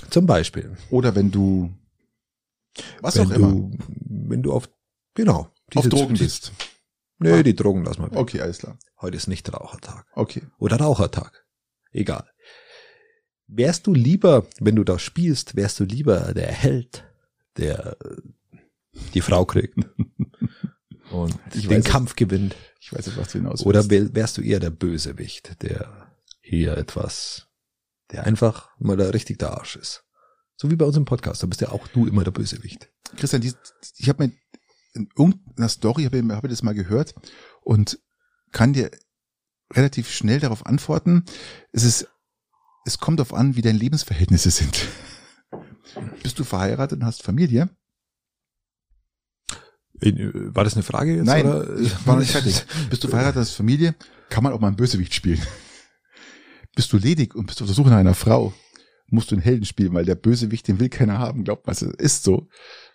[0.09, 1.73] zum Beispiel, oder wenn du
[3.01, 4.69] was wenn auch immer, du, wenn du auf
[5.13, 6.51] genau auf Drogen bist,
[7.19, 8.17] Nö, die Drogen lassen wir weg.
[8.17, 8.77] Okay, alles klar.
[9.01, 10.05] Heute ist nicht Rauchertag.
[10.13, 10.43] Okay.
[10.59, 11.45] Oder Rauchertag.
[11.91, 12.29] Egal.
[13.47, 17.05] Wärst du lieber, wenn du da spielst, wärst du lieber der Held,
[17.55, 17.97] der
[19.13, 19.77] die Frau kriegt
[21.11, 22.55] und ich den weiß, Kampf gewinnt?
[22.79, 26.11] Ich weiß nicht, was du hinaus Oder wärst du eher der Bösewicht, der
[26.41, 27.47] hier etwas,
[28.11, 30.03] der einfach mal da richtig der Arsch ist?
[30.57, 32.89] So wie bei uns im Podcast, da bist ja auch du immer der Bösewicht.
[33.15, 33.53] Christian, die,
[33.97, 34.33] ich habe mir
[34.97, 37.15] in irgendeiner Story, habe ich, hab ich das mal gehört
[37.61, 37.99] und
[38.51, 38.91] kann dir
[39.73, 41.23] relativ schnell darauf antworten.
[41.71, 42.07] Es ist,
[42.85, 44.87] es kommt darauf an, wie deine Lebensverhältnisse sind.
[46.23, 47.69] Bist du verheiratet und hast Familie?
[49.99, 51.25] War das eine Frage jetzt?
[51.25, 51.79] Nein, oder?
[51.79, 52.63] ich war noch nicht fertig.
[52.89, 53.95] Bist du verheiratet, hast Familie?
[54.29, 55.41] Kann man auch mal einen Bösewicht spielen.
[56.75, 58.53] Bist du ledig und bist auf der Suche nach einer Frau?
[59.09, 61.43] Musst du einen Helden spielen, weil der Bösewicht, den will keiner haben.
[61.43, 62.47] Glaubt man, es ist so.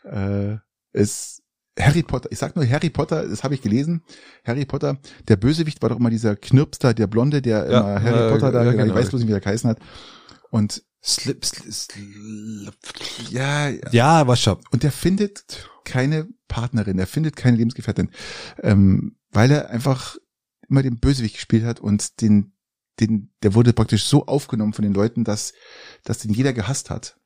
[0.05, 0.59] Äh,
[0.93, 1.42] es
[1.79, 4.03] Harry Potter, ich sag nur Harry Potter, das habe ich gelesen.
[4.45, 8.29] Harry Potter, der Bösewicht war doch immer dieser Knirpster, der Blonde, der ja, immer Harry
[8.29, 8.87] äh, Potter da, ja, genau.
[8.87, 9.79] ich weiß bloß nicht, wie der geheißen hat.
[10.51, 12.75] Und Slip, slip, slip,
[13.31, 14.59] ja, ja, was schon.
[14.71, 18.11] Und der findet keine Partnerin, er findet keine Lebensgefährtin,
[18.63, 20.17] ähm, weil er einfach
[20.69, 22.53] immer den Bösewicht gespielt hat und den,
[23.01, 25.55] den, der wurde praktisch so aufgenommen von den Leuten, dass,
[26.05, 27.19] dass den jeder gehasst hat.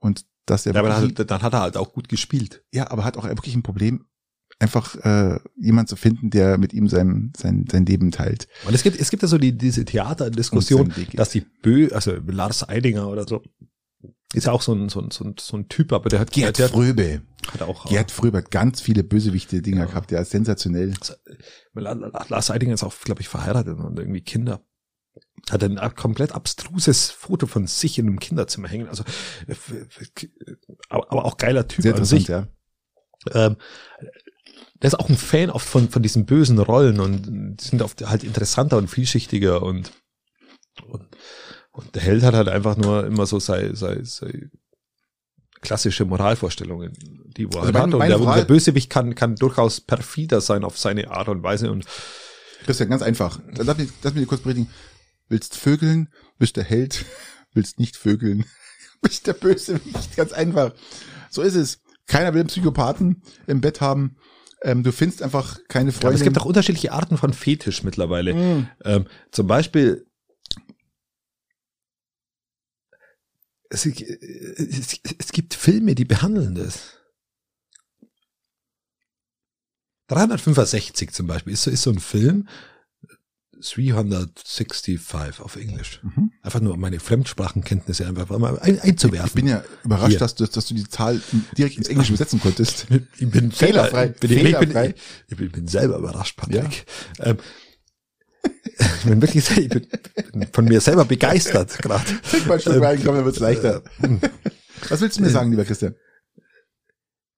[0.00, 2.64] Und dass er ja, aber dann hat, dann hat er halt auch gut gespielt.
[2.72, 4.06] Ja, aber hat auch wirklich ein Problem,
[4.58, 8.48] einfach äh, jemand zu finden, der mit ihm sein sein sein Leben teilt.
[8.66, 12.68] Und es gibt es gibt ja so die diese Theaterdiskussion, dass die Bö, also Lars
[12.68, 13.42] Eidinger oder so
[14.32, 16.32] ist ja auch so ein so ein so ein, so ein Typ, aber der hat
[16.32, 17.22] Gerd der, Fröbe
[17.52, 19.86] hat auch Gerd Fröbe hat ganz viele bösewichte Dinger ja.
[19.86, 20.94] gehabt, der ist sensationell.
[21.00, 21.14] Also,
[21.74, 24.64] Lars Eidinger ist auch glaube ich verheiratet und irgendwie Kinder
[25.50, 28.88] hat ein komplett abstruses Foto von sich in einem Kinderzimmer hängen.
[28.88, 29.04] Also,
[30.88, 32.28] aber auch geiler Typ Sehr an sich.
[32.28, 32.48] Ja.
[33.32, 33.56] Ähm,
[34.82, 37.26] der ist auch ein Fan oft von, von diesen bösen Rollen und
[37.58, 39.92] die sind oft halt interessanter und vielschichtiger und,
[40.86, 41.06] und,
[41.72, 44.50] und der Held hat halt einfach nur immer so sei, sei, sei
[45.62, 46.92] klassische Moralvorstellungen,
[47.36, 47.94] die wo also er hat.
[47.94, 51.86] Und der, der Bösewicht kann, kann durchaus perfider sein auf seine Art und Weise und
[52.64, 53.40] Christian, ganz einfach.
[53.56, 54.70] Lass mich, lass mich kurz berichtigen.
[55.34, 57.04] Willst vögeln, bist der Held.
[57.54, 58.44] Willst nicht vögeln,
[59.02, 60.14] bist der Bösewicht.
[60.14, 60.72] Ganz einfach.
[61.28, 61.80] So ist es.
[62.06, 64.14] Keiner will einen Psychopathen im Bett haben.
[64.62, 66.06] Ähm, du findest einfach keine Freunde.
[66.06, 68.32] Aber es gibt auch unterschiedliche Arten von Fetisch mittlerweile.
[68.34, 68.68] Mm.
[68.84, 70.06] Ähm, zum Beispiel
[73.70, 76.96] es, es, es gibt Filme, die behandeln das.
[80.06, 82.48] 365 zum Beispiel ist so, ist so ein Film,
[83.64, 86.00] 365 auf Englisch.
[86.02, 86.32] Mhm.
[86.42, 89.28] Einfach nur um meine Fremdsprachenkenntnisse einfach mal ein, einzuwerfen.
[89.28, 91.20] Ich bin ja überrascht, dass du, dass du die Zahl
[91.56, 92.86] direkt ins Englische übersetzen konntest.
[93.18, 94.08] Ich bin fehlerfrei.
[94.08, 94.64] Bin, fehlerfrei.
[94.88, 94.96] Ich, bin,
[95.28, 96.86] ich, bin, ich bin selber überrascht, Patrick.
[97.18, 97.26] Ja.
[97.26, 97.38] Ähm,
[98.78, 99.86] ich bin wirklich ich bin
[100.52, 102.04] von mir selber begeistert gerade.
[102.28, 103.82] Trink mal ein Stück Wein, komm, dann wird's leichter.
[104.02, 104.18] Äh,
[104.88, 105.94] Was willst du mir sagen, lieber Christian?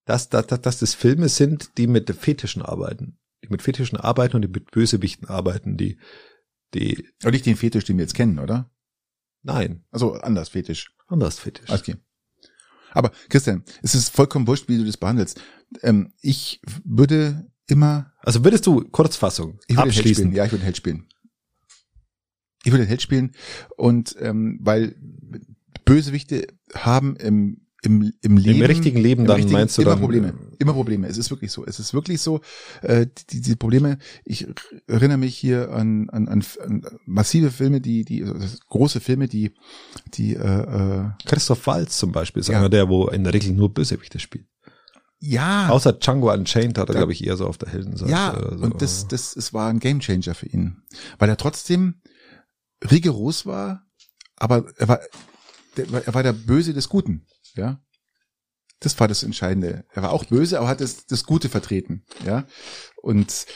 [0.05, 3.19] Dass, dass, dass das Filme sind, die mit Fetischen arbeiten.
[3.45, 5.99] Die mit Fetischen arbeiten und die mit Bösewichten arbeiten, die,
[6.75, 7.09] die.
[7.23, 8.71] Aber nicht den Fetisch, den wir jetzt kennen, oder?
[9.43, 9.85] Nein.
[9.91, 10.93] Also anders Fetisch.
[11.07, 11.71] Anders Fetisch.
[11.71, 11.97] Okay.
[12.93, 15.41] Aber Christian, es ist vollkommen wurscht, wie du das behandelst.
[15.83, 18.13] Ähm, ich würde immer.
[18.21, 20.25] Also würdest du Kurzfassung ich würde abschließen?
[20.25, 20.35] Spielen.
[20.35, 21.07] Ja, ich würde Held spielen.
[22.65, 23.33] Ich würde Held spielen
[23.77, 24.97] und ähm, weil
[25.85, 28.61] Bösewichte haben im im, im Leben.
[28.61, 30.01] Im richtigen Leben im dann richtigen, meinst du immer dann?
[30.01, 30.35] Probleme.
[30.59, 31.07] Immer Probleme.
[31.07, 31.65] Es ist wirklich so.
[31.65, 32.41] Es ist wirklich so.
[32.83, 34.47] Äh, die, die Probleme, ich
[34.87, 39.53] erinnere mich hier an, an, an, an massive Filme, die, die, also große Filme, die,
[40.15, 42.59] die äh, äh, Christoph Waltz zum Beispiel ist ja.
[42.59, 44.47] einer der, wo in der Regel nur Bösewichte spielt.
[45.19, 45.69] Ja.
[45.71, 48.11] Außer Django Unchained hat er, glaube ich, eher so auf der Heldenseite.
[48.11, 48.65] Ja, so.
[48.65, 50.83] und das, das, es war ein Gamechanger für ihn.
[51.19, 52.03] Weil er trotzdem
[52.91, 53.87] rigoros war,
[54.37, 55.01] aber er war,
[55.77, 57.27] er war der Böse des Guten,
[57.57, 57.81] ja.
[58.81, 59.85] Das war das Entscheidende.
[59.91, 62.47] Er war auch böse, aber hat das, das Gute vertreten, ja.
[63.03, 63.47] Und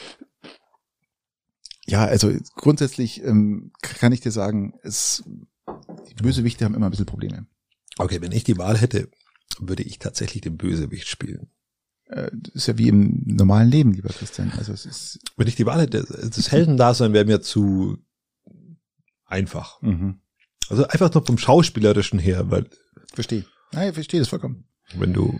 [1.85, 5.23] ja, also grundsätzlich ähm, kann ich dir sagen, es,
[6.09, 7.47] die Bösewichte haben immer ein bisschen Probleme.
[7.97, 9.09] Okay, wenn ich die Wahl hätte,
[9.59, 11.51] würde ich tatsächlich den Bösewicht spielen.
[12.05, 14.51] Äh, das ist ja wie im normalen Leben, lieber Christian.
[14.57, 15.19] Also es ist.
[15.37, 17.97] Wenn ich die Wahl hätte, das Heldendasein wäre mir zu
[19.25, 19.81] einfach.
[19.81, 20.21] Mhm.
[20.69, 22.69] Also einfach nur vom Schauspielerischen her, weil.
[23.13, 23.45] Verstehe.
[23.73, 24.65] Nein, ich verstehe das vollkommen.
[24.95, 25.39] Wenn du,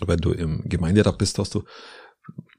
[0.00, 1.64] wenn du im Gemeinderat bist, hast du,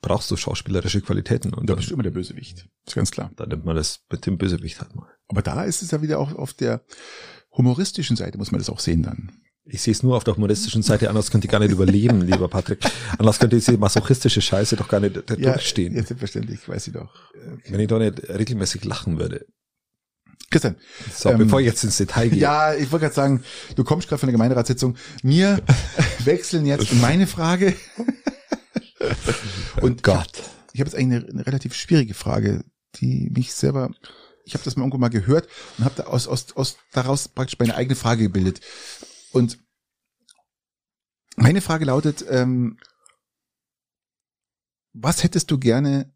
[0.01, 1.53] brauchst du schauspielerische Qualitäten.
[1.53, 2.67] Und da bist du immer der Bösewicht.
[2.85, 3.31] Ist ganz klar.
[3.35, 5.09] Da nimmt man das mit dem Bösewicht halt mal.
[5.27, 6.83] Aber da ist es ja wieder auch auf der
[7.51, 9.31] humoristischen Seite, muss man das auch sehen dann.
[9.71, 12.47] Ich sehe es nur auf der humoristischen Seite, anders könnte ich gar nicht überleben, lieber
[12.47, 12.79] Patrick.
[13.19, 15.95] Anders könnte diese masochistische Scheiße doch gar nicht ja, durchstehen.
[15.95, 17.13] Ja, selbstverständlich, weiß ich doch.
[17.67, 19.45] Wenn ich doch nicht regelmäßig lachen würde.
[20.49, 20.75] Christian.
[21.13, 22.39] So, ähm, bevor ich jetzt ins Detail gehe.
[22.39, 23.43] Ja, ich wollte gerade sagen,
[23.75, 24.97] du kommst gerade von der Gemeinderatssitzung.
[25.21, 25.61] Wir
[26.23, 27.75] wechseln jetzt in meine Frage.
[29.81, 30.43] Und Gott.
[30.73, 32.63] Ich habe jetzt eigentlich eine, eine relativ schwierige Frage,
[32.95, 33.91] die mich selber
[34.49, 35.47] ich habe das mal irgendwo mal gehört
[35.77, 38.61] und habe da aus, aus, aus daraus praktisch meine eigene Frage gebildet.
[39.31, 39.59] Und
[41.35, 42.79] meine Frage lautet, ähm,
[44.93, 46.11] was hättest du gerne,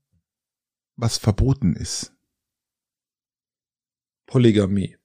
[0.95, 2.12] was verboten ist?
[4.25, 4.97] Polygamie.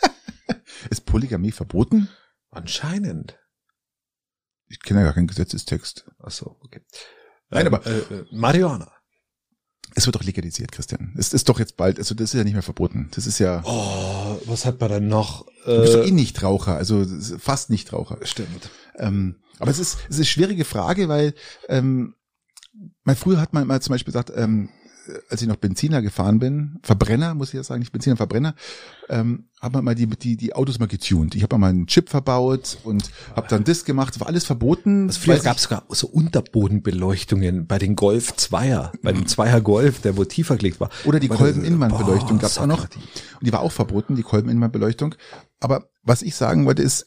[0.90, 2.08] ist Polygamie verboten?
[2.50, 3.38] Anscheinend.
[4.68, 6.10] Ich kenne ja gar keinen Gesetzestext.
[6.18, 6.82] Ach so, okay.
[7.50, 8.92] Nein, ähm, aber äh, äh, Marihuana.
[9.94, 11.14] Es wird doch legalisiert, Christian.
[11.16, 13.08] Es ist doch jetzt bald, also das ist ja nicht mehr verboten.
[13.14, 13.62] Das ist ja.
[13.64, 15.46] Oh, was hat man denn noch?
[15.64, 17.06] Du bist doch äh, eh nicht Raucher, also
[17.38, 18.18] fast nicht Raucher.
[18.22, 18.70] Stimmt.
[18.96, 21.34] Ähm, aber es ist, es ist eine schwierige Frage, weil
[21.68, 22.14] ähm,
[23.02, 24.68] mal früher hat man mal zum Beispiel gesagt, ähm,
[25.30, 28.54] als ich noch Benziner gefahren bin, Verbrenner, muss ich ja sagen, nicht Benziner, Verbrenner,
[29.08, 31.34] ähm, haben wir mal die, die, die Autos mal getuned.
[31.34, 34.14] Ich habe mal einen Chip verbaut und habe dann das gemacht.
[34.14, 35.08] Das war alles verboten.
[35.08, 40.00] Also früher gab es sogar so Unterbodenbeleuchtungen bei den Golf Zweier, bei dem Zweier Golf,
[40.00, 40.90] der wo tiefer gelegt war.
[41.04, 42.84] Oder die Kolben-Innenwandbeleuchtung gab es auch noch.
[42.84, 45.14] Und die war auch verboten, die Kolben-Innenwandbeleuchtung.
[45.60, 47.06] Aber was ich sagen wollte ist,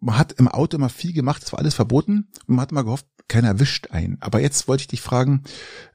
[0.00, 2.84] man hat im Auto immer viel gemacht, es war alles verboten und man hat immer
[2.84, 4.18] gehofft, keiner erwischt ein.
[4.20, 5.44] Aber jetzt wollte ich dich fragen,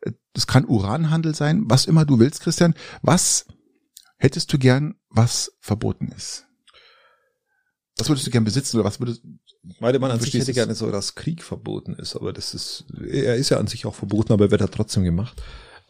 [0.02, 2.74] äh, das kann Uranhandel sein, was immer du willst, Christian.
[3.02, 3.46] Was
[4.18, 6.46] hättest du gern, was verboten ist?
[7.98, 9.24] Was würdest du gern besitzen oder was würdest
[9.80, 13.36] Meine man an sich hätte gerne so, dass Krieg verboten ist, aber das ist, er
[13.36, 15.42] ist ja an sich auch verboten, aber er wird ja trotzdem gemacht.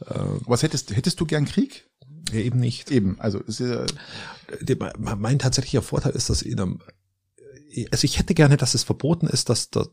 [0.05, 0.15] Äh,
[0.45, 1.87] was hättest, hättest du gern Krieg?
[2.31, 2.91] Ja, eben nicht.
[2.91, 3.85] Eben, also ist ja,
[4.97, 6.79] mein tatsächlicher Vorteil ist, dass in einem
[7.91, 9.89] also ich hätte gerne, dass es verboten ist, dass, dass,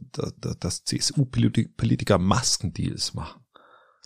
[0.61, 3.41] dass CSU-Politiker Maskendeals machen.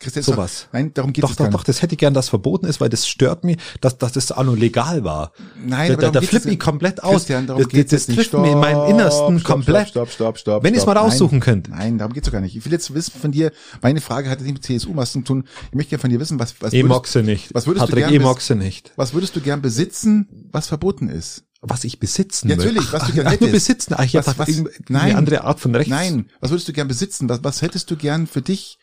[0.00, 0.68] Christian, sowas.
[0.72, 2.88] Nein, darum geht es doch, doch, doch, das hätte ich gern, dass verboten ist, weil
[2.88, 5.32] das stört mich, dass, dass das auch nur legal war.
[5.62, 7.12] Nein, da, da flippe ich komplett aus.
[7.12, 9.88] Christian, darum das, geht das, das trifft mir in meinem Innersten stopp, komplett.
[9.88, 10.62] Stopp, stopp, stopp, stopp.
[10.62, 11.70] Wenn ich es mal raussuchen könnte.
[11.72, 12.56] Nein, darum geht's doch gar nicht.
[12.56, 13.52] Ich will jetzt wissen von dir,
[13.82, 15.44] meine Frage hat nicht mit CSU-Masken zu tun.
[15.68, 17.54] Ich möchte gerne von dir wissen, was, was E-Moxe nicht.
[17.54, 18.92] Was würdest Patrick du gern, E-Moxe nicht.
[18.96, 21.44] Was würdest du gern besitzen, was verboten ist?
[21.60, 23.50] Was ich besitzen ja, natürlich, was du gern hättest.
[23.50, 23.94] Ach, besitzen.
[23.98, 24.48] Ach, ich was, was,
[24.88, 25.90] nein, eine andere Art von Rechts.
[25.90, 27.28] Nein, was würdest du gern besitzen?
[27.28, 28.78] Was, was hättest du gern für dich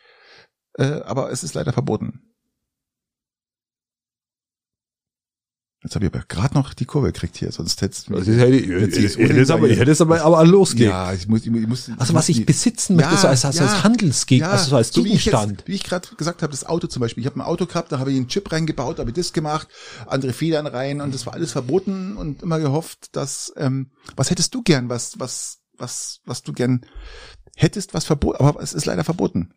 [0.78, 2.22] äh, aber es ist leider verboten.
[5.84, 8.68] Jetzt habe ich aber gerade noch die Kurve gekriegt hier, sonst hättest also hätte ich,
[8.68, 10.90] ich, hätte es aber, ich hätte es aber, aber losgehen.
[10.90, 13.64] Ja, ich muss, ich muss Also was ich besitzen möchte, ja, so als, als, ja,
[13.64, 15.64] als Handelsgegenstand, ja, also so als so Gegenstand.
[15.68, 17.22] Wie ich, ich gerade gesagt habe, das Auto zum Beispiel.
[17.22, 19.68] Ich habe ein Auto gehabt, da habe ich einen Chip reingebaut, habe ich das gemacht,
[20.08, 24.56] andere Federn rein und das war alles verboten und immer gehofft, dass, ähm, was hättest
[24.56, 26.82] du gern, was, was, was, was du gern
[27.56, 29.54] hättest, was verboten, aber es ist leider verboten.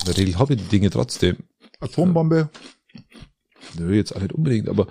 [0.00, 1.36] In der Regel habe ich die Dinge trotzdem.
[1.80, 2.50] Atombombe?
[3.78, 4.86] Nö, jetzt auch nicht unbedingt, aber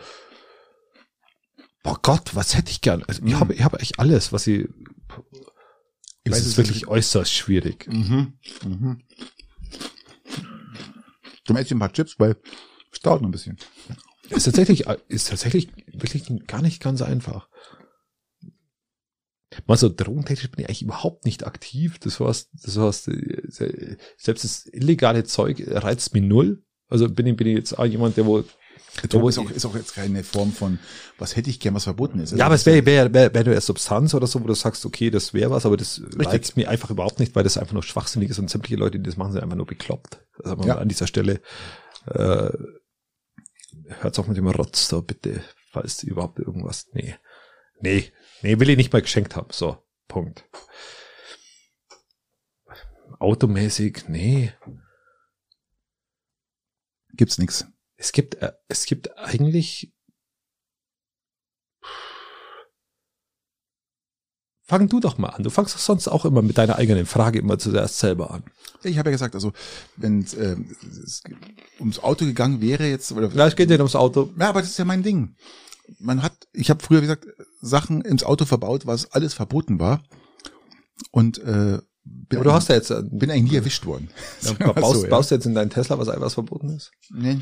[1.83, 3.03] oh Gott, was hätte ich gern?
[3.03, 3.39] Also, ich mhm.
[3.39, 4.67] habe ich habe echt alles, was ich
[6.23, 7.87] ich weiß, es ist wirklich äußerst schwierig.
[7.87, 8.33] Mhm.
[8.63, 9.01] Mhm.
[11.45, 12.35] Zum Essen ein paar Chips, weil
[12.91, 13.57] es dauert noch ein bisschen.
[14.29, 17.49] Ist tatsächlich, ist tatsächlich wirklich gar nicht ganz einfach.
[19.65, 21.97] Mal so drogentechnisch bin ich eigentlich überhaupt nicht aktiv.
[21.99, 26.63] Das heißt, das heißt, äh, selbst das illegale Zeug reizt mich null.
[26.87, 28.43] Also bin ich, bin ich jetzt auch jemand, der wo
[29.07, 30.79] Drogen ist auch, ist auch jetzt keine Form von,
[31.17, 32.31] was hätte ich gern, was verboten ist.
[32.31, 34.85] Also ja, aber es wäre wär, wär, wär eine Substanz oder so, wo du sagst,
[34.85, 37.83] okay, das wäre was, aber das reizt mir einfach überhaupt nicht, weil das einfach nur
[37.83, 40.21] schwachsinnig ist und sämtliche Leute, die das machen, sind einfach nur bekloppt.
[40.43, 40.77] Also ja.
[40.77, 41.41] an dieser Stelle
[42.07, 42.51] äh,
[43.99, 46.87] hört's auf mit dem Rotz da, bitte, falls überhaupt irgendwas.
[46.93, 47.15] Nee.
[47.81, 48.11] Nee,
[48.41, 49.49] Nee, will ich nicht mal geschenkt haben.
[49.51, 50.45] So, Punkt.
[53.19, 54.53] Automäßig, nee.
[57.13, 57.65] Gibt's nix.
[57.97, 59.93] Es gibt, äh, es gibt eigentlich.
[64.63, 65.43] Fang du doch mal an.
[65.43, 68.43] Du fangst doch sonst auch immer mit deiner eigenen Frage immer zuerst selber an.
[68.83, 69.51] Ich habe ja gesagt, also
[69.97, 70.55] wenn äh,
[71.03, 71.23] es
[71.79, 74.31] ums Auto gegangen wäre jetzt oder ja, es geht nicht ums Auto.
[74.37, 75.35] Ja, aber das ist ja mein Ding
[75.99, 77.25] man hat, ich habe früher, gesagt,
[77.59, 80.03] Sachen ins Auto verbaut, was alles verboten war.
[81.11, 84.09] Und äh, bin, Aber du hast ja jetzt äh, bin eigentlich nie erwischt worden.
[84.41, 85.09] Ja, baust, so, ja.
[85.09, 86.91] baust du jetzt in deinen Tesla was was verboten ist?
[87.09, 87.41] Nee.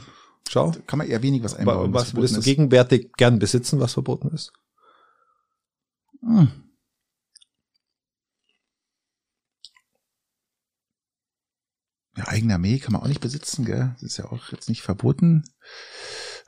[0.49, 0.71] Schau.
[0.87, 1.93] Kann man eher wenig was einbauen.
[1.93, 4.51] Was, was würdest du gegenwärtig gern besitzen, was verboten ist?
[6.21, 6.51] Hm.
[12.17, 13.91] Ja, eigene Armee kann man auch nicht besitzen, gell?
[13.93, 15.43] Das ist ja auch jetzt nicht verboten.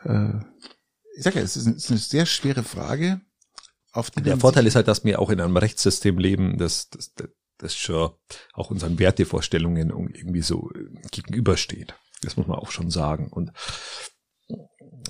[0.04, 0.40] Äh,
[1.16, 3.22] ich sage ja, es ist eine sehr schwere Frage.
[3.92, 7.14] Auf Der Vorteil ist halt, dass wir auch in einem Rechtssystem leben, das, das,
[7.58, 8.12] das schon
[8.54, 10.70] auch unseren Wertevorstellungen irgendwie so
[11.12, 11.96] gegenübersteht.
[12.22, 13.30] Das muss man auch schon sagen.
[13.30, 13.52] Und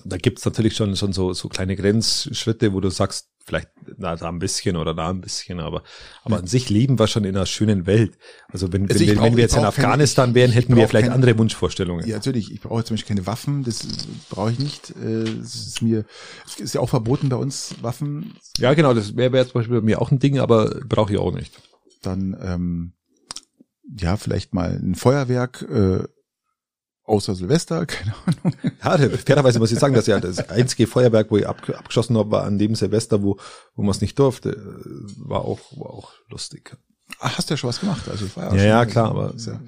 [0.06, 4.30] da gibt's natürlich schon, schon so, so kleine Grenzschritte, wo du sagst, vielleicht na, da
[4.30, 5.84] ein bisschen oder da ein bisschen, aber,
[6.24, 8.18] aber an sich leben wir schon in einer schönen Welt.
[8.48, 11.06] Also wenn, also wenn, brauch, wenn wir jetzt in Afghanistan keine, wären, hätten wir vielleicht
[11.06, 12.08] keine, andere Wunschvorstellungen.
[12.08, 12.52] Ja, natürlich.
[12.52, 13.88] Ich brauche zum Beispiel keine Waffen, das
[14.30, 14.92] brauche ich nicht.
[15.02, 16.06] Äh, es ist mir,
[16.46, 18.36] es ist ja auch verboten bei uns, Waffen.
[18.58, 21.20] Ja, genau, das wäre wär zum Beispiel bei mir auch ein Ding, aber brauche ich
[21.20, 21.60] auch nicht.
[22.02, 22.94] Dann, ähm,
[23.98, 26.04] ja, vielleicht mal ein Feuerwerk, äh,
[27.10, 28.54] außer Silvester, keine Ahnung.
[28.84, 32.32] Ja, fairerweise muss ich sagen, dass ja das einzige Feuerwerk, wo ich ab, abgeschossen habe,
[32.32, 33.38] war an dem Silvester, wo,
[33.76, 34.56] wo man es nicht durfte.
[35.18, 36.78] War auch, war auch lustig.
[37.20, 38.08] Ach, hast du ja schon was gemacht.
[38.10, 39.60] Also war ja, ja, ja klar, aber ja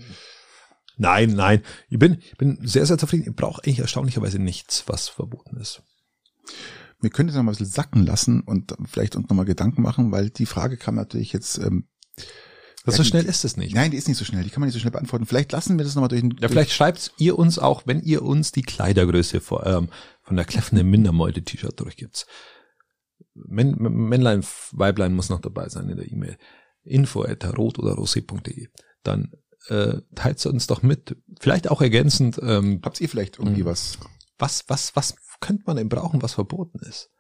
[0.98, 1.64] nein, nein.
[1.90, 3.30] Ich bin, bin sehr, sehr zufrieden.
[3.30, 5.82] Ich brauche eigentlich erstaunlicherweise nichts, was verboten ist.
[7.02, 9.82] Wir können es noch mal ein bisschen sacken lassen und vielleicht uns noch mal Gedanken
[9.82, 11.88] machen, weil die Frage kam natürlich jetzt ähm,
[12.86, 13.76] das so schnell ist es nicht.
[13.76, 14.44] Nein, die ist nicht so schnell.
[14.44, 15.26] Die kann man nicht so schnell beantworten.
[15.26, 16.24] Vielleicht lassen wir das nochmal durch.
[16.24, 19.90] Ja, durch vielleicht schreibt ihr uns auch, wenn ihr uns die Kleidergröße vor, ähm,
[20.24, 22.26] von der kläffenden Mindermeute-T-Shirt durchgibt.
[23.34, 26.38] Män Männlein, Weiblein muss noch dabei sein in der E-Mail.
[26.84, 28.68] Info at rot oder rosé.de.
[29.04, 29.32] Dann
[29.68, 31.18] äh, teilt uns doch mit.
[31.40, 32.40] Vielleicht auch ergänzend.
[32.42, 34.00] Ähm, Habt ihr vielleicht irgendwie was?
[34.40, 37.12] Was, was, was könnte man denn brauchen, was verboten ist?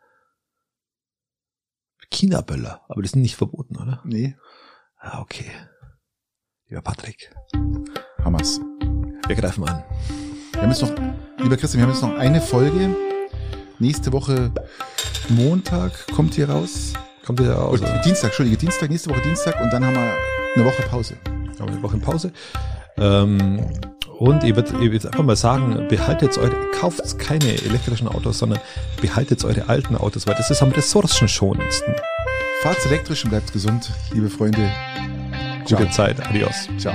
[2.09, 4.01] China-Böller, aber die sind nicht verboten, oder?
[4.05, 4.35] Nee.
[5.03, 5.49] Ah, okay.
[6.69, 7.31] Lieber Patrick.
[8.23, 8.59] Hammers.
[9.27, 9.83] Wir greifen an.
[10.51, 10.91] Wir haben jetzt noch,
[11.39, 12.95] lieber Christian, wir haben jetzt noch eine Folge.
[13.79, 14.51] Nächste Woche
[15.29, 16.93] Montag kommt hier raus.
[17.25, 17.81] Kommt hier raus.
[17.81, 20.13] Oder Dienstag, Entschuldige, Dienstag, nächste Woche Dienstag und dann haben wir
[20.55, 21.15] eine Woche Pause.
[21.25, 22.31] Haben wir eine Woche Pause.
[22.97, 23.59] Ähm,
[24.19, 28.59] und ich würde würd einfach mal sagen, behaltet eure, kauft keine elektrischen Autos, sondern
[29.01, 31.95] behaltet eure alten Autos, weil das ist am ressourcenschonendsten.
[32.61, 34.71] Fahrt's elektrisch und bleibt gesund, liebe Freunde.
[35.65, 35.79] Ciao.
[35.79, 36.19] Gute Zeit.
[36.27, 36.69] Adios.
[36.77, 36.93] Ciao.